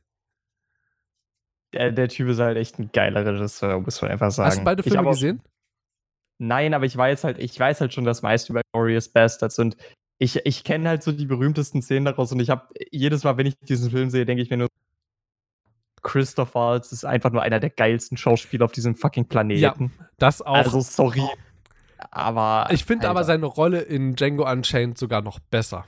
Der, 1.74 1.92
der, 1.92 2.08
Typ 2.10 2.30
ist 2.30 2.40
halt 2.40 2.58
echt 2.58 2.80
ein 2.80 2.90
geiler 2.92 3.26
Regisseur, 3.26 3.80
muss 3.80 4.02
man 4.02 4.12
einfach 4.12 4.32
sagen. 4.32 4.48
Hast 4.50 4.60
du 4.60 4.64
beide 4.64 4.84
Filme 4.84 5.10
gesehen? 5.10 5.42
Nein, 6.40 6.74
aber 6.74 6.86
ich 6.86 6.96
weiß 6.96 7.26
halt, 7.26 7.38
ich 7.38 7.60
weiß 7.60 7.82
halt 7.82 7.94
schon 7.94 8.06
das 8.06 8.22
meiste 8.22 8.54
über 8.54 8.62
Glorious 8.74 9.10
Bastards 9.10 9.60
und 9.60 9.76
ich, 10.18 10.46
ich 10.46 10.64
kenne 10.64 10.90
halt 10.90 11.04
so 11.04 11.12
die 11.12 11.26
berühmtesten 11.26 11.82
Szenen 11.82 12.06
daraus 12.06 12.32
und 12.32 12.40
ich 12.40 12.50
habe 12.50 12.68
jedes 12.92 13.24
Mal, 13.24 13.38
wenn 13.38 13.46
ich 13.46 13.58
diesen 13.60 13.92
Film 13.92 14.10
sehe, 14.10 14.26
denke 14.26 14.42
ich 14.42 14.50
mir 14.50 14.58
nur, 14.58 14.68
Christoph 16.02 16.56
Waltz 16.56 16.92
ist 16.92 17.06
einfach 17.06 17.32
nur 17.32 17.42
einer 17.42 17.60
der 17.60 17.70
geilsten 17.70 18.18
Schauspieler 18.18 18.66
auf 18.66 18.72
diesem 18.72 18.96
fucking 18.96 19.26
Planeten. 19.28 19.92
Ja, 20.00 20.06
das 20.18 20.42
auch. 20.42 20.54
Also 20.54 20.82
sorry. 20.82 21.24
Aber. 22.12 22.68
Ich 22.72 22.86
finde 22.86 23.10
aber 23.10 23.24
seine 23.26 23.46
Rolle 23.46 23.82
in 23.82 24.16
Django 24.16 24.50
Unchained 24.50 24.98
sogar 24.98 25.22
noch 25.22 25.40
besser. 25.40 25.86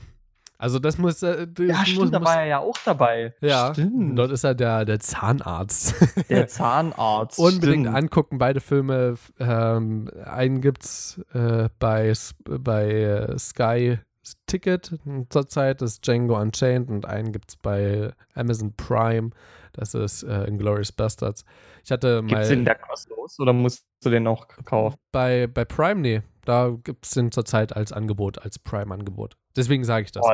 Also 0.62 0.78
das 0.78 1.00
muss. 1.00 1.24
Äh, 1.24 1.48
das 1.48 1.68
ja, 1.68 1.86
stimmt, 1.86 2.02
muss, 2.02 2.12
da 2.12 2.24
war 2.24 2.36
er 2.36 2.46
ja 2.46 2.60
auch 2.60 2.78
dabei. 2.86 3.34
Ja, 3.42 3.74
stimmt. 3.74 4.18
Dort 4.18 4.30
ist 4.30 4.44
er 4.44 4.54
der, 4.54 4.86
der 4.86 5.00
Zahnarzt. 5.00 5.96
Der 6.30 6.48
Zahnarzt. 6.48 7.40
Unbedingt 7.40 7.88
stimmt. 7.88 7.98
angucken, 7.98 8.38
beide 8.38 8.60
Filme. 8.60 9.16
Ähm, 9.40 10.08
einen 10.24 10.62
gibt's 10.62 11.20
äh, 11.34 11.68
bei, 11.80 12.14
bei 12.46 12.92
äh, 12.92 13.40
Sky 13.40 13.98
Ticket 14.46 15.00
zurzeit, 15.30 15.82
das 15.82 15.94
ist 15.94 16.08
Django 16.08 16.40
Unchained 16.40 16.90
und 16.90 17.08
einen 17.08 17.32
gibt 17.32 17.50
es 17.50 17.56
bei 17.56 18.12
Amazon 18.36 18.74
Prime. 18.78 19.32
Das 19.74 19.94
ist 19.94 20.24
äh, 20.24 20.46
Inglourious 20.46 20.92
Bastards. 20.92 21.46
Ich 21.84 21.92
hatte 21.92 22.24
Gibt 22.26 22.42
es 22.42 22.50
den 22.50 22.66
da 22.66 22.76
kostenlos 22.76 23.40
oder 23.40 23.54
musst 23.54 23.86
du 24.04 24.10
den 24.10 24.24
noch 24.24 24.48
kaufen? 24.66 24.98
Bei, 25.12 25.48
bei 25.48 25.66
Prime, 25.66 26.02
nee. 26.02 26.22
Da 26.46 26.76
gibt 26.84 27.06
es 27.06 27.12
den 27.12 27.32
zurzeit 27.32 27.76
als 27.76 27.92
Angebot, 27.92 28.40
als 28.40 28.58
Prime-Angebot. 28.58 29.36
Deswegen 29.56 29.84
sage 29.84 30.06
ich 30.06 30.12
das. 30.12 30.26
Oh, 30.26 30.34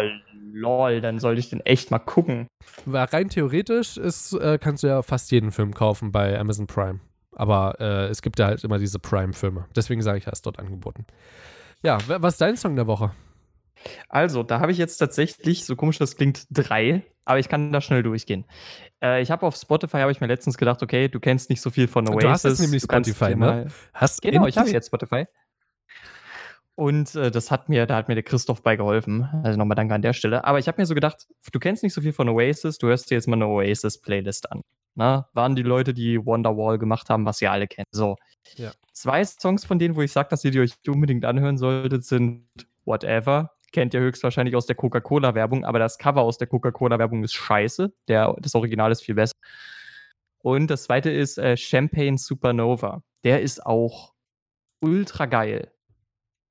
lol, 0.54 1.02
dann 1.02 1.19
sollte 1.19 1.39
ich 1.39 1.50
den 1.50 1.60
echt 1.62 1.91
mal 1.91 2.00
gucken. 2.00 2.47
Weil 2.86 3.06
rein 3.06 3.30
theoretisch 3.30 3.97
ist, 3.97 4.34
äh, 4.34 4.58
kannst 4.58 4.84
du 4.84 4.88
ja 4.88 5.02
fast 5.02 5.32
jeden 5.32 5.52
Film 5.52 5.73
kaufen 5.73 6.12
bei 6.12 6.39
Amazon 6.39 6.67
Prime. 6.67 7.02
Aber 7.36 7.76
äh, 7.80 8.08
es 8.08 8.21
gibt 8.21 8.39
ja 8.39 8.47
halt 8.47 8.63
immer 8.63 8.80
diese 8.80 9.00
Prime-Filme. 9.00 9.65
Deswegen 9.76 10.02
sage 10.02 10.19
ich, 10.19 10.28
er 10.28 10.34
ist 10.34 10.45
dort 10.45 10.60
angeboten. 10.60 11.06
Ja, 11.84 11.97
was 12.08 12.36
ist 12.36 12.41
dein 12.41 12.58
Song 12.58 12.76
der 12.76 12.88
Woche? 12.88 13.12
Also, 14.10 14.43
da 14.43 14.60
habe 14.60 14.71
ich 14.71 14.78
jetzt 14.78 14.97
tatsächlich, 14.97 15.65
so 15.65 15.76
komisch 15.76 16.00
das 16.00 16.15
klingt, 16.15 16.47
drei, 16.50 17.04
aber 17.27 17.39
ich 17.39 17.49
kann 17.49 17.71
da 17.71 17.81
schnell 17.81 18.03
durchgehen. 18.03 18.45
Äh, 19.03 19.21
ich 19.21 19.31
habe 19.31 19.45
auf 19.45 19.55
Spotify, 19.55 19.97
habe 19.97 20.11
ich 20.11 20.21
mir 20.21 20.27
letztens 20.27 20.57
gedacht, 20.57 20.81
okay, 20.81 21.09
du 21.09 21.19
kennst 21.19 21.49
nicht 21.49 21.61
so 21.61 21.69
viel 21.69 21.87
von 21.87 22.07
Oasis. 22.07 22.21
Du 22.21 22.29
hast 22.29 22.43
jetzt 22.45 22.59
nämlich 22.59 22.83
Spotify, 22.83 23.35
ne? 23.35 23.67
Hast 23.93 24.21
genau, 24.21 24.37
endlich? 24.37 24.55
ich 24.55 24.59
habe 24.59 24.69
jetzt 24.69 24.87
Spotify. 24.87 25.25
Und 26.75 27.15
äh, 27.15 27.31
das 27.31 27.51
hat 27.51 27.69
mir, 27.69 27.85
da 27.85 27.95
hat 27.95 28.07
mir 28.07 28.13
der 28.13 28.23
Christoph 28.23 28.61
bei 28.61 28.75
geholfen. 28.75 29.27
Also 29.43 29.57
nochmal 29.57 29.75
danke 29.75 29.93
an 29.93 30.01
der 30.01 30.13
Stelle. 30.13 30.45
Aber 30.45 30.59
ich 30.59 30.67
habe 30.67 30.79
mir 30.79 30.85
so 30.85 30.93
gedacht, 30.93 31.27
du 31.51 31.59
kennst 31.59 31.83
nicht 31.83 31.93
so 31.93 32.01
viel 32.01 32.13
von 32.13 32.29
Oasis, 32.29 32.77
du 32.77 32.87
hörst 32.87 33.09
dir 33.09 33.15
jetzt 33.15 33.27
mal 33.27 33.35
eine 33.35 33.47
Oasis-Playlist 33.47 34.51
an. 34.51 34.61
Na, 34.95 35.27
waren 35.33 35.55
die 35.55 35.63
Leute, 35.63 35.93
die 35.93 36.23
Wonderwall 36.25 36.77
gemacht 36.77 37.09
haben, 37.09 37.25
was 37.25 37.41
ihr 37.41 37.51
alle 37.51 37.67
kennt. 37.67 37.87
So. 37.91 38.15
Ja. 38.55 38.71
Zwei 38.93 39.23
Songs 39.25 39.65
von 39.65 39.79
denen, 39.79 39.95
wo 39.95 40.01
ich 40.01 40.11
sage, 40.11 40.29
dass 40.29 40.43
ihr 40.45 40.51
die 40.51 40.59
euch 40.59 40.73
unbedingt 40.87 41.25
anhören 41.25 41.57
solltet, 41.57 42.05
sind 42.05 42.47
Whatever 42.85 43.51
kennt 43.71 43.93
ihr 43.93 43.99
höchstwahrscheinlich 43.99 44.56
aus 44.56 44.65
der 44.65 44.75
Coca-Cola-Werbung, 44.75 45.65
aber 45.65 45.80
das 45.80 45.97
Cover 45.97 46.21
aus 46.21 46.38
der 46.38 46.47
Coca-Cola-Werbung 46.47 47.23
ist 47.23 47.34
scheiße. 47.34 47.93
Der, 48.08 48.36
das 48.39 48.56
Original 48.56 48.91
ist 48.91 49.01
viel 49.01 49.15
besser. 49.15 49.34
Und 50.39 50.67
das 50.67 50.84
zweite 50.84 51.10
ist 51.10 51.38
äh, 51.38 51.58
Champagne 51.58 52.17
Supernova. 52.17 53.03
Der 53.23 53.41
ist 53.41 53.65
auch 53.65 54.13
ultra 54.82 55.25
geil. 55.25 55.71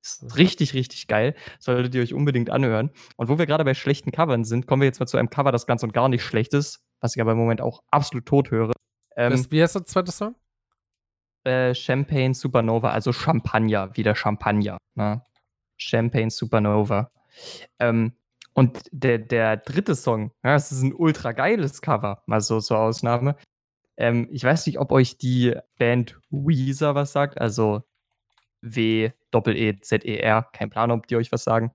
Ist 0.02 0.36
richtig, 0.36 0.74
richtig 0.74 1.08
geil. 1.08 1.34
Solltet 1.58 1.94
ihr 1.94 2.02
euch 2.02 2.14
unbedingt 2.14 2.50
anhören. 2.50 2.90
Und 3.16 3.28
wo 3.28 3.38
wir 3.38 3.46
gerade 3.46 3.64
bei 3.64 3.74
schlechten 3.74 4.12
Covern 4.12 4.44
sind, 4.44 4.66
kommen 4.66 4.82
wir 4.82 4.86
jetzt 4.86 5.00
mal 5.00 5.06
zu 5.06 5.16
einem 5.16 5.30
Cover, 5.30 5.50
das 5.50 5.66
ganz 5.66 5.82
und 5.82 5.92
gar 5.92 6.08
nicht 6.08 6.22
schlecht 6.22 6.54
ist, 6.54 6.84
was 7.00 7.16
ich 7.16 7.22
aber 7.22 7.32
im 7.32 7.38
Moment 7.38 7.60
auch 7.60 7.82
absolut 7.90 8.26
tot 8.26 8.50
höre. 8.50 8.72
Ähm, 9.16 9.32
das, 9.32 9.50
wie 9.50 9.62
heißt 9.62 9.74
der 9.74 9.84
zweite 9.84 10.12
Song? 10.12 10.34
Äh, 11.44 11.74
Champagne 11.74 12.34
Supernova, 12.34 12.90
also 12.90 13.12
Champagner, 13.12 13.96
wie 13.96 14.02
der 14.02 14.14
Champagner. 14.14 14.78
Ne? 14.94 15.22
Champagne 15.76 16.30
Supernova. 16.30 17.10
Ähm, 17.78 18.12
und 18.54 18.80
der, 18.90 19.18
der 19.18 19.58
dritte 19.58 19.94
Song, 19.94 20.32
ja, 20.42 20.54
das 20.54 20.72
ist 20.72 20.82
ein 20.82 20.94
ultra 20.94 21.32
geiles 21.32 21.82
Cover, 21.82 22.22
mal 22.26 22.40
so 22.40 22.60
zur 22.60 22.78
Ausnahme. 22.78 23.36
Ähm, 23.98 24.28
ich 24.30 24.44
weiß 24.44 24.66
nicht, 24.66 24.78
ob 24.78 24.92
euch 24.92 25.18
die 25.18 25.54
Band 25.78 26.18
Weezer 26.30 26.94
was 26.94 27.12
sagt, 27.12 27.38
also 27.40 27.82
W-E-Z-E-R, 28.62 30.48
kein 30.52 30.70
Plan, 30.70 30.90
ob 30.90 31.06
die 31.06 31.16
euch 31.16 31.32
was 31.32 31.44
sagen. 31.44 31.72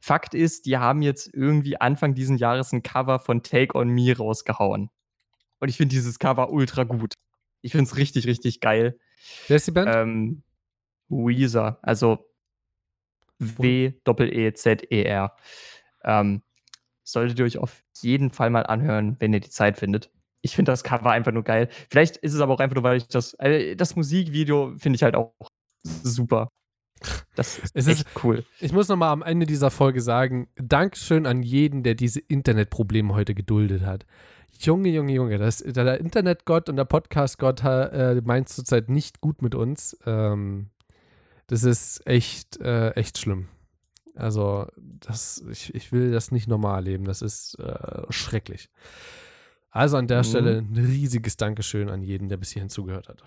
Fakt 0.00 0.34
ist, 0.34 0.66
die 0.66 0.78
haben 0.78 1.02
jetzt 1.02 1.32
irgendwie 1.32 1.80
Anfang 1.80 2.14
diesen 2.14 2.38
Jahres 2.38 2.72
ein 2.72 2.82
Cover 2.82 3.18
von 3.18 3.42
Take 3.42 3.78
On 3.78 3.88
Me 3.88 4.16
rausgehauen. 4.16 4.90
Und 5.60 5.68
ich 5.68 5.76
finde 5.76 5.94
dieses 5.94 6.18
Cover 6.18 6.50
ultra 6.50 6.84
gut. 6.84 7.14
Ich 7.62 7.72
finde 7.72 7.84
es 7.84 7.96
richtig, 7.96 8.26
richtig 8.26 8.60
geil. 8.60 8.98
Wer 9.48 9.56
ist 9.56 9.66
die 9.66 9.72
Band? 9.72 9.90
Ähm, 9.94 10.42
Weezer, 11.08 11.78
also 11.82 12.25
W-E-E-Z-E-R. 13.38 15.36
Ähm, 16.04 16.42
solltet 17.02 17.38
ihr 17.38 17.44
euch 17.44 17.58
auf 17.58 17.84
jeden 18.00 18.30
Fall 18.30 18.50
mal 18.50 18.66
anhören, 18.66 19.16
wenn 19.20 19.32
ihr 19.32 19.40
die 19.40 19.50
Zeit 19.50 19.78
findet. 19.78 20.10
Ich 20.42 20.54
finde 20.54 20.72
das 20.72 20.84
Cover 20.84 21.10
einfach 21.10 21.32
nur 21.32 21.44
geil. 21.44 21.68
Vielleicht 21.90 22.16
ist 22.18 22.34
es 22.34 22.40
aber 22.40 22.54
auch 22.54 22.60
einfach 22.60 22.74
nur, 22.74 22.84
weil 22.84 22.98
ich 22.98 23.08
das, 23.08 23.34
äh, 23.34 23.76
das 23.76 23.96
Musikvideo 23.96 24.74
finde 24.76 24.96
ich 24.96 25.02
halt 25.02 25.14
auch 25.16 25.32
super. 25.82 26.50
Das 27.34 27.58
ist 27.58 27.72
es 27.74 27.86
echt 27.86 28.00
ist, 28.00 28.24
cool. 28.24 28.44
Ich 28.60 28.72
muss 28.72 28.88
nochmal 28.88 29.10
am 29.10 29.22
Ende 29.22 29.46
dieser 29.46 29.70
Folge 29.70 30.00
sagen, 30.00 30.48
Dankeschön 30.56 31.26
an 31.26 31.42
jeden, 31.42 31.82
der 31.82 31.94
diese 31.94 32.20
Internetprobleme 32.20 33.14
heute 33.14 33.34
geduldet 33.34 33.84
hat. 33.84 34.06
Junge, 34.58 34.88
Junge, 34.88 35.12
Junge, 35.12 35.38
das, 35.38 35.58
der 35.58 36.00
Internetgott 36.00 36.68
und 36.68 36.76
der 36.76 36.86
Podcastgott 36.86 37.62
äh, 37.62 38.20
meint 38.24 38.48
zurzeit 38.48 38.88
nicht 38.88 39.20
gut 39.20 39.42
mit 39.42 39.54
uns. 39.54 39.96
Ähm, 40.06 40.70
das 41.46 41.64
ist 41.64 42.06
echt, 42.06 42.60
äh, 42.60 42.90
echt 42.90 43.18
schlimm. 43.18 43.48
Also, 44.14 44.66
das, 44.76 45.44
ich, 45.50 45.74
ich 45.74 45.92
will 45.92 46.10
das 46.10 46.32
nicht 46.32 46.48
normal 46.48 46.84
leben. 46.84 47.04
Das 47.04 47.22
ist 47.22 47.58
äh, 47.58 48.04
schrecklich. 48.10 48.70
Also 49.70 49.98
an 49.98 50.06
der 50.06 50.18
mhm. 50.18 50.24
Stelle 50.24 50.58
ein 50.58 50.76
riesiges 50.76 51.36
Dankeschön 51.36 51.90
an 51.90 52.00
jeden, 52.00 52.28
der 52.28 52.38
bis 52.38 52.50
hierhin 52.50 52.70
zugehört 52.70 53.08
hat. 53.08 53.22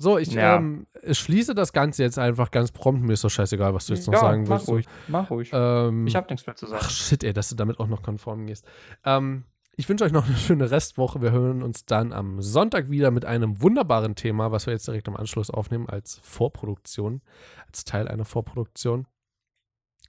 So, 0.00 0.16
ich 0.16 0.32
ja. 0.32 0.56
ähm, 0.56 0.86
schließe 1.10 1.54
das 1.54 1.72
Ganze 1.72 2.04
jetzt 2.04 2.18
einfach 2.18 2.50
ganz 2.52 2.70
prompt. 2.70 3.02
Mir 3.02 3.14
ist 3.14 3.24
doch 3.24 3.30
scheißegal, 3.30 3.74
was 3.74 3.86
du 3.86 3.94
jetzt 3.94 4.06
noch 4.06 4.14
ja, 4.14 4.20
sagen 4.20 4.48
willst. 4.48 4.66
Mach 4.66 4.72
ruhig, 4.72 4.86
mach 5.08 5.30
ruhig. 5.30 5.50
Ähm, 5.52 6.06
ich 6.06 6.14
habe 6.14 6.28
nichts 6.30 6.46
mehr 6.46 6.54
zu 6.54 6.66
sagen. 6.66 6.80
Ach 6.82 6.90
shit, 6.90 7.24
ey, 7.24 7.32
dass 7.32 7.48
du 7.48 7.56
damit 7.56 7.80
auch 7.80 7.88
noch 7.88 8.02
konform 8.02 8.46
gehst. 8.46 8.64
Ähm, 9.04 9.44
ich 9.78 9.88
wünsche 9.88 10.02
euch 10.02 10.10
noch 10.10 10.26
eine 10.26 10.36
schöne 10.36 10.72
Restwoche. 10.72 11.22
Wir 11.22 11.30
hören 11.30 11.62
uns 11.62 11.86
dann 11.86 12.12
am 12.12 12.42
Sonntag 12.42 12.90
wieder 12.90 13.12
mit 13.12 13.24
einem 13.24 13.62
wunderbaren 13.62 14.16
Thema, 14.16 14.50
was 14.50 14.66
wir 14.66 14.72
jetzt 14.72 14.88
direkt 14.88 15.06
im 15.06 15.16
Anschluss 15.16 15.50
aufnehmen 15.50 15.88
als 15.88 16.18
Vorproduktion, 16.20 17.22
als 17.68 17.84
Teil 17.84 18.08
einer 18.08 18.24
Vorproduktion. 18.24 19.06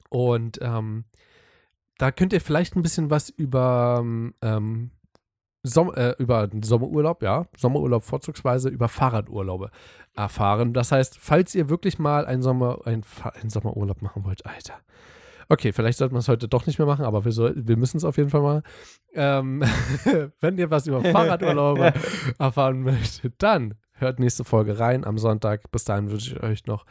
Und 0.09 0.57
ähm, 0.63 1.05
da 1.99 2.11
könnt 2.11 2.33
ihr 2.33 2.41
vielleicht 2.41 2.75
ein 2.75 2.81
bisschen 2.81 3.11
was 3.11 3.29
über, 3.29 4.03
ähm, 4.41 4.89
Som 5.61 5.93
äh, 5.93 6.15
über 6.17 6.49
Sommerurlaub, 6.63 7.21
ja, 7.21 7.45
Sommerurlaub 7.55 8.01
vorzugsweise 8.01 8.69
über 8.69 8.87
Fahrradurlaube 8.87 9.69
erfahren. 10.15 10.73
Das 10.73 10.91
heißt, 10.91 11.19
falls 11.19 11.53
ihr 11.53 11.69
wirklich 11.69 11.99
mal 11.99 12.25
einen, 12.25 12.41
Sommer, 12.41 12.79
einen, 12.85 13.03
einen 13.39 13.51
Sommerurlaub 13.51 14.01
machen 14.01 14.23
wollt, 14.25 14.47
Alter, 14.47 14.79
Okay, 15.51 15.73
vielleicht 15.73 15.97
sollten 15.97 16.13
wir 16.13 16.19
es 16.19 16.27
heute 16.27 16.47
doch 16.47 16.67
nicht 16.67 16.77
mehr 16.77 16.85
machen, 16.85 17.05
aber 17.05 17.25
wir, 17.25 17.31
soll, 17.31 17.55
wir 17.55 17.75
müssen 17.75 17.97
es 17.97 18.05
auf 18.05 18.17
jeden 18.17 18.29
Fall 18.29 18.41
mal. 18.41 18.63
Ähm, 19.15 19.63
wenn 20.39 20.59
ihr 20.59 20.69
was 20.69 20.85
über 20.85 21.03
Fahrradurlaube 21.03 21.91
erfahren 22.37 22.83
möchtet, 22.83 23.33
dann 23.39 23.73
hört 23.93 24.19
nächste 24.19 24.43
Folge 24.43 24.77
rein 24.77 25.03
am 25.03 25.17
Sonntag. 25.17 25.71
Bis 25.71 25.85
dahin 25.85 26.11
wünsche 26.11 26.35
ich 26.35 26.43
euch 26.43 26.67
noch 26.67 26.85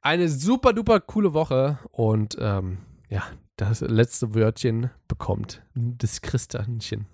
eine 0.00 0.30
super 0.30 0.72
duper 0.72 0.98
coole 0.98 1.34
Woche 1.34 1.78
und 1.90 2.38
ähm, 2.40 2.78
ja, 3.10 3.22
das 3.56 3.82
letzte 3.82 4.34
Wörtchen 4.34 4.90
bekommt 5.06 5.62
das 5.74 6.22
Christanchen. 6.22 7.06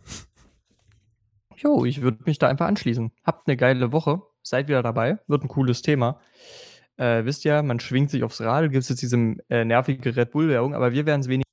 Jo, 1.56 1.85
ich 1.85 2.00
würde 2.00 2.18
mich 2.26 2.38
da 2.38 2.46
einfach 2.46 2.68
anschließen. 2.68 3.11
Habt 3.24 3.48
eine 3.48 3.56
geile 3.56 3.90
Woche, 3.90 4.22
seid 4.42 4.68
wieder 4.68 4.85
dabei, 4.85 5.18
wird 5.26 5.42
ein 5.42 5.48
cooles 5.48 5.83
Thema 5.83 6.20
äh, 7.00 7.24
wisst 7.24 7.44
ja, 7.44 7.62
man 7.62 7.80
schwingt 7.80 8.10
sich 8.10 8.22
aufs 8.22 8.40
Rad, 8.40 8.70
gibt 8.70 8.82
es 8.82 8.90
jetzt 8.90 9.00
diese 9.00 9.16
äh, 9.48 9.64
nervige 9.64 10.14
Red 10.14 10.30
Bull-Werbung, 10.30 10.74
aber 10.74 10.92
wir 10.92 11.06
werden 11.06 11.22
es 11.22 11.28
wenig 11.28 11.44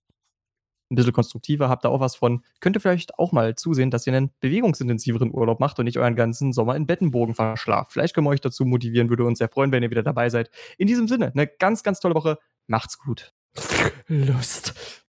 ein 0.92 0.96
bisschen 0.96 1.14
konstruktiver, 1.14 1.70
habt 1.70 1.84
da 1.84 1.90
auch 1.90 2.00
was 2.00 2.16
von. 2.16 2.44
Könnt 2.60 2.78
ihr 2.78 2.80
vielleicht 2.80 3.18
auch 3.20 3.32
mal 3.32 3.56
zusehen, 3.56 3.92
dass 3.92 4.08
ihr 4.08 4.14
einen 4.14 4.32
bewegungsintensiveren 4.40 5.34
Urlaub 5.34 5.60
macht 5.60 5.80
und 5.80 5.86
nicht 5.86 5.98
euren 5.98 6.16
ganzen 6.16 6.54
Sommer 6.54 6.76
in 6.76 6.86
Bettenbogen 6.86 7.36
verschlaft. 7.36 7.94
Vielleicht 7.94 8.14
können 8.14 8.26
wir 8.26 8.32
euch 8.32 8.42
dazu 8.42 8.66
motivieren, 8.66 9.10
würde 9.10 9.26
uns 9.26 9.40
sehr 9.40 9.50
freuen, 9.50 9.72
wenn 9.72 9.84
ihr 9.84 9.90
wieder 9.90 10.04
dabei 10.04 10.30
seid. 10.30 10.50
In 10.78 10.88
diesem 10.88 11.08
Sinne, 11.08 11.32
eine 11.34 11.48
ganz, 11.48 11.84
ganz 11.84 12.00
tolle 12.00 12.16
Woche. 12.16 12.38
Macht's 12.68 12.98
gut. 12.98 13.34
Lust. 14.08 15.04